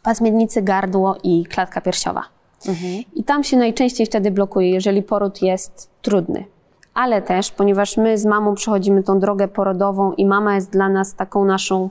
pas 0.03 0.21
miednicy, 0.21 0.61
gardło 0.61 1.15
i 1.23 1.45
klatka 1.45 1.81
piersiowa. 1.81 2.23
Mhm. 2.67 3.03
I 3.13 3.23
tam 3.23 3.43
się 3.43 3.57
najczęściej 3.57 4.05
wtedy 4.05 4.31
blokuje, 4.31 4.69
jeżeli 4.69 5.03
poród 5.03 5.41
jest 5.41 5.89
trudny. 6.01 6.45
Ale 6.93 7.21
też, 7.21 7.51
ponieważ 7.51 7.97
my 7.97 8.17
z 8.17 8.25
mamą 8.25 8.55
przechodzimy 8.55 9.03
tą 9.03 9.19
drogę 9.19 9.47
porodową 9.47 10.13
i 10.13 10.25
mama 10.25 10.55
jest 10.55 10.71
dla 10.71 10.89
nas 10.89 11.15
taką 11.15 11.45
naszą, 11.45 11.89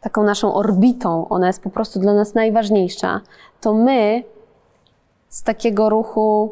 taką 0.00 0.22
naszą 0.22 0.54
orbitą, 0.54 1.28
ona 1.28 1.46
jest 1.46 1.62
po 1.62 1.70
prostu 1.70 2.00
dla 2.00 2.14
nas 2.14 2.34
najważniejsza, 2.34 3.20
to 3.60 3.74
my 3.74 4.24
z 5.28 5.42
takiego 5.42 5.88
ruchu 5.88 6.50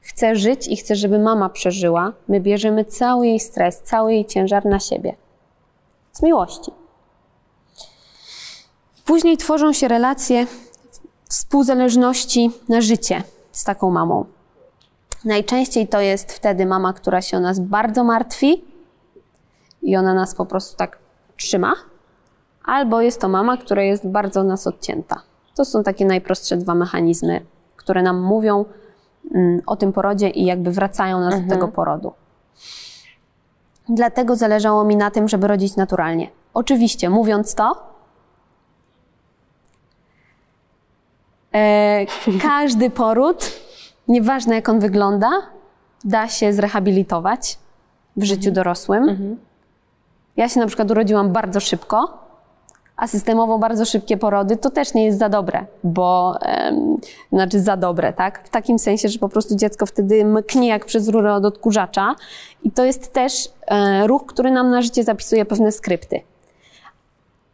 chce 0.00 0.36
żyć 0.36 0.68
i 0.68 0.76
chce, 0.76 0.96
żeby 0.96 1.18
mama 1.18 1.48
przeżyła, 1.48 2.12
my 2.28 2.40
bierzemy 2.40 2.84
cały 2.84 3.26
jej 3.26 3.40
stres, 3.40 3.82
cały 3.82 4.12
jej 4.12 4.24
ciężar 4.26 4.66
na 4.66 4.80
siebie. 4.80 5.16
Z 6.12 6.22
miłości. 6.22 6.72
Później 9.04 9.36
tworzą 9.36 9.72
się 9.72 9.88
relacje 9.88 10.46
współzależności 11.28 12.50
na 12.68 12.80
życie 12.80 13.22
z 13.52 13.64
taką 13.64 13.90
mamą. 13.90 14.24
Najczęściej 15.24 15.88
to 15.88 16.00
jest 16.00 16.32
wtedy 16.32 16.66
mama, 16.66 16.92
która 16.92 17.22
się 17.22 17.36
o 17.36 17.40
nas 17.40 17.60
bardzo 17.60 18.04
martwi 18.04 18.64
i 19.82 19.96
ona 19.96 20.14
nas 20.14 20.34
po 20.34 20.46
prostu 20.46 20.76
tak 20.76 21.03
trzyma, 21.36 21.74
albo 22.64 23.00
jest 23.00 23.20
to 23.20 23.28
mama, 23.28 23.56
która 23.56 23.82
jest 23.82 24.08
bardzo 24.08 24.44
nas 24.44 24.66
odcięta. 24.66 25.22
To 25.56 25.64
są 25.64 25.82
takie 25.82 26.06
najprostsze 26.06 26.56
dwa 26.56 26.74
mechanizmy, 26.74 27.40
które 27.76 28.02
nam 28.02 28.20
mówią, 28.20 28.64
Mm, 29.32 29.62
o 29.66 29.76
tym 29.76 29.92
porodzie 29.92 30.30
i 30.30 30.44
jakby 30.44 30.70
wracają 30.70 31.20
nas 31.20 31.34
mhm. 31.34 31.48
do 31.48 31.54
tego 31.54 31.68
porodu. 31.68 32.12
Dlatego 33.88 34.36
zależało 34.36 34.84
mi 34.84 34.96
na 34.96 35.10
tym, 35.10 35.28
żeby 35.28 35.46
rodzić 35.46 35.76
naturalnie. 35.76 36.30
Oczywiście, 36.54 37.10
mówiąc 37.10 37.54
to, 37.54 37.82
e, 41.54 42.06
każdy 42.42 42.90
poród, 42.90 43.52
nieważne 44.08 44.54
jak 44.54 44.68
on 44.68 44.80
wygląda, 44.80 45.30
da 46.04 46.28
się 46.28 46.52
zrehabilitować 46.52 47.58
w 48.16 48.24
życiu 48.24 48.48
mhm. 48.48 48.54
dorosłym. 48.54 49.08
Mhm. 49.08 49.36
Ja 50.36 50.48
się 50.48 50.60
na 50.60 50.66
przykład 50.66 50.90
urodziłam 50.90 51.32
bardzo 51.32 51.60
szybko, 51.60 52.24
A 52.96 53.06
systemowo 53.06 53.58
bardzo 53.58 53.84
szybkie 53.84 54.16
porody 54.16 54.56
to 54.56 54.70
też 54.70 54.94
nie 54.94 55.04
jest 55.04 55.18
za 55.18 55.28
dobre, 55.28 55.66
bo 55.84 56.34
em, 56.42 56.96
znaczy 57.32 57.60
za 57.60 57.76
dobre, 57.76 58.12
tak? 58.12 58.44
W 58.44 58.50
takim 58.50 58.78
sensie, 58.78 59.08
że 59.08 59.18
po 59.18 59.28
prostu 59.28 59.56
dziecko 59.56 59.86
wtedy 59.86 60.24
mknie 60.24 60.68
jak 60.68 60.84
przez 60.84 61.08
rurę 61.08 61.34
od 61.34 61.44
odkurzacza 61.44 62.14
i 62.62 62.70
to 62.70 62.84
jest 62.84 63.12
też 63.12 63.48
e, 63.66 64.06
ruch, 64.06 64.26
który 64.26 64.50
nam 64.50 64.70
na 64.70 64.82
życie 64.82 65.04
zapisuje 65.04 65.44
pewne 65.44 65.72
skrypty. 65.72 66.20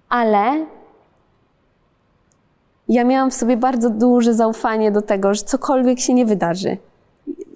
Ale 0.09 0.67
ja 2.89 3.05
miałam 3.05 3.31
w 3.31 3.35
sobie 3.35 3.57
bardzo 3.57 3.91
duże 3.91 4.35
zaufanie 4.35 4.93
do 4.93 5.03
tego, 5.03 5.35
że 5.35 5.43
cokolwiek 5.43 6.01
się 6.01 6.15
nie 6.15 6.27
wydarzy. 6.27 6.77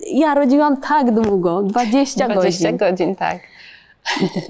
Ja 0.07 0.35
rodziłam 0.35 0.77
tak 0.77 1.11
długo, 1.15 1.63
20, 1.63 2.29
20 2.29 2.73
godzin. 2.73 2.77
godzin, 2.77 3.17
tak. 3.17 3.54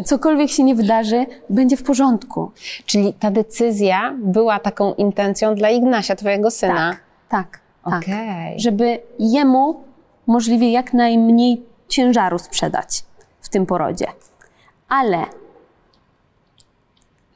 Cokolwiek 0.05 0.51
się 0.51 0.63
nie 0.63 0.75
wydarzy, 0.75 1.27
będzie 1.51 1.77
w 1.77 1.83
porządku. 1.83 2.51
Czyli 2.87 3.13
ta 3.13 3.31
decyzja 3.31 4.15
była 4.19 4.59
taką 4.59 4.95
intencją 4.95 5.55
dla 5.55 5.71
Ignasia, 5.71 6.17
twojego 6.17 6.51
syna. 6.51 6.91
Tak, 6.91 7.01
tak, 7.29 7.61
tak. 7.85 8.03
Okej. 8.03 8.61
Żeby 8.61 9.01
jemu 9.19 9.85
możliwie 10.27 10.73
jak 10.73 10.93
najmniej 10.93 11.63
ciężaru 11.89 12.39
sprzedać 12.39 13.05
w 13.41 13.49
tym 13.49 13.67
porodzie. 13.67 14.07
Ale 14.89 15.19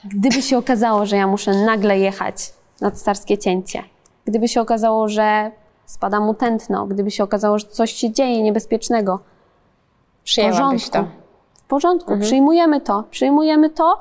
gdyby 0.05 0.43
się 0.43 0.59
okazało, 0.59 1.07
że 1.07 1.17
ja 1.17 1.27
muszę 1.27 1.65
nagle 1.65 1.99
jechać 1.99 2.53
na 2.81 2.91
carskie 2.91 3.39
cięcie, 3.39 3.83
gdyby 4.25 4.49
się 4.49 4.61
okazało, 4.61 5.09
że 5.09 5.51
spada 5.87 6.21
mu 6.21 6.35
tętno, 6.35 6.87
gdyby 6.87 7.11
się 7.11 7.25
okazało, 7.25 7.59
że 7.59 7.67
coś 7.67 7.93
się 7.93 8.13
dzieje 8.13 8.43
niebezpiecznego, 8.43 9.21
Przyjęłabyś 10.25 10.85
porządku. 10.89 11.13
to. 11.13 11.28
W 11.69 11.71
porządku, 11.71 12.19
przyjmujemy 12.21 12.81
to, 12.81 13.05
przyjmujemy 13.11 13.71
to, 13.71 14.01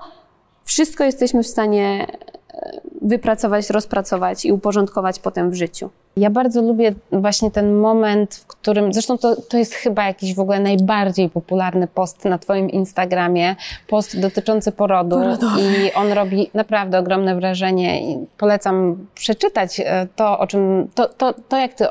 wszystko 0.63 1.03
jesteśmy 1.03 1.43
w 1.43 1.47
stanie 1.47 2.07
e, 2.53 2.81
wypracować, 3.07 3.69
rozpracować 3.69 4.45
i 4.45 4.51
uporządkować 4.51 5.19
potem 5.19 5.51
w 5.51 5.55
życiu. 5.55 5.89
Ja 6.17 6.29
bardzo 6.29 6.61
lubię 6.61 6.93
właśnie 7.11 7.51
ten 7.51 7.75
moment, 7.75 8.35
w 8.35 8.47
którym, 8.47 8.93
zresztą 8.93 9.17
to, 9.17 9.35
to 9.41 9.57
jest 9.57 9.73
chyba 9.73 10.05
jakiś 10.07 10.35
w 10.35 10.39
ogóle 10.39 10.59
najbardziej 10.59 11.29
popularny 11.29 11.87
post 11.87 12.25
na 12.25 12.37
Twoim 12.37 12.69
Instagramie, 12.69 13.55
post 13.87 14.19
dotyczący 14.19 14.71
porodu 14.71 15.15
Porodowy. 15.15 15.61
i 15.61 15.93
on 15.93 16.11
robi 16.11 16.49
naprawdę 16.53 16.99
ogromne 16.99 17.35
wrażenie 17.35 18.11
i 18.11 18.25
polecam 18.37 19.07
przeczytać 19.15 19.79
e, 19.79 20.07
to, 20.15 20.39
o 20.39 20.47
czym, 20.47 20.87
to, 20.95 21.07
to, 21.07 21.33
to 21.49 21.57
jak 21.57 21.73
Ty 21.73 21.85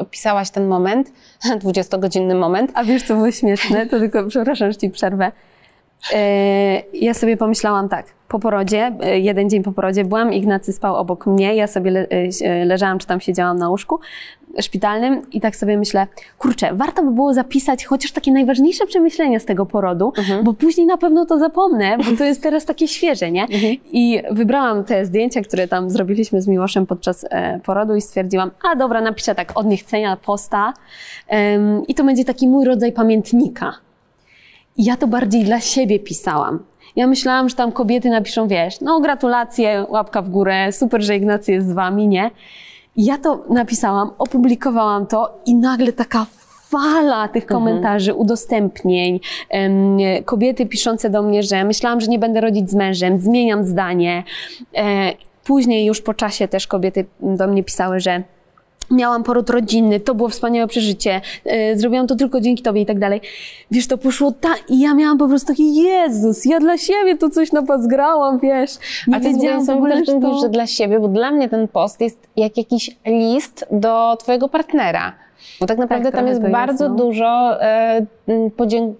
opisałaś 0.00 0.50
ten 0.50 0.66
moment, 0.66 1.12
20-godzinny 1.64 2.34
moment. 2.34 2.70
A 2.74 2.84
wiesz, 2.84 3.02
co 3.02 3.14
było 3.14 3.30
śmieszne? 3.30 3.86
To 3.86 3.98
tylko, 3.98 4.24
przepraszam, 4.28 4.72
że 4.72 4.78
ci 4.78 4.90
przerwę. 4.90 5.32
E, 6.12 6.82
Ja 6.92 7.14
sobie 7.14 7.36
pomyślałam 7.36 7.88
tak, 7.88 8.06
po 8.28 8.38
porodzie, 8.38 8.92
e, 9.00 9.18
jeden 9.18 9.50
dzień 9.50 9.62
po 9.62 9.72
porodzie 9.72 10.04
byłam, 10.04 10.32
Ignacy 10.32 10.72
spał 10.72 10.96
obok 10.96 11.26
mnie, 11.26 11.54
ja 11.54 11.66
sobie 11.66 11.90
le, 11.90 12.06
e, 12.44 12.64
leżałam, 12.64 12.98
czy 12.98 13.06
tam 13.06 13.20
siedziałam 13.20 13.58
na 13.58 13.68
łóżku 13.68 14.00
szpitalnym 14.60 15.22
i 15.32 15.40
tak 15.40 15.56
sobie 15.56 15.78
myślę, 15.78 16.06
kurczę, 16.38 16.70
warto 16.74 17.02
by 17.04 17.10
było 17.10 17.34
zapisać 17.34 17.84
chociaż 17.84 18.12
takie 18.12 18.32
najważniejsze 18.32 18.86
przemyślenia 18.86 19.38
z 19.38 19.44
tego 19.44 19.66
porodu, 19.66 20.12
bo 20.44 20.52
później 20.52 20.86
na 20.86 20.96
pewno 20.96 21.26
to 21.26 21.38
zapomnę, 21.38 21.98
bo 21.98 22.16
to 22.18 22.24
jest 22.24 22.42
teraz 22.42 22.64
takie 22.64 22.88
świeże, 22.88 23.30
nie? 23.30 23.46
I 23.92 24.22
wybrałam 24.30 24.84
te 24.84 25.06
zdjęcia, 25.06 25.40
które 25.42 25.68
tam 25.68 25.90
zrobiliśmy 25.90 26.42
z 26.42 26.46
Miłoszem 26.48 26.86
podczas 26.86 27.26
e, 27.30 27.60
porodu 27.64 27.96
i 27.96 28.00
stwierdziłam, 28.00 28.50
a 28.72 28.76
dobra, 28.76 29.00
napiszę 29.00 29.34
tak 29.34 29.52
od 29.54 29.66
niechcenia 29.66 30.16
posta 30.16 30.72
em, 31.28 31.82
i 31.88 31.94
to 31.94 32.04
będzie 32.04 32.24
taki 32.24 32.48
mój 32.48 32.64
rodzaj 32.64 32.92
pamiętnika. 32.92 33.74
Ja 34.78 34.96
to 34.96 35.06
bardziej 35.06 35.44
dla 35.44 35.60
siebie 35.60 35.98
pisałam. 35.98 36.64
Ja 36.96 37.06
myślałam, 37.06 37.48
że 37.48 37.54
tam 37.54 37.72
kobiety 37.72 38.10
napiszą, 38.10 38.48
wiesz, 38.48 38.80
no 38.80 39.00
gratulacje, 39.00 39.86
łapka 39.88 40.22
w 40.22 40.28
górę, 40.30 40.72
super, 40.72 41.02
że 41.02 41.16
Ignacy 41.16 41.52
jest 41.52 41.68
z 41.68 41.72
wami, 41.72 42.08
nie? 42.08 42.30
Ja 42.96 43.18
to 43.18 43.44
napisałam, 43.50 44.10
opublikowałam 44.18 45.06
to 45.06 45.38
i 45.46 45.54
nagle 45.54 45.92
taka 45.92 46.26
fala 46.68 47.28
tych 47.28 47.46
komentarzy, 47.46 48.14
udostępnień, 48.14 49.20
em, 49.50 49.98
kobiety 50.24 50.66
piszące 50.66 51.10
do 51.10 51.22
mnie, 51.22 51.42
że 51.42 51.64
myślałam, 51.64 52.00
że 52.00 52.06
nie 52.06 52.18
będę 52.18 52.40
rodzić 52.40 52.70
z 52.70 52.74
mężem, 52.74 53.20
zmieniam 53.20 53.64
zdanie. 53.64 54.24
E, 54.76 55.12
później 55.44 55.86
już 55.86 56.02
po 56.02 56.14
czasie 56.14 56.48
też 56.48 56.66
kobiety 56.66 57.06
do 57.20 57.46
mnie 57.46 57.64
pisały, 57.64 58.00
że 58.00 58.22
Miałam 58.90 59.22
poród 59.22 59.50
rodzinny, 59.50 60.00
to 60.00 60.14
było 60.14 60.28
wspaniałe 60.28 60.68
przeżycie, 60.68 61.20
e, 61.44 61.76
zrobiłam 61.76 62.06
to 62.06 62.16
tylko 62.16 62.40
dzięki 62.40 62.62
Tobie 62.62 62.80
i 62.80 62.86
tak 62.86 62.98
dalej. 62.98 63.20
Wiesz, 63.70 63.86
to 63.86 63.98
poszło 63.98 64.32
tak 64.32 64.62
i 64.68 64.80
ja 64.80 64.94
miałam 64.94 65.18
po 65.18 65.28
prostu 65.28 65.48
taki, 65.48 65.74
Jezus, 65.74 66.44
ja 66.44 66.60
dla 66.60 66.78
siebie 66.78 67.16
tu 67.16 67.30
coś 67.30 67.52
napazgrałam, 67.52 68.38
wiesz. 68.38 68.70
Nie 69.06 69.16
A 69.16 69.20
to 69.20 69.26
jest 69.28 69.40
wiedziałam 69.40 69.66
w 69.66 69.70
ogóle, 69.70 69.96
że 69.96 70.02
ty 70.02 70.14
mówisz, 70.14 70.40
że 70.40 70.46
to... 70.46 70.52
dla 70.52 70.66
siebie, 70.66 71.00
bo 71.00 71.08
dla 71.08 71.30
mnie 71.30 71.48
ten 71.48 71.68
post 71.68 72.00
jest 72.00 72.28
jak 72.36 72.56
jakiś 72.56 72.96
list 73.06 73.66
do 73.70 74.16
twojego 74.16 74.48
partnera. 74.48 75.12
Bo 75.60 75.66
tak 75.66 75.78
naprawdę 75.78 76.04
tam 76.04 76.12
trochę 76.12 76.28
jest 76.28 76.40
to 76.40 76.46
jest, 76.46 76.52
bardzo 76.52 76.88
no. 76.88 76.94
dużo, 76.94 77.62
e, 77.62 78.06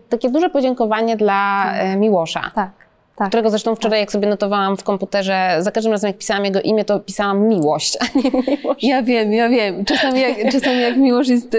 takie 0.09 0.31
duże 0.31 0.51
podziękowanie 0.51 1.17
dla 1.17 1.73
e, 1.75 1.97
Miłosza. 1.97 2.51
Tak, 2.55 2.71
tak. 3.19 3.29
Którego 3.29 3.51
zresztą 3.51 3.75
wczoraj, 3.75 4.01
jak 4.01 4.13
sobie 4.13 4.29
notowałam 4.29 4.77
w 4.77 4.85
komputerze, 4.85 5.57
za 5.59 5.71
każdym 5.71 5.93
razem, 5.93 6.09
jak 6.09 6.19
pisałam 6.19 6.45
jego 6.45 6.61
imię, 6.61 6.85
to 6.85 7.01
pisałam 7.01 7.49
miłość, 7.49 7.99
a 8.01 8.19
nie 8.19 8.31
miłość. 8.31 8.85
Ja 8.85 9.03
wiem, 9.03 9.33
ja 9.33 9.49
wiem. 9.49 9.85
Czasami 9.85 10.21
jak, 10.21 10.37
czasami 10.53 10.81
jak 10.81 10.97
miłość 10.97 11.31
jest... 11.31 11.55
E, 11.55 11.59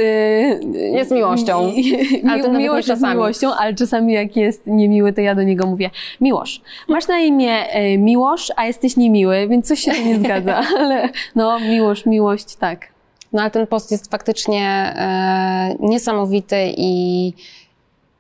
Jest 0.98 1.12
miłością. 1.12 1.72
Mi, 1.72 1.94
Ale 1.96 2.22
to 2.22 2.28
nawet 2.28 2.52
nie 2.52 2.58
miłość 2.60 2.88
jest 2.88 3.02
miłością, 3.02 3.54
ale 3.54 3.74
czasami 3.74 4.14
jak 4.14 4.36
jest 4.36 4.68
niemiły, 4.68 5.14
to 5.14 5.22
ja 5.22 5.36
do 5.36 5.44
niego 5.44 5.66
mówię 5.68 5.90
Miłosz, 6.22 6.62
masz 6.88 7.08
na 7.08 7.20
imię 7.20 7.56
Miłosz, 7.98 8.52
a 8.56 8.66
jesteś 8.66 8.98
niemiły, 8.98 9.48
więc 9.48 9.68
coś 9.68 9.80
się 9.80 9.92
tu 9.92 10.06
nie 10.06 10.20
zgadza. 10.20 10.62
Ale 10.80 11.10
no, 11.36 11.60
miłość, 11.60 12.06
miłość, 12.06 12.56
tak. 12.56 12.88
No 13.34 13.42
ale 13.42 13.52
ten 13.52 13.68
post 13.68 13.92
jest 13.92 14.12
faktycznie 14.12 14.94
e, 14.96 15.76
niesamowity 15.80 16.56
i, 16.78 17.34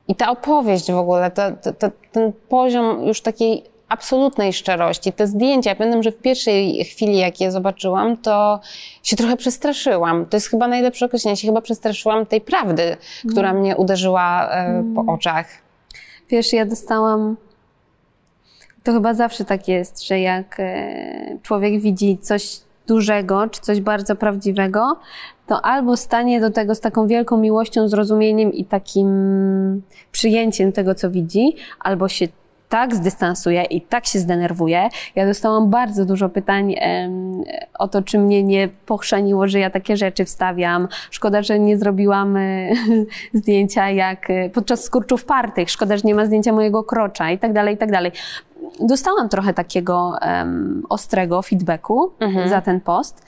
i 0.09 0.15
ta 0.15 0.31
opowieść 0.31 0.91
w 0.91 0.97
ogóle, 0.97 1.31
to, 1.31 1.51
to, 1.51 1.73
to, 1.73 1.87
ten 2.11 2.33
poziom 2.49 3.07
już 3.07 3.21
takiej 3.21 3.63
absolutnej 3.89 4.53
szczerości, 4.53 5.13
te 5.13 5.27
zdjęcia, 5.27 5.69
ja 5.69 5.75
pamiętam, 5.75 6.03
że 6.03 6.11
w 6.11 6.17
pierwszej 6.17 6.85
chwili, 6.85 7.17
jak 7.17 7.41
je 7.41 7.51
zobaczyłam, 7.51 8.17
to 8.17 8.59
się 9.03 9.15
trochę 9.15 9.37
przestraszyłam. 9.37 10.25
To 10.25 10.37
jest 10.37 10.47
chyba 10.47 10.67
najlepsze 10.67 11.05
określenie, 11.05 11.37
się 11.37 11.47
chyba 11.47 11.61
przestraszyłam 11.61 12.25
tej 12.25 12.41
prawdy, 12.41 12.97
która 13.29 13.53
mnie 13.53 13.77
uderzyła 13.77 14.49
e, 14.51 14.83
po 14.95 15.13
oczach. 15.13 15.47
Wiesz, 16.29 16.53
ja 16.53 16.65
dostałam. 16.65 17.37
To 18.83 18.91
chyba 18.91 19.13
zawsze 19.13 19.45
tak 19.45 19.67
jest, 19.67 20.07
że 20.07 20.19
jak 20.19 20.59
e, 20.59 21.37
człowiek 21.43 21.81
widzi 21.81 22.17
coś 22.17 22.59
dużego, 22.87 23.47
czy 23.47 23.61
coś 23.61 23.81
bardzo 23.81 24.15
prawdziwego, 24.15 24.99
to 25.49 25.65
albo 25.65 25.97
stanie 25.97 26.41
do 26.41 26.51
tego 26.51 26.75
z 26.75 26.79
taką 26.79 27.07
wielką 27.07 27.37
miłością, 27.37 27.87
zrozumieniem 27.87 28.53
i 28.53 28.65
takim 28.65 29.09
przyjęciem 30.11 30.71
tego, 30.71 30.95
co 30.95 31.11
widzi, 31.11 31.55
albo 31.79 32.07
się 32.07 32.27
tak 32.69 32.95
zdystansuje 32.95 33.63
i 33.63 33.81
tak 33.81 34.05
się 34.05 34.19
zdenerwuje. 34.19 34.89
Ja 35.15 35.25
dostałam 35.25 35.69
bardzo 35.69 36.05
dużo 36.05 36.29
pytań 36.29 36.75
em, 36.77 37.43
o 37.79 37.87
to, 37.87 38.01
czy 38.01 38.19
mnie 38.19 38.43
nie 38.43 38.69
pochrzaniło, 38.85 39.47
że 39.47 39.59
ja 39.59 39.69
takie 39.69 39.97
rzeczy 39.97 40.25
wstawiam. 40.25 40.87
Szkoda, 41.11 41.41
że 41.41 41.59
nie 41.59 41.77
zrobiłam 41.77 42.37
e, 42.37 42.69
zdjęcia 43.33 43.89
jak 43.89 44.29
e, 44.29 44.49
podczas 44.49 44.83
skurczów 44.83 45.25
partych. 45.25 45.69
Szkoda, 45.69 45.97
że 45.97 46.03
nie 46.05 46.15
ma 46.15 46.25
zdjęcia 46.25 46.53
mojego 46.53 46.83
krocza 46.83 47.31
i 47.31 47.37
tak 47.37 47.53
dalej, 47.53 47.75
i 47.75 47.77
tak 47.77 47.91
dalej. 47.91 48.11
Dostałam 48.79 49.29
trochę 49.29 49.53
takiego 49.53 50.13
em, 50.21 50.83
ostrego 50.89 51.41
feedbacku 51.41 52.11
za 52.49 52.61
ten 52.61 52.81
post, 52.81 53.25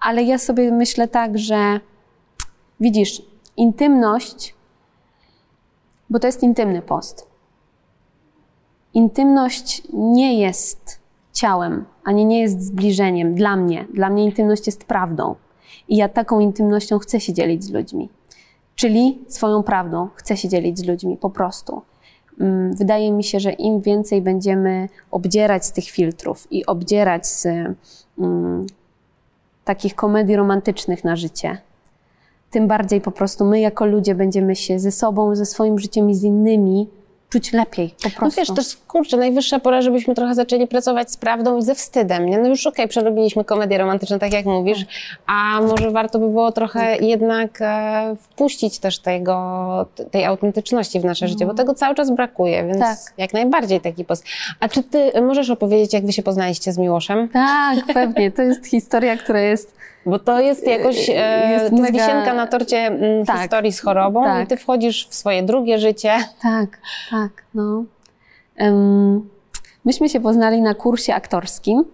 ale 0.00 0.22
ja 0.22 0.38
sobie 0.38 0.72
myślę 0.72 1.08
tak, 1.08 1.38
że 1.38 1.80
widzisz, 2.80 3.22
intymność, 3.56 4.54
bo 6.10 6.18
to 6.18 6.26
jest 6.26 6.42
intymny 6.42 6.82
post. 6.82 7.30
Intymność 8.94 9.82
nie 9.92 10.40
jest 10.40 11.00
ciałem, 11.32 11.84
ani 12.04 12.26
nie 12.26 12.40
jest 12.40 12.62
zbliżeniem 12.62 13.34
dla 13.34 13.56
mnie. 13.56 13.86
Dla 13.94 14.10
mnie 14.10 14.24
intymność 14.24 14.66
jest 14.66 14.84
prawdą. 14.84 15.34
I 15.88 15.96
ja 15.96 16.08
taką 16.08 16.40
intymnością 16.40 16.98
chcę 16.98 17.20
się 17.20 17.32
dzielić 17.32 17.64
z 17.64 17.70
ludźmi. 17.70 18.08
Czyli 18.74 19.18
swoją 19.28 19.62
prawdą 19.62 20.08
chcę 20.14 20.36
się 20.36 20.48
dzielić 20.48 20.78
z 20.78 20.86
ludźmi, 20.86 21.16
po 21.16 21.30
prostu. 21.30 21.82
Mm, 22.40 22.74
Wydaje 22.74 23.12
mi 23.12 23.24
się, 23.24 23.40
że 23.40 23.52
im 23.52 23.80
więcej 23.80 24.22
będziemy 24.22 24.88
obdzierać 25.10 25.66
z 25.66 25.72
tych 25.72 25.84
filtrów 25.84 26.52
i 26.52 26.66
obdzierać 26.66 27.26
z 27.26 27.46
mm, 28.18 28.66
takich 29.64 29.94
komedii 29.94 30.36
romantycznych 30.36 31.04
na 31.04 31.16
życie, 31.16 31.58
tym 32.50 32.68
bardziej 32.68 33.00
po 33.00 33.10
prostu 33.10 33.44
my 33.44 33.60
jako 33.60 33.86
ludzie 33.86 34.14
będziemy 34.14 34.56
się 34.56 34.78
ze 34.78 34.92
sobą, 34.92 35.36
ze 35.36 35.46
swoim 35.46 35.78
życiem 35.78 36.10
i 36.10 36.14
z 36.14 36.22
innymi 36.22 36.88
czuć 37.30 37.52
lepiej, 37.52 37.94
po 38.02 38.08
No 38.08 38.16
prostu. 38.16 38.40
wiesz, 38.40 38.48
to 38.48 38.54
jest, 38.54 38.86
kurczę, 38.86 39.16
najwyższa 39.16 39.58
pora, 39.60 39.82
żebyśmy 39.82 40.14
trochę 40.14 40.34
zaczęli 40.34 40.66
pracować 40.66 41.10
z 41.12 41.16
prawdą 41.16 41.58
i 41.58 41.62
ze 41.62 41.74
wstydem, 41.74 42.26
nie? 42.26 42.38
No 42.38 42.48
już 42.48 42.66
okej, 42.66 42.88
przerobiliśmy 42.88 43.44
komedię 43.44 43.78
romantyczną, 43.78 44.18
tak 44.18 44.32
jak 44.32 44.44
mówisz, 44.46 44.84
a 45.26 45.60
może 45.60 45.90
warto 45.90 46.18
by 46.18 46.28
było 46.28 46.52
trochę 46.52 46.96
jednak 46.96 47.58
e, 47.60 48.16
wpuścić 48.20 48.78
też 48.78 48.98
tego, 48.98 49.86
tej 50.10 50.24
autentyczności 50.24 51.00
w 51.00 51.04
nasze 51.04 51.28
życie, 51.28 51.46
bo 51.46 51.54
tego 51.54 51.74
cały 51.74 51.94
czas 51.94 52.10
brakuje, 52.10 52.64
więc 52.66 52.78
Tak. 52.80 52.98
jak 53.18 53.32
najbardziej 53.32 53.80
taki 53.80 54.04
post. 54.04 54.24
A 54.60 54.68
czy 54.68 54.82
ty 54.82 55.12
możesz 55.22 55.50
opowiedzieć, 55.50 55.92
jak 55.92 56.06
wy 56.06 56.12
się 56.12 56.22
poznaliście 56.22 56.72
z 56.72 56.78
Miłoszem? 56.78 57.28
Tak, 57.28 57.78
pewnie. 57.94 58.30
To 58.30 58.42
jest 58.42 58.66
historia, 58.66 59.16
która 59.16 59.40
jest 59.40 59.80
Bo 60.06 60.18
to 60.18 60.40
jest 60.40 60.66
jakoś, 60.66 61.10
e, 61.10 61.50
Jest 61.50 61.70
to 61.70 61.76
mega- 61.76 61.92
wisienka 61.92 62.34
na 62.34 62.46
torcie 62.46 62.76
mm, 62.78 63.26
Tak. 63.26 63.38
historii 63.40 63.72
z 63.72 63.80
chorobą 63.80 64.24
Tak. 64.24 64.44
i 64.44 64.46
ty 64.46 64.56
wchodzisz 64.56 65.08
w 65.08 65.14
swoje 65.14 65.42
drugie 65.42 65.78
życie. 65.78 66.12
Tak, 66.42 66.78
tak, 67.10 67.30
no. 67.54 67.84
Em, 68.56 69.28
myśmy 69.84 70.08
się 70.08 70.20
poznali 70.20 70.62
na 70.62 70.74
kursie 70.74 71.14
aktorskim, 71.14 71.84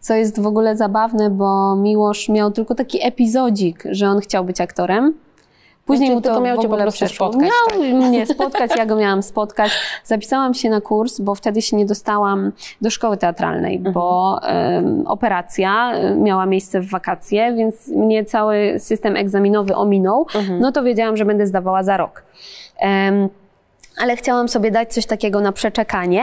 co 0.00 0.14
jest 0.14 0.40
w 0.40 0.46
ogóle 0.46 0.76
zabawne, 0.76 1.30
bo 1.30 1.76
Miłosz 1.76 2.28
miał 2.28 2.50
tylko 2.50 2.74
taki 2.74 3.06
epizodzik, 3.06 3.84
że 3.90 4.08
on 4.08 4.20
chciał 4.20 4.44
być 4.44 4.60
aktorem. 4.60 5.14
Później 5.86 6.06
Znaczy, 6.08 6.14
mu 6.16 6.20
to 6.20 6.28
tylko 6.28 6.40
miał 6.40 6.56
w 6.56 6.60
cię 6.60 6.66
ogóle 6.66 6.82
prostu 6.82 7.04
przeszło. 7.06 7.28
spotkać, 7.32 7.50
tak. 7.70 7.78
Miał 7.80 7.94
mnie 8.08 8.26
spotkać, 8.26 8.70
ja 8.76 8.86
go 8.86 8.96
miałam 8.96 9.22
spotkać. 9.22 9.70
Zapisałam 10.04 10.54
się 10.54 10.70
na 10.70 10.80
kurs, 10.80 11.20
bo 11.20 11.34
wtedy 11.34 11.62
się 11.62 11.76
nie 11.76 11.86
dostałam 11.86 12.52
do 12.80 12.90
szkoły 12.90 13.16
teatralnej, 13.16 13.76
Mhm. 13.76 13.92
bo 13.94 14.38
em, 14.42 15.04
operacja 15.06 15.92
e, 15.92 16.14
miała 16.14 16.46
miejsce 16.46 16.80
w 16.80 16.90
wakacje, 16.90 17.54
więc 17.54 17.88
mnie 17.88 18.24
cały 18.24 18.74
system 18.78 19.16
egzaminowy 19.16 19.74
ominął. 19.76 20.26
Mhm. 20.34 20.60
No 20.60 20.72
to 20.72 20.82
wiedziałam, 20.82 21.16
że 21.16 21.24
będę 21.24 21.46
zdawała 21.46 21.82
za 21.82 21.96
rok. 21.96 22.22
Em, 22.78 23.28
ale 24.02 24.16
chciałam 24.16 24.48
sobie 24.48 24.70
dać 24.70 24.94
coś 24.94 25.06
takiego 25.06 25.40
na 25.40 25.52
przeczekanie, 25.52 26.22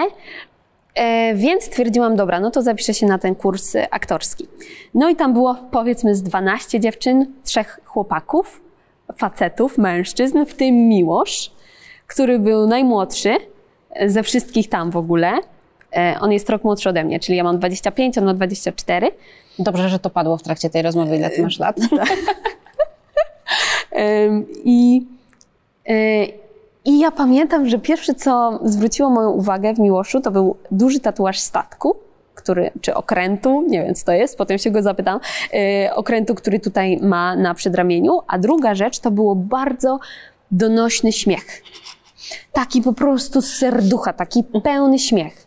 e, 0.95 1.33
więc 1.35 1.63
stwierdziłam, 1.63 2.15
dobra, 2.15 2.39
no 2.39 2.51
to 2.51 2.61
zapiszę 2.61 2.93
się 2.93 3.05
na 3.05 3.17
ten 3.17 3.35
kurs 3.35 3.73
aktorski. 3.91 4.47
No 4.93 5.09
i 5.09 5.15
tam 5.15 5.33
było 5.33 5.55
powiedzmy 5.71 6.15
z 6.15 6.23
12 6.23 6.79
dziewczyn, 6.79 7.33
trzech 7.43 7.79
chłopaków, 7.85 8.61
facetów, 9.17 9.77
mężczyzn, 9.77 10.45
w 10.45 10.53
tym 10.53 10.87
Miłosz, 10.87 11.51
który 12.07 12.39
był 12.39 12.67
najmłodszy 12.67 13.35
e, 13.89 14.09
ze 14.09 14.23
wszystkich 14.23 14.69
tam 14.69 14.91
w 14.91 14.97
ogóle. 14.97 15.33
E, 15.95 16.15
On 16.21 16.31
jest 16.31 16.49
rok 16.49 16.63
młodszy 16.63 16.89
ode 16.89 17.03
mnie, 17.03 17.19
czyli 17.19 17.37
ja 17.37 17.43
mam 17.43 17.57
25, 17.57 18.17
on 18.17 18.25
ma 18.25 18.33
24. 18.33 19.11
Dobrze, 19.59 19.89
że 19.89 19.99
to 19.99 20.09
padło 20.09 20.37
w 20.37 20.43
trakcie 20.43 20.69
tej 20.69 20.81
rozmowy, 20.81 21.15
ile 21.15 21.29
ty 21.29 21.41
masz 21.41 21.59
lat. 21.59 21.77
Em, 23.91 24.45
I, 24.63 25.07
e, 25.89 26.25
I 26.85 26.99
ja 26.99 27.11
pamiętam, 27.11 27.69
że 27.69 27.79
pierwsze, 27.79 28.15
co 28.15 28.59
zwróciło 28.63 29.09
moją 29.09 29.29
uwagę 29.29 29.73
w 29.73 29.79
Miłoszu, 29.79 30.21
to 30.21 30.31
był 30.31 30.57
duży 30.71 30.99
tatuaż 30.99 31.39
statku, 31.39 31.95
który, 32.41 32.71
czy 32.81 32.95
okrętu, 32.95 33.65
nie 33.67 33.83
wiem 33.83 33.95
co 33.95 34.05
to 34.05 34.11
jest, 34.11 34.37
potem 34.37 34.57
się 34.57 34.71
go 34.71 34.81
zapytam, 34.81 35.19
e, 35.53 35.95
okrętu, 35.95 36.35
który 36.35 36.59
tutaj 36.59 36.97
ma 36.97 37.35
na 37.35 37.53
przedramieniu, 37.53 38.19
a 38.27 38.37
druga 38.37 38.75
rzecz 38.75 38.99
to 38.99 39.11
było 39.11 39.35
bardzo 39.35 39.99
donośny 40.51 41.11
śmiech. 41.11 41.61
Taki 42.53 42.81
po 42.81 42.93
prostu 42.93 43.41
z 43.41 43.53
serducha, 43.53 44.13
taki 44.13 44.43
pełny 44.63 44.99
śmiech 44.99 45.45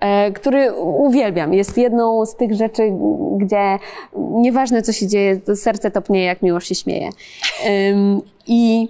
e, 0.00 0.32
który 0.32 0.72
uwielbiam. 0.82 1.54
Jest 1.54 1.78
jedną 1.78 2.26
z 2.26 2.36
tych 2.36 2.54
rzeczy, 2.54 2.92
gdzie 3.36 3.78
nieważne 4.16 4.82
co 4.82 4.92
się 4.92 5.06
dzieje, 5.06 5.36
to 5.36 5.56
serce 5.56 5.90
topnieje, 5.90 6.26
jak 6.26 6.42
miło 6.42 6.60
się 6.60 6.74
śmieje. 6.74 7.10
I, 8.46 8.88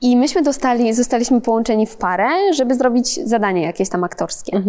I 0.00 0.16
myśmy 0.16 0.42
dostali, 0.42 0.94
zostaliśmy 0.94 1.40
połączeni 1.40 1.86
w 1.86 1.96
parę, 1.96 2.28
żeby 2.54 2.74
zrobić 2.74 3.26
zadanie 3.28 3.62
jakieś 3.62 3.88
tam 3.88 4.04
aktorskie. 4.04 4.62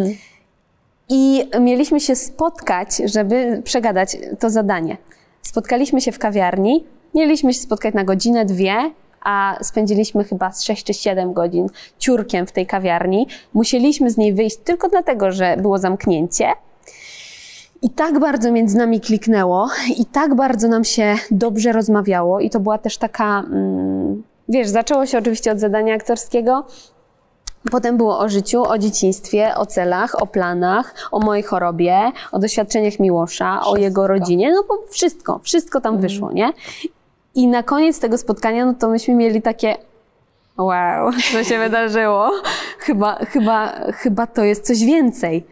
I 1.10 1.50
mieliśmy 1.60 2.00
się 2.00 2.16
spotkać, 2.16 2.98
żeby 3.06 3.62
przegadać 3.64 4.18
to 4.40 4.50
zadanie. 4.50 4.98
Spotkaliśmy 5.42 6.02
się 6.02 6.12
w 6.12 6.20
kawiarni, 6.20 6.86
mieliśmy 7.14 7.54
się 7.54 7.60
spotkać 7.60 7.94
na 7.94 8.04
godzinę, 8.04 8.46
dwie, 8.46 8.92
a 9.24 9.58
spędziliśmy 9.62 10.24
chyba 10.24 10.52
z 10.52 10.64
6 10.64 10.84
czy 10.84 10.94
7 10.94 11.34
godzin 11.34 11.68
ciurkiem 12.00 12.48
w 12.48 12.52
tej 12.52 12.66
kawiarni. 12.66 13.28
Musieliśmy 13.54 14.10
z 14.10 14.18
niej 14.18 14.34
wyjść 14.34 14.58
tylko 14.58 14.90
dlatego, 14.90 15.32
że 15.32 15.58
było 15.58 15.78
zamknięcie. 15.78 16.52
I 17.82 17.90
tak 17.90 18.20
bardzo 18.20 18.52
między 18.52 18.78
nami 18.78 19.02
kliknęło, 19.02 19.70
i 19.98 20.06
tak 20.06 20.36
bardzo 20.36 20.68
nam 20.68 20.84
się 20.84 21.16
dobrze 21.32 21.72
rozmawiało, 21.72 22.40
i 22.40 22.50
to 22.50 22.60
była 22.60 22.78
też 22.78 22.98
taka, 22.98 23.40
mm, 23.40 24.24
wiesz, 24.50 24.68
zaczęło 24.68 25.06
się 25.06 25.18
oczywiście 25.18 25.52
od 25.52 25.60
zadania 25.60 25.96
aktorskiego, 25.96 26.66
Potem 27.72 27.98
było 27.98 28.20
o 28.20 28.30
życiu, 28.30 28.64
o 28.64 28.78
dzieciństwie, 28.78 29.56
o 29.56 29.66
celach, 29.66 30.22
o 30.22 30.28
planach, 30.28 31.10
o 31.12 31.20
mojej 31.20 31.44
chorobie, 31.44 32.12
o 32.32 32.40
doświadczeniach 32.40 33.00
Miłosza, 33.00 33.62
o 33.66 33.78
jego 33.78 34.08
rodzinie, 34.08 34.52
no 34.52 34.64
bo 34.68 34.88
wszystko, 34.90 35.40
wszystko 35.44 35.82
tam 35.82 35.98
wyszło, 35.98 36.32
nie? 36.32 36.54
I 37.36 37.48
na 37.48 37.64
koniec 37.64 38.00
tego 38.00 38.18
spotkania, 38.18 38.66
no 38.66 38.74
to 38.74 38.90
myśmy 38.90 39.16
mieli 39.16 39.42
takie 39.42 39.76
wow, 40.58 41.12
co 41.34 41.44
się 41.44 41.60
wydarzyło? 41.60 42.32
Chyba, 42.80 43.16
chyba, 43.16 43.74
chyba 43.92 44.28
to 44.28 44.44
jest 44.44 44.66
coś 44.66 44.80
więcej. 44.80 45.46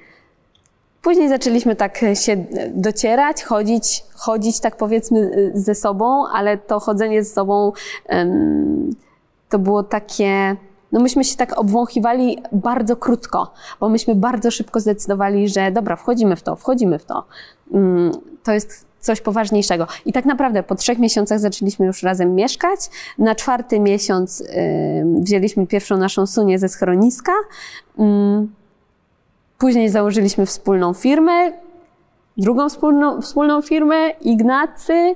Później 1.01 1.29
zaczęliśmy 1.29 1.75
tak 1.75 1.97
się 2.13 2.45
docierać, 2.69 3.43
chodzić, 3.43 4.03
chodzić 4.15 4.59
tak 4.59 4.75
powiedzmy 4.75 5.51
ze 5.53 5.75
sobą, 5.75 6.27
ale 6.27 6.57
to 6.57 6.79
chodzenie 6.79 7.23
ze 7.23 7.33
sobą 7.33 7.71
em, 8.05 8.95
to 9.49 9.59
było 9.59 9.83
takie, 9.83 10.55
no 10.93 10.99
myśmy 10.99 11.23
się 11.23 11.37
tak 11.37 11.59
obwąchiwali 11.59 12.37
bardzo 12.51 12.95
krótko, 12.95 13.53
bo 13.79 13.89
myśmy 13.89 14.15
bardzo 14.15 14.51
szybko 14.51 14.79
zdecydowali, 14.79 15.49
że 15.49 15.71
dobra, 15.71 15.95
wchodzimy 15.95 16.35
w 16.35 16.43
to, 16.43 16.55
wchodzimy 16.55 16.99
w 16.99 17.05
to. 17.05 17.25
Mm, 17.73 18.11
To 18.43 18.51
jest 18.51 18.85
coś 18.99 19.21
poważniejszego. 19.21 19.87
I 20.05 20.13
tak 20.13 20.25
naprawdę 20.25 20.63
po 20.63 20.75
trzech 20.75 20.99
miesiącach 20.99 21.39
zaczęliśmy 21.39 21.85
już 21.85 22.03
razem 22.03 22.35
mieszkać. 22.35 22.79
Na 23.17 23.35
czwarty 23.35 23.79
miesiąc 23.79 24.43
wzięliśmy 25.19 25.67
pierwszą 25.67 25.97
naszą 25.97 26.27
sunię 26.27 26.59
ze 26.59 26.69
schroniska. 26.69 27.31
Ym, 27.99 28.53
Później 29.57 29.89
założyliśmy 29.89 30.45
wspólną 30.45 30.93
firmę, 30.93 31.51
drugą 32.37 32.69
wspólną, 32.69 33.21
wspólną 33.21 33.61
firmę, 33.61 34.09
Ignacy, 34.09 35.15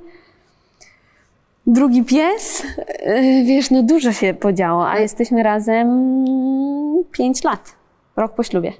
drugi 1.67 2.03
pies. 2.03 2.63
Yy, 3.05 3.43
Wiesz, 3.43 3.71
no 3.71 3.83
dużo 3.83 4.11
się 4.11 4.33
podziało, 4.33 4.89
a 4.89 4.99
jesteśmy 4.99 5.43
razem 5.43 6.25
pięć 7.11 7.43
lat, 7.43 7.75
rok 8.15 8.35
po 8.35 8.43
ślubie. 8.43 8.73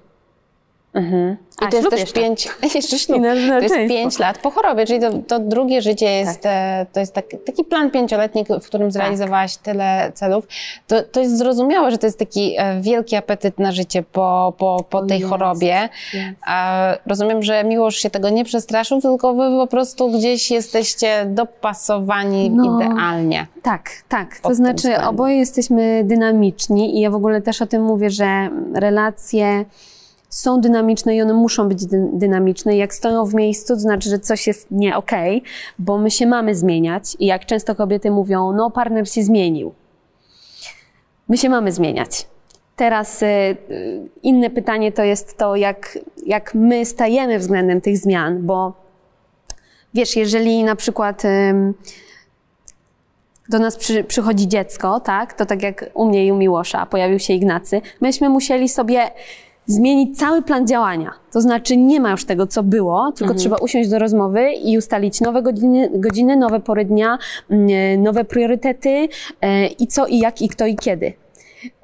Mhm. 0.94 1.38
I 1.62 1.66
A, 1.66 1.68
to 1.68 1.78
jest 1.78 1.90
też 1.90 2.14
pięć, 2.14 2.50
jeszcze 2.76 3.00
ślub. 3.00 3.22
To 3.50 3.60
jest 3.60 3.76
pięć 3.76 4.20
lat 4.20 4.38
po 4.38 4.52
chorobie, 4.52 4.86
czyli 4.86 5.00
to, 5.00 5.10
to 5.28 5.40
drugie 5.40 5.82
życie 5.82 6.06
jest, 6.12 6.42
Tak. 6.42 6.52
e, 6.56 6.86
to 6.94 7.00
jest 7.00 7.14
taki, 7.14 7.38
taki 7.38 7.64
plan 7.64 7.92
pięcioletni, 7.92 8.46
w 8.62 8.66
którym 8.68 8.92
zrealizowałaś 8.92 9.58
tyle 9.58 10.12
celów. 10.16 10.48
To, 10.88 11.04
to 11.04 11.20
jest 11.20 11.38
zrozumiałe, 11.38 11.92
że 11.92 11.98
to 11.98 12.08
jest 12.08 12.20
taki 12.20 12.56
e, 12.58 12.82
wielki 12.82 13.16
apetyt 13.16 13.60
na 13.60 13.72
życie 13.72 14.04
po, 14.04 14.54
po, 14.58 14.86
po 14.90 15.06
tej 15.06 15.20
jest, 15.20 15.30
chorobie. 15.32 15.90
jest. 16.14 16.28
Rozumiem, 17.06 17.44
że 17.44 17.64
Miłosz 17.64 17.96
się 17.96 18.10
tego 18.10 18.30
nie 18.30 18.46
przestraszył, 18.46 19.02
tylko 19.02 19.34
wy 19.34 19.50
po 19.58 19.68
prostu 19.68 20.12
gdzieś 20.12 20.52
jesteście 20.52 21.26
dopasowani 21.26 22.50
No. 22.50 22.76
idealnie. 22.82 23.48
Tak, 23.62 23.90
tak. 24.10 24.40
To 24.40 24.56
znaczy, 24.56 25.02
oboje 25.02 25.36
jesteśmy 25.38 26.04
dynamiczni 26.04 26.98
i 26.98 27.02
ja 27.02 27.10
w 27.10 27.16
ogóle 27.16 27.42
też 27.42 27.62
o 27.62 27.68
tym 27.68 27.84
mówię, 27.84 28.10
że 28.10 28.50
relacje 28.74 29.66
są 30.38 30.62
dynamiczne 30.62 31.16
i 31.16 31.22
one 31.22 31.34
muszą 31.34 31.70
być 31.70 31.86
dy- 31.86 32.10
dynamiczne. 32.14 32.78
Jak 32.78 32.94
stoją 32.94 33.26
w 33.26 33.34
miejscu, 33.34 33.74
to 33.74 33.80
znaczy, 33.80 34.10
że 34.10 34.20
coś 34.20 34.48
jest 34.48 34.68
nie 34.72 34.98
okej, 34.98 35.44
bo 35.80 35.98
my 35.98 36.12
się 36.12 36.28
mamy 36.28 36.56
zmieniać 36.56 37.18
i 37.20 37.26
jak 37.26 37.46
często 37.46 37.76
kobiety 37.76 38.12
mówią, 38.12 38.54
no 38.54 38.72
partner 38.72 39.10
się 39.10 39.24
zmienił. 39.24 39.74
My 41.30 41.38
się 41.38 41.50
mamy 41.50 41.72
zmieniać. 41.72 42.28
Teraz 42.76 43.22
y, 43.22 43.26
y, 43.26 43.58
inne 44.24 44.50
pytanie 44.50 44.92
to 44.92 45.04
jest 45.04 45.38
to, 45.38 45.56
jak, 45.56 46.00
jak 46.26 46.56
my 46.56 46.86
stajemy 46.86 47.40
względem 47.40 47.82
tych 47.82 47.98
zmian, 47.98 48.46
bo 48.46 48.74
wiesz, 49.94 50.16
jeżeli 50.16 50.64
na 50.64 50.76
przykład 50.76 51.26
ym, 51.26 51.74
do 53.50 53.60
nas 53.60 53.78
przy, 53.78 54.04
przychodzi 54.04 54.48
dziecko, 54.48 55.00
tak, 55.00 55.34
to 55.34 55.46
tak 55.46 55.64
jak 55.64 55.86
u 55.94 56.06
mnie 56.06 56.26
i 56.26 56.32
u 56.32 56.36
Miłosza 56.36 56.86
pojawił 56.86 57.20
się 57.20 57.34
Ignacy, 57.34 57.82
myśmy 58.02 58.30
musieli 58.30 58.70
sobie 58.70 59.12
zmienić 59.68 60.18
cały 60.18 60.42
plan 60.42 60.68
działania. 60.68 61.14
To 61.32 61.42
znaczy 61.42 61.78
nie 61.78 62.00
ma 62.00 62.12
już 62.12 62.26
tego, 62.26 62.48
co 62.48 62.64
było, 62.64 63.12
tylko 63.12 63.34
trzeba 63.34 63.58
usiąść 63.58 63.90
do 63.90 64.00
rozmowy 64.00 64.52
i 64.52 64.78
ustalić 64.78 65.22
nowe 65.22 65.42
godziny, 65.42 65.90
godziny 65.94 66.36
nowe 66.36 66.60
pory 66.60 66.86
dnia, 66.86 67.18
mm, 67.50 68.04
nowe 68.04 68.26
priorytety 68.26 69.10
e, 69.42 69.68
i 69.68 69.88
co, 69.88 70.08
i 70.08 70.20
jak, 70.20 70.42
i 70.42 70.50
kto, 70.50 70.66
i 70.66 70.76
kiedy. 70.76 71.14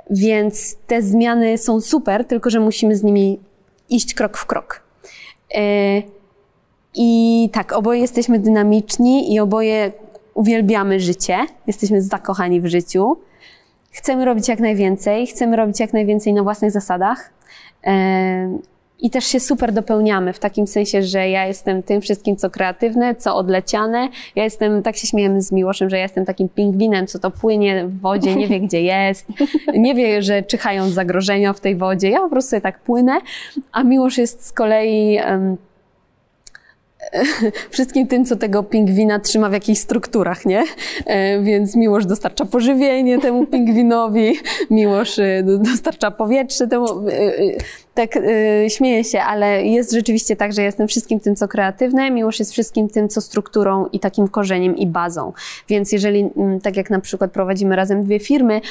Więc 0.09 0.75
te 0.87 1.01
zmiany 1.01 1.57
są 1.57 1.81
super, 1.81 2.25
tylko 2.25 2.49
że 2.49 2.59
musimy 2.59 2.95
z 2.95 3.03
nimi 3.03 3.39
iść 3.89 4.13
krok 4.13 4.37
w 4.37 4.45
krok. 4.45 4.81
E, 5.55 6.01
I 6.95 7.49
tak, 7.53 7.73
oboje 7.73 8.01
jesteśmy 8.01 8.39
dynamiczni 8.39 9.33
i 9.33 9.39
oboje 9.39 9.91
uwielbiamy 10.33 10.99
życie. 10.99 11.37
Jesteśmy 11.67 12.01
zakochani 12.01 12.61
w 12.61 12.65
życiu. 12.65 13.17
chcemy 13.91 14.25
robić 14.25 14.47
jak 14.47 14.59
najwięcej, 14.59 15.27
chcemy 15.27 15.55
robić 15.55 15.79
jak 15.79 15.93
najwięcej 15.93 16.33
na 16.33 16.43
własnych 16.43 16.71
zasadach. 16.71 17.33
I 19.03 19.09
też 19.09 19.25
się 19.25 19.39
super 19.39 19.71
dopełniamy 19.71 20.33
w 20.33 20.39
takim 20.39 20.67
sensie, 20.67 21.03
że 21.03 21.29
ja 21.29 21.45
jestem 21.45 21.83
tym 21.83 22.01
wszystkim, 22.01 22.35
co 22.35 22.49
kreatywne, 22.49 23.15
co 23.15 23.35
odleciane. 23.35 24.09
Ja 24.35 24.43
jestem, 24.43 24.83
tak 24.83 24.95
się 24.97 25.07
śmiejemy 25.07 25.41
z 25.41 25.51
Miłoszem, 25.51 25.89
że 25.89 25.97
ja 25.97 26.03
jestem 26.03 26.25
takim 26.25 26.49
pingwinem, 26.49 27.07
co 27.07 27.19
to 27.19 27.31
płynie 27.31 27.85
w 27.87 27.99
wodzie, 27.99 28.35
nie 28.35 28.47
wie 28.47 28.59
gdzie 28.59 28.81
jest, 28.81 29.27
nie 29.73 29.95
wie, 29.95 30.21
że 30.21 30.43
czyhają 30.43 30.89
zagrożenia 30.89 31.53
w 31.53 31.59
tej 31.59 31.75
wodzie. 31.75 32.09
Ja 32.09 32.19
po 32.19 32.29
prostu 32.29 32.61
tak 32.61 32.79
płynę, 32.79 33.19
a 33.71 33.83
Miłosz 33.83 34.17
jest 34.17 34.45
z 34.45 34.51
kolei 34.51 35.19
um, 35.27 35.57
wszystkim 37.69 38.07
tym, 38.07 38.25
co 38.25 38.35
tego 38.35 38.63
pingwina 38.63 39.19
trzyma 39.19 39.49
w 39.49 39.53
jakichś 39.53 39.79
strukturach, 39.79 40.45
nie? 40.45 40.63
E, 41.05 41.41
więc 41.41 41.75
Miłosz 41.75 42.05
dostarcza 42.05 42.45
pożywienie 42.45 43.19
temu 43.19 43.45
pingwinowi, 43.51 44.39
Miłosz 44.69 45.19
e, 45.19 45.43
dostarcza 45.43 46.11
powietrze 46.11 46.67
temu. 46.67 46.85
E, 47.09 47.31
tak 47.93 48.19
śmieję 48.67 49.03
się, 49.03 49.21
ale 49.21 49.65
jest 49.65 49.91
rzeczywiście 49.91 50.35
tak, 50.35 50.53
że 50.53 50.61
jestem 50.61 50.87
wszystkim 50.87 51.19
tym, 51.19 51.35
co 51.35 51.47
kreatywne, 51.47 52.11
Miłosz 52.11 52.39
jest 52.39 52.51
wszystkim 52.51 52.89
tym, 52.89 53.09
co 53.09 53.21
strukturą 53.21 53.85
i 53.85 53.99
takim 53.99 54.27
korzeniem 54.27 54.77
i 54.77 54.87
bazą. 54.87 55.33
Więc 55.69 55.91
jeżeli, 55.91 56.29
mm, 56.37 56.61
tak 56.61 56.77
jak 56.77 56.89
na 56.89 56.99
przykład 56.99 57.31
prowadzimy 57.31 57.75
razem 57.75 58.03
dwie 58.03 58.19
firmy, 58.19 58.61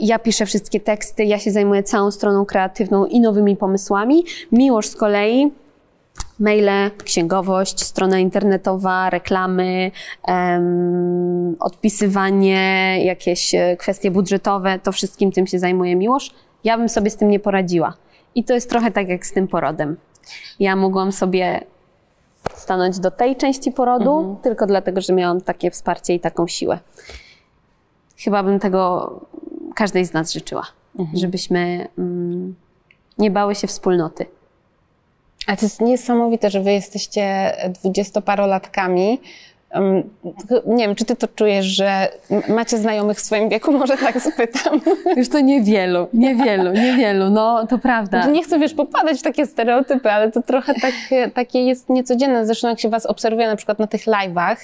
ja 0.00 0.18
piszę 0.18 0.46
wszystkie 0.46 0.80
teksty, 0.80 1.24
ja 1.24 1.38
się 1.38 1.50
zajmuję 1.50 1.82
całą 1.82 2.10
stroną 2.10 2.44
kreatywną 2.44 3.06
i 3.06 3.20
nowymi 3.20 3.56
pomysłami. 3.56 4.24
Miłosz 4.52 4.86
z 4.86 4.96
kolei 4.96 5.50
maile, 6.40 6.90
księgowość, 7.04 7.84
strona 7.84 8.18
internetowa, 8.18 9.10
reklamy, 9.10 9.90
um, 10.28 11.56
odpisywanie, 11.60 12.98
jakieś 13.04 13.54
e, 13.54 13.76
kwestie 13.76 14.10
budżetowe, 14.10 14.78
to 14.78 14.92
wszystkim 14.92 15.32
tym 15.32 15.46
się 15.46 15.58
zajmuje 15.58 15.96
Miłosz. 15.96 16.34
Ja 16.64 16.78
bym 16.78 16.88
sobie 16.88 17.10
z 17.10 17.16
tym 17.16 17.28
nie 17.28 17.40
poradziła. 17.40 17.94
I 18.34 18.44
to 18.44 18.54
jest 18.54 18.70
trochę 18.70 18.90
tak 18.90 19.08
jak 19.08 19.26
z 19.26 19.32
tym 19.32 19.48
porodem. 19.48 19.96
Ja 20.60 20.76
mogłam 20.76 21.12
sobie 21.12 21.60
stanąć 22.54 22.98
do 22.98 23.10
tej 23.10 23.36
części 23.36 23.72
porodu, 23.72 24.18
mhm. 24.18 24.36
tylko 24.36 24.66
dlatego, 24.66 25.00
że 25.00 25.12
miałam 25.12 25.40
takie 25.40 25.70
wsparcie 25.70 26.14
i 26.14 26.20
taką 26.20 26.46
siłę. 26.46 26.78
Chyba 28.18 28.42
bym 28.42 28.58
tego 28.60 29.12
każdej 29.74 30.04
z 30.04 30.12
nas 30.12 30.32
życzyła, 30.32 30.66
mhm. 30.98 31.18
żebyśmy 31.18 31.88
mm, 31.98 32.54
nie 33.18 33.30
bały 33.30 33.54
się 33.54 33.66
wspólnoty. 33.66 34.26
A 35.46 35.56
to 35.56 35.66
jest 35.66 35.80
niesamowite, 35.80 36.50
że 36.50 36.60
wy 36.60 36.72
jesteście 36.72 37.52
dwudziestoparolatkami. 37.68 39.20
Nie 40.66 40.86
wiem, 40.86 40.94
czy 40.94 41.04
ty 41.04 41.16
to 41.16 41.28
czujesz, 41.28 41.66
że 41.66 42.08
macie 42.48 42.78
znajomych 42.78 43.18
w 43.18 43.20
swoim 43.20 43.48
wieku? 43.48 43.72
Może 43.78 43.96
tak 43.96 44.20
spytam. 44.20 44.80
Już 45.16 45.28
to 45.28 45.40
niewielu, 45.40 46.08
niewielu, 46.12 46.72
niewielu, 46.72 47.30
no 47.30 47.66
to 47.66 47.78
prawda. 47.78 48.26
Nie 48.26 48.42
chcę, 48.42 48.58
wiesz, 48.58 48.74
popadać 48.74 49.18
w 49.18 49.22
takie 49.22 49.46
stereotypy, 49.46 50.10
ale 50.10 50.32
to 50.32 50.42
trochę 50.42 50.74
tak, 50.74 50.94
takie 51.34 51.64
jest 51.64 51.88
niecodzienne. 51.88 52.46
Zresztą 52.46 52.68
jak 52.68 52.80
się 52.80 52.88
was 52.88 53.06
obserwuje 53.06 53.46
na 53.46 53.56
przykład 53.56 53.78
na 53.78 53.86
tych 53.86 54.06
live'ach, 54.06 54.56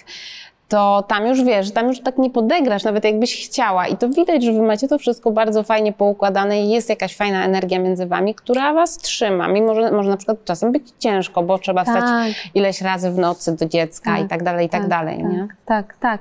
to 0.71 1.05
tam 1.09 1.27
już 1.27 1.45
wiesz, 1.45 1.71
tam 1.71 1.89
już 1.89 2.01
tak 2.01 2.19
nie 2.19 2.31
podegrasz, 2.31 2.85
nawet 2.85 3.05
jakbyś 3.05 3.47
chciała. 3.47 3.87
I 3.87 3.97
to 3.97 4.09
widać, 4.09 4.43
że 4.43 4.53
wy 4.53 4.63
macie 4.63 4.89
to 4.89 4.99
wszystko 4.99 5.31
bardzo 5.31 5.63
fajnie 5.63 5.93
poukładane 5.93 6.63
i 6.63 6.71
jest 6.71 6.89
jakaś 6.89 7.17
fajna 7.17 7.45
energia 7.45 7.79
między 7.79 8.07
wami, 8.07 8.35
która 8.35 8.75
was 8.75 8.97
trzyma. 8.97 9.49
Mimo, 9.49 9.75
że 9.75 9.93
może 9.93 10.11
na 10.11 10.17
przykład 10.17 10.45
czasem 10.45 10.73
być 10.73 10.83
ciężko, 10.99 11.43
bo 11.43 11.59
trzeba 11.59 11.85
tak. 11.85 11.97
stać 11.97 12.51
ileś 12.55 12.81
razy 12.81 13.11
w 13.11 13.19
nocy 13.19 13.57
do 13.57 13.67
dziecka 13.67 14.11
tak, 14.11 14.25
i 14.25 14.29
tak 14.29 14.43
dalej, 14.43 14.67
i 14.67 14.69
tak, 14.69 14.81
tak 14.81 14.91
dalej, 14.91 15.23
tak, 15.23 15.33
nie? 15.33 15.49
Tak, 15.67 15.97
tak. 16.01 16.21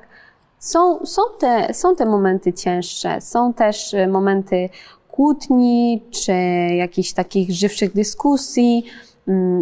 Są, 0.59 1.05
są, 1.05 1.21
te, 1.39 1.73
są 1.73 1.95
te 1.95 2.05
momenty 2.05 2.53
cięższe, 2.53 3.21
są 3.21 3.53
też 3.53 3.93
y, 3.93 4.07
momenty 4.07 4.69
kłótni, 5.11 6.03
czy 6.11 6.33
jakichś 6.75 7.13
takich 7.13 7.51
żywszych 7.51 7.93
dyskusji, 7.93 8.85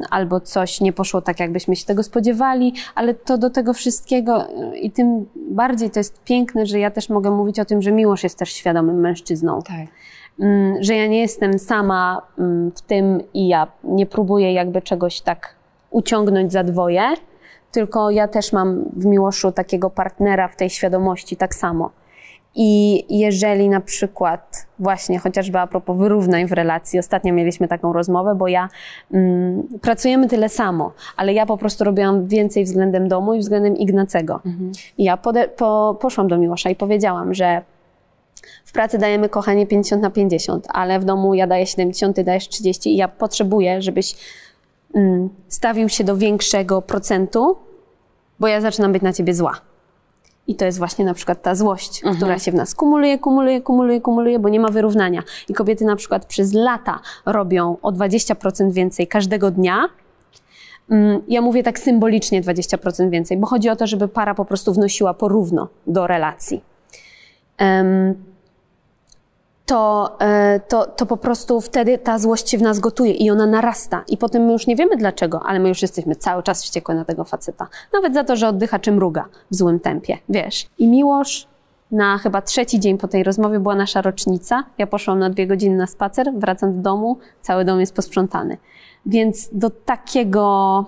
albo 0.09 0.39
coś 0.39 0.81
nie 0.81 0.93
poszło 0.93 1.21
tak, 1.21 1.39
jakbyśmy 1.39 1.75
się 1.75 1.85
tego 1.85 2.03
spodziewali, 2.03 2.73
ale 2.95 3.13
to 3.13 3.37
do 3.37 3.49
tego 3.49 3.73
wszystkiego 3.73 4.49
y, 4.49 4.77
i 4.77 4.91
tym 4.91 5.25
bardziej 5.35 5.89
to 5.89 5.99
jest 5.99 6.23
piękne, 6.23 6.65
że 6.65 6.79
ja 6.79 6.91
też 6.91 7.09
mogę 7.09 7.31
mówić 7.31 7.59
o 7.59 7.65
tym, 7.65 7.81
że 7.81 7.91
Miłosz 7.91 8.23
jest 8.23 8.37
też 8.37 8.53
świadomym 8.53 8.99
mężczyzną. 8.99 9.61
Tak. 9.61 9.87
Mm, 10.39 10.83
że 10.83 10.95
ja 10.95 11.07
nie 11.07 11.19
jestem 11.19 11.59
sama 11.59 12.21
mm, 12.39 12.71
w 12.71 12.81
tym 12.81 13.21
i 13.33 13.47
ja 13.47 13.67
nie 13.83 14.05
próbuję 14.05 14.53
jakby 14.53 14.81
czegoś 14.81 15.21
tak 15.21 15.55
uciągnąć 15.91 16.51
za 16.51 16.63
dwoje, 16.63 17.03
tylko 17.71 18.11
ja 18.11 18.27
też 18.27 18.53
mam 18.53 18.83
w 18.93 19.05
Miłoszu 19.05 19.51
takiego 19.51 19.89
partnera 19.89 20.47
w 20.47 20.55
tej 20.55 20.69
świadomości 20.69 21.37
tak 21.37 21.55
samo. 21.55 21.91
I 22.59 23.05
jeżeli 23.19 23.69
na 23.69 23.81
przykład, 23.81 24.67
właśnie 24.79 25.19
chociażby 25.19 25.59
a 25.59 25.67
propos 25.67 25.97
wyrównań 25.97 26.47
w 26.47 26.51
relacji, 26.51 26.99
ostatnio 26.99 27.33
mieliśmy 27.33 27.67
taką 27.67 27.93
rozmowę, 27.93 28.35
bo 28.35 28.47
ja 28.47 28.69
mm, 29.13 29.63
pracujemy 29.81 30.27
tyle 30.27 30.49
samo, 30.49 30.91
ale 31.17 31.33
ja 31.33 31.45
po 31.45 31.57
prostu 31.57 31.83
robiłam 31.83 32.27
więcej 32.27 32.63
względem 32.63 33.07
domu 33.07 33.33
i 33.33 33.39
względem 33.39 33.77
Ignacego. 33.77 34.41
Mhm. 34.45 34.71
I 34.97 35.03
ja 35.03 35.17
pode, 35.17 35.47
po, 35.47 35.97
poszłam 36.01 36.27
do 36.27 36.37
Miłosza 36.37 36.69
i 36.69 36.75
powiedziałam, 36.75 37.33
że 37.33 37.61
w 38.65 38.71
pracy 38.71 38.97
dajemy 38.97 39.29
kochanie 39.29 39.67
50 39.67 40.01
na 40.01 40.09
50, 40.09 40.67
ale 40.69 40.99
w 40.99 41.05
domu 41.05 41.33
ja 41.33 41.47
daję 41.47 41.65
70, 41.67 42.15
ty 42.15 42.23
dajesz 42.23 42.49
30 42.49 42.93
i 42.93 42.97
ja 42.97 43.07
potrzebuję, 43.07 43.81
żebyś 43.81 44.15
mm, 44.95 45.29
stawił 45.47 45.89
się 45.89 46.03
do 46.03 46.17
większego 46.17 46.81
procentu, 46.81 47.57
bo 48.39 48.47
ja 48.47 48.61
zaczynam 48.61 48.91
być 48.91 49.01
na 49.01 49.13
ciebie 49.13 49.33
zła. 49.33 49.66
I 50.47 50.55
to 50.55 50.65
jest 50.65 50.77
właśnie 50.77 51.05
na 51.05 51.13
przykład 51.13 51.41
ta 51.41 51.55
złość, 51.55 51.97
mhm. 51.97 52.15
która 52.15 52.39
się 52.39 52.51
w 52.51 52.55
nas 52.55 52.75
kumuluje, 52.75 53.19
kumuluje, 53.19 53.61
kumuluje, 53.61 54.01
kumuluje, 54.01 54.39
bo 54.39 54.49
nie 54.49 54.59
ma 54.59 54.67
wyrównania. 54.67 55.23
I 55.49 55.53
kobiety 55.53 55.85
na 55.85 55.95
przykład 55.95 56.25
przez 56.25 56.53
lata 56.53 56.99
robią 57.25 57.77
o 57.81 57.91
20% 57.91 58.71
więcej 58.71 59.07
każdego 59.07 59.51
dnia. 59.51 59.89
Mm, 60.89 61.21
ja 61.27 61.41
mówię 61.41 61.63
tak 61.63 61.79
symbolicznie 61.79 62.41
20% 62.41 63.09
więcej, 63.09 63.37
bo 63.37 63.47
chodzi 63.47 63.69
o 63.69 63.75
to, 63.75 63.87
żeby 63.87 64.07
para 64.07 64.33
po 64.33 64.45
prostu 64.45 64.73
wnosiła 64.73 65.13
porówno 65.13 65.67
do 65.87 66.07
relacji. 66.07 66.61
Um, 67.59 68.15
to, 69.67 70.15
e, 70.19 70.59
to, 70.59 70.85
to 70.85 71.05
po 71.05 71.17
prostu 71.17 71.61
wtedy 71.61 71.97
ta 71.97 72.19
złość 72.19 72.49
się 72.49 72.57
w 72.57 72.61
nas 72.61 72.79
gotuje 72.79 73.11
i 73.11 73.29
ona 73.31 73.45
narasta. 73.45 74.03
I 74.07 74.17
potem 74.17 74.45
my 74.45 74.53
już 74.53 74.67
nie 74.67 74.75
wiemy 74.75 74.97
dlaczego, 74.97 75.41
ale 75.45 75.59
my 75.59 75.69
już 75.69 75.81
jesteśmy 75.81 76.15
cały 76.15 76.43
czas 76.43 76.63
wściekłe 76.63 76.95
na 76.95 77.05
tego 77.05 77.23
faceta. 77.23 77.67
Nawet 77.93 78.13
za 78.13 78.23
to, 78.23 78.35
że 78.35 78.47
oddycha 78.47 78.79
czy 78.79 78.91
mruga 78.91 79.25
w 79.51 79.55
złym 79.55 79.79
tempie, 79.79 80.17
wiesz. 80.29 80.67
I 80.77 80.87
Miłosz 80.87 81.47
na 81.91 82.17
chyba 82.17 82.41
trzeci 82.41 82.79
dzień 82.79 82.97
po 82.97 83.07
tej 83.07 83.23
rozmowie 83.23 83.59
była 83.59 83.75
nasza 83.75 84.01
rocznica. 84.01 84.63
Ja 84.77 84.87
poszłam 84.87 85.19
na 85.19 85.29
dwie 85.29 85.47
godziny 85.47 85.77
na 85.77 85.87
spacer, 85.87 86.31
wracam 86.35 86.75
do 86.75 86.81
domu, 86.81 87.17
cały 87.41 87.65
dom 87.65 87.79
jest 87.79 87.95
posprzątany. 87.95 88.57
Więc 89.05 89.49
do 89.51 89.69
takiego 89.69 90.85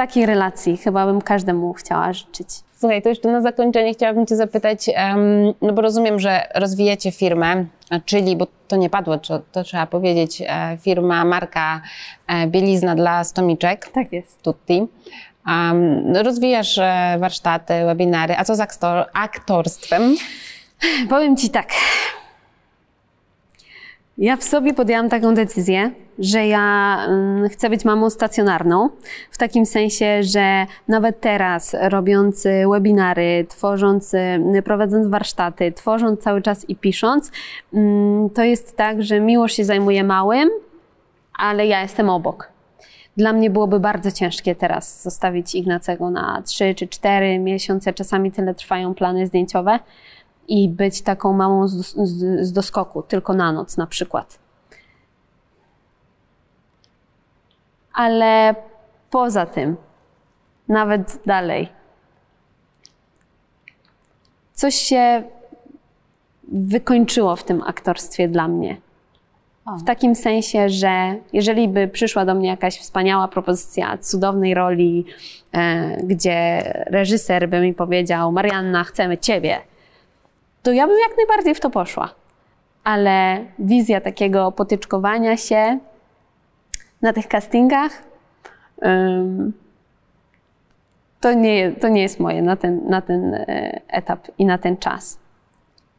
takiej 0.00 0.26
relacji 0.26 0.76
chyba 0.76 1.06
bym 1.06 1.22
każdemu 1.22 1.72
chciała 1.72 2.12
życzyć. 2.12 2.48
Słuchaj, 2.78 3.02
to 3.02 3.08
jeszcze 3.08 3.28
na 3.28 3.40
zakończenie 3.40 3.94
chciałabym 3.94 4.26
Cię 4.26 4.36
zapytać, 4.36 4.90
no 5.62 5.72
bo 5.72 5.82
rozumiem, 5.82 6.18
że 6.20 6.46
rozwijacie 6.54 7.12
firmę, 7.12 7.64
czyli, 8.04 8.36
bo 8.36 8.46
to 8.68 8.76
nie 8.76 8.90
padło, 8.90 9.18
to 9.52 9.64
trzeba 9.64 9.86
powiedzieć, 9.86 10.42
e, 10.46 10.78
firma, 10.80 11.24
marka 11.24 11.80
e, 12.26 12.46
bielizna 12.46 12.94
dla 12.94 13.24
stomiczek. 13.24 13.88
Tak 13.88 14.12
jest. 14.12 14.42
Tutti. 14.42 14.86
Rozwijasz 16.14 16.78
e, 16.78 17.16
warsztaty, 17.18 17.74
webinary, 17.86 18.34
a 18.36 18.44
co 18.44 18.56
z 18.56 18.60
aktor 18.60 19.06
aktorstwem? 19.12 20.16
Powiem 21.10 21.36
Ci 21.36 21.50
tak. 21.50 21.68
Ja 24.20 24.36
w 24.36 24.44
sobie 24.44 24.74
podjęłam 24.74 25.08
taką 25.08 25.34
decyzję, 25.34 25.90
że 26.18 26.46
ja 26.46 26.96
mm, 27.08 27.48
chcę 27.48 27.70
być 27.70 27.84
mamą 27.84 28.10
stacjonarną, 28.10 28.88
w 29.30 29.38
takim 29.38 29.66
sensie, 29.66 30.22
że 30.22 30.66
nawet 30.88 31.20
teraz 31.20 31.76
robiąc 31.80 32.46
webinary, 32.70 33.46
tworząc, 33.48 34.12
prowadząc 34.64 35.06
warsztaty, 35.06 35.72
tworząc 35.72 36.20
cały 36.20 36.42
czas 36.42 36.68
i 36.68 36.76
pisząc, 36.76 37.32
mm, 37.74 38.30
to 38.30 38.42
jest 38.42 38.76
tak, 38.76 39.02
że 39.02 39.20
miłość 39.20 39.56
się 39.56 39.64
zajmuje 39.64 40.04
małym, 40.04 40.48
ale 41.38 41.66
ja 41.66 41.82
jestem 41.82 42.10
obok. 42.10 42.48
Dla 43.16 43.32
mnie 43.32 43.50
byłoby 43.50 43.80
bardzo 43.80 44.10
ciężkie 44.10 44.54
teraz 44.54 45.02
zostawić 45.02 45.54
Ignacego 45.54 46.10
na 46.10 46.42
3 46.42 46.74
czy 46.74 46.88
4 46.88 47.38
miesiące, 47.38 47.92
czasami 47.92 48.32
tyle 48.32 48.54
trwają 48.54 48.94
plany 48.94 49.26
zdjęciowe 49.26 49.78
i 50.50 50.68
być 50.68 51.02
taką 51.02 51.32
mamą 51.32 51.68
z, 51.68 51.96
z, 51.96 52.46
z 52.46 52.52
doskoku, 52.52 53.02
tylko 53.02 53.34
na 53.34 53.52
noc 53.52 53.76
na 53.76 53.86
przykład. 53.86 54.38
Ale 57.92 58.54
poza 59.10 59.46
tym, 59.46 59.76
nawet 60.68 61.18
dalej, 61.26 61.68
coś 64.54 64.74
się 64.74 65.22
wykończyło 66.48 67.36
w 67.36 67.44
tym 67.44 67.62
aktorstwie 67.62 68.28
dla 68.28 68.48
mnie. 68.48 68.76
W 69.78 69.84
takim 69.84 70.14
sensie, 70.14 70.68
że 70.68 71.16
jeżeli 71.32 71.68
by 71.68 71.88
przyszła 71.88 72.24
do 72.24 72.34
mnie 72.34 72.48
jakaś 72.48 72.78
wspaniała 72.78 73.28
propozycja 73.28 73.98
cudownej 73.98 74.54
roli, 74.54 75.04
e, 75.52 75.96
gdzie 75.96 76.62
reżyser 76.86 77.48
by 77.48 77.60
mi 77.60 77.74
powiedział: 77.74 78.32
Marianna, 78.32 78.84
chcemy 78.84 79.18
ciebie, 79.18 79.60
to 80.62 80.72
ja 80.72 80.86
bym 80.86 80.98
jak 81.08 81.16
najbardziej 81.16 81.54
w 81.54 81.60
to 81.60 81.70
poszła. 81.70 82.14
Ale 82.84 83.44
wizja 83.58 84.00
takiego 84.00 84.52
potyczkowania 84.52 85.36
się 85.36 85.78
na 87.02 87.12
tych 87.12 87.28
castingach 87.28 88.02
ym, 88.84 89.52
to, 91.20 91.32
nie, 91.32 91.72
to 91.72 91.88
nie 91.88 92.02
jest 92.02 92.20
moje 92.20 92.42
na 92.42 92.56
ten, 92.56 92.88
na 92.88 93.02
ten 93.02 93.34
e, 93.34 93.80
etap 93.88 94.28
i 94.38 94.46
na 94.46 94.58
ten 94.58 94.76
czas. 94.76 95.18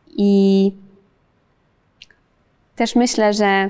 I 0.07 0.71
też 2.75 2.95
myślę, 2.95 3.33
że 3.33 3.69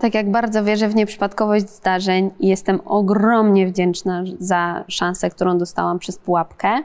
tak 0.00 0.14
jak 0.14 0.30
bardzo 0.30 0.64
wierzę 0.64 0.88
w 0.88 0.94
nieprzypadkowość 0.94 1.68
zdarzeń 1.68 2.30
i 2.40 2.48
jestem 2.48 2.80
ogromnie 2.84 3.66
wdzięczna 3.66 4.24
za 4.38 4.84
szansę, 4.88 5.30
którą 5.30 5.58
dostałam 5.58 5.98
przez 5.98 6.18
pułapkę, 6.18 6.82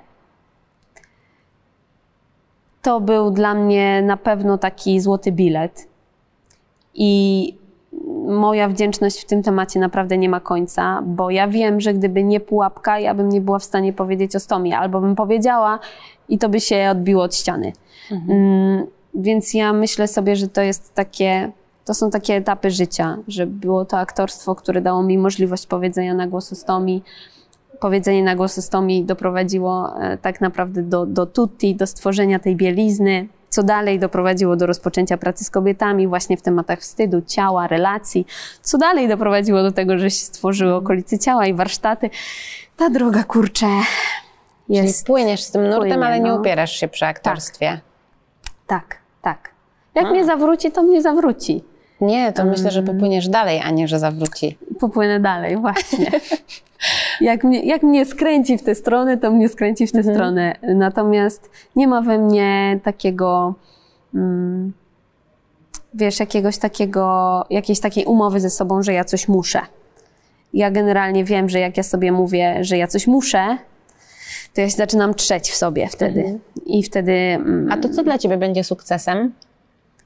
to 2.86 3.02
był 3.02 3.32
dla 3.32 3.54
mnie 3.54 4.02
na 4.02 4.18
pewno 4.18 4.58
taki 4.58 5.00
złoty 5.00 5.32
bilet. 5.32 5.88
I 6.94 7.54
moja 8.28 8.70
wdzięczność 8.70 9.22
w 9.22 9.26
tym 9.26 9.44
temacie 9.44 9.80
naprawdę 9.80 10.18
nie 10.18 10.30
ma 10.30 10.40
końca, 10.40 11.02
bo 11.06 11.30
ja 11.30 11.48
wiem, 11.48 11.82
że 11.82 11.94
gdyby 11.94 12.24
nie 12.24 12.40
pułapka, 12.40 13.00
ja 13.00 13.14
bym 13.14 13.30
nie 13.30 13.42
była 13.42 13.60
w 13.60 13.64
stanie 13.64 13.94
powiedzieć 13.94 14.36
o 14.36 14.40
stomie, 14.40 14.78
albo 14.78 15.02
bym 15.02 15.16
powiedziała 15.16 15.80
i 16.30 16.38
to 16.38 16.50
by 16.50 16.60
się 16.60 16.88
odbiło 16.92 17.24
od 17.24 17.36
ściany. 17.36 17.74
Mhm. 18.12 18.40
Mm, 18.40 18.88
więc 19.14 19.54
ja 19.54 19.74
myślę 19.74 20.08
sobie, 20.08 20.36
że 20.36 20.48
to 20.48 20.62
jest 20.62 20.94
takie, 20.94 21.52
to 21.86 21.94
są 21.94 22.10
takie 22.10 22.36
etapy 22.36 22.72
życia, 22.72 23.18
że 23.28 23.48
było 23.48 23.86
to 23.86 23.98
aktorstwo, 23.98 24.56
które 24.56 24.82
dało 24.82 25.04
mi 25.04 25.18
możliwość 25.18 25.68
powiedzenia 25.68 26.14
na 26.14 26.28
głos 26.28 26.52
o 26.52 26.56
stomii. 26.56 27.04
Powiedzenie 27.80 28.24
na 28.24 28.36
głos 28.36 28.58
o 28.58 28.62
stomii 28.62 29.04
doprowadziło 29.06 30.02
e, 30.02 30.18
tak 30.18 30.42
naprawdę 30.42 30.82
do, 30.82 31.06
do 31.06 31.26
tutti, 31.26 31.76
do 31.76 31.88
stworzenia 31.88 32.40
tej 32.40 32.56
bielizny, 32.56 33.28
co 33.50 33.64
dalej 33.64 34.00
doprowadziło 34.00 34.56
do 34.56 34.66
rozpoczęcia 34.66 35.18
pracy 35.18 35.44
z 35.44 35.50
kobietami 35.50 36.08
właśnie 36.08 36.38
w 36.38 36.42
tematach 36.42 36.80
wstydu, 36.80 37.22
ciała, 37.22 37.68
relacji, 37.68 38.26
co 38.62 38.78
dalej 38.78 39.08
doprowadziło 39.08 39.64
do 39.64 39.72
tego, 39.72 39.98
że 39.98 40.12
się 40.12 40.26
stworzyły 40.26 40.74
okolice 40.74 41.20
ciała 41.20 41.46
i 41.46 41.54
warsztaty. 41.54 42.10
Ta 42.78 42.90
droga, 42.90 43.24
kurczę, 43.24 43.68
jest... 44.70 44.94
Czyli 44.94 45.06
płyniesz 45.06 45.44
z 45.44 45.52
tym 45.52 45.64
nurtem, 45.64 45.80
płynie, 45.80 46.06
ale 46.06 46.20
nie 46.20 46.30
no. 46.30 46.36
upierasz 46.36 46.72
się 46.72 46.88
przy 46.88 47.06
aktorstwie. 47.06 47.80
Tak, 48.68 48.88
tak. 48.88 48.98
tak. 49.22 49.50
Jak 49.96 50.06
A. 50.06 50.10
mnie 50.10 50.26
zawróci, 50.26 50.72
to 50.72 50.84
mnie 50.84 51.02
zawróci. 51.02 51.64
Nie, 52.02 52.34
to 52.34 52.42
um, 52.42 52.52
myślę, 52.52 52.72
że 52.72 52.84
popłyniesz 52.84 53.28
dalej, 53.28 53.62
a 53.64 53.72
nie, 53.72 53.88
że 53.88 54.00
zawróci. 54.00 54.58
Popłynę 54.80 55.20
dalej, 55.20 55.58
właśnie. 55.58 56.12
jak, 57.22 57.43
mnie, 57.43 57.66
jak 57.66 57.84
mnie 57.84 58.05
skręci 58.05 58.57
w 58.57 58.63
tę 58.63 58.76
stronę, 58.76 59.18
to 59.18 59.32
mnie 59.32 59.49
skręci 59.49 59.88
w 59.88 59.91
tę 59.91 59.97
mhm. 59.97 60.16
stronę. 60.16 60.55
Natomiast 60.61 61.49
nie 61.76 61.88
ma 61.88 62.01
we 62.01 62.20
mnie 62.20 62.80
takiego, 62.84 63.55
mm, 64.16 64.74
wiesz, 65.93 66.20
jakiegoś 66.20 66.57
takiego, 66.57 67.45
jakiejś 67.49 67.80
takiej 67.80 68.05
umowy 68.05 68.39
ze 68.39 68.49
sobą, 68.49 68.84
że 68.84 68.93
ja 68.93 69.03
coś 69.03 69.28
muszę. 69.28 69.61
Ja 70.53 70.72
generalnie 70.72 71.24
wiem, 71.24 71.49
że 71.49 71.59
jak 71.59 71.78
ja 71.78 71.84
sobie 71.84 72.11
mówię, 72.11 72.57
że 72.61 72.78
ja 72.78 72.88
coś 72.88 73.07
muszę, 73.07 73.57
to 74.53 74.61
ja 74.61 74.70
się 74.70 74.76
zaczynam 74.76 75.13
trzeć 75.13 75.51
w 75.51 75.55
sobie 75.55 75.88
wtedy. 75.88 76.20
Mhm. 76.20 76.39
I 76.66 76.84
wtedy. 76.84 77.11
Mm, 77.11 77.72
A 77.72 77.78
to 77.78 77.89
co 77.89 78.03
dla 78.03 78.18
ciebie 78.18 78.38
będzie 78.38 78.63
sukcesem? 78.63 79.34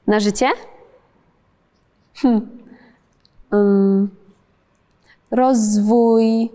Na 0.06 0.20
życie? 0.20 0.46
Hmm. 2.14 2.48
Um, 3.52 4.10
rozwój, 5.30 6.50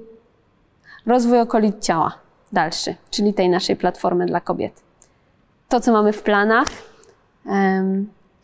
rozwój 1.06 1.40
okolic 1.40 1.86
ciała 1.86 2.14
dalszy, 2.52 2.96
czyli 3.10 3.34
tej 3.34 3.50
naszej 3.50 3.76
platformy 3.76 4.26
dla 4.26 4.40
kobiet. 4.40 4.84
To, 5.70 5.80
co 5.80 5.92
mamy 5.92 6.14
w 6.14 6.24
planach, 6.24 6.68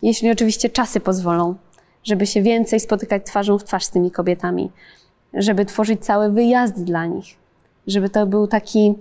jeśli 0.02 0.32
oczywiście 0.32 0.70
czasy 0.70 1.00
pozwolą, 1.00 1.56
żeby 2.04 2.28
się 2.28 2.42
więcej 2.42 2.80
spotykać 2.80 3.26
twarzą 3.26 3.58
w 3.58 3.64
twarz 3.64 3.86
z 3.86 3.90
tymi 3.90 4.12
kobietami, 4.12 4.72
żeby 5.34 5.66
tworzyć 5.66 6.06
cały 6.06 6.32
wyjazd 6.32 6.84
dla 6.84 7.06
nich, 7.06 7.26
żeby 7.88 8.10
to 8.10 8.26
był 8.26 8.48
taki 8.48 8.96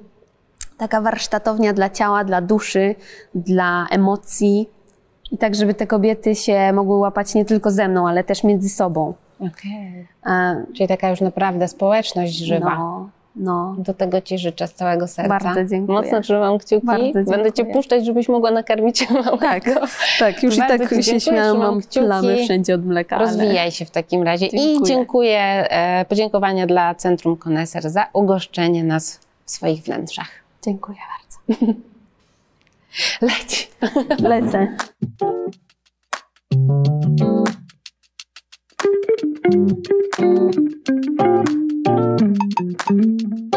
taka 0.78 1.00
warsztatownia 1.00 1.72
dla 1.72 1.90
ciała, 1.90 2.24
dla 2.24 2.40
duszy, 2.40 2.94
dla 3.34 3.86
emocji. 3.90 4.68
I 5.32 5.38
tak, 5.38 5.54
żeby 5.54 5.74
te 5.74 5.86
kobiety 5.86 6.34
się 6.34 6.72
mogły 6.72 6.96
łapać 6.98 7.34
nie 7.34 7.44
tylko 7.44 7.70
ze 7.70 7.88
mną, 7.88 8.08
ale 8.08 8.24
też 8.24 8.44
między 8.44 8.68
sobą. 8.68 9.14
Okay. 9.40 10.06
Czyli 10.76 10.88
taka 10.88 11.10
już 11.10 11.20
naprawdę 11.20 11.68
społeczność 11.68 12.36
żywa. 12.36 12.74
No, 12.78 13.10
no. 13.36 13.74
Do 13.78 13.94
tego 13.94 14.20
Ci 14.20 14.38
życzę 14.38 14.68
z 14.68 14.74
całego 14.74 15.08
serca. 15.08 15.38
Bardzo 15.38 15.64
dziękuję. 15.64 15.98
Mocno 16.00 16.20
trzymam 16.20 16.58
kciuki. 16.58 17.12
Będę 17.26 17.52
Cię 17.52 17.64
puszczać, 17.64 18.06
żebyś 18.06 18.28
mogła 18.28 18.50
nakarmić 18.50 19.10
małego. 19.10 19.38
Tak, 19.38 19.64
tak. 20.18 20.42
Już 20.42 20.58
Bardzo 20.58 20.84
i 20.84 20.88
tak 20.88 21.02
się 21.02 21.20
śmiałam, 21.20 21.58
mam 21.58 21.80
kciuki. 21.80 22.06
plamy 22.06 22.44
wszędzie 22.44 22.74
od 22.74 22.86
mleka. 22.86 23.18
Rozwijaj 23.18 23.58
ale... 23.58 23.70
się 23.70 23.84
w 23.84 23.90
takim 23.90 24.22
razie. 24.22 24.48
Dziękuję. 24.48 24.74
I 24.74 24.82
dziękuję, 24.82 25.40
e, 25.70 26.04
podziękowania 26.04 26.66
dla 26.66 26.94
Centrum 26.94 27.36
Koneser 27.36 27.90
za 27.90 28.06
ugoszczenie 28.12 28.84
nas 28.84 29.20
w 29.44 29.50
swoich 29.50 29.82
wnętrzach. 29.82 30.28
Dziękuję 30.64 30.98
bardzo. 31.18 31.72
Leć. 33.26 33.70
Lecę. 34.22 34.76
Thank 40.20 41.50
you. 41.50 41.79
Thank 42.20 42.90
you. 42.90 43.50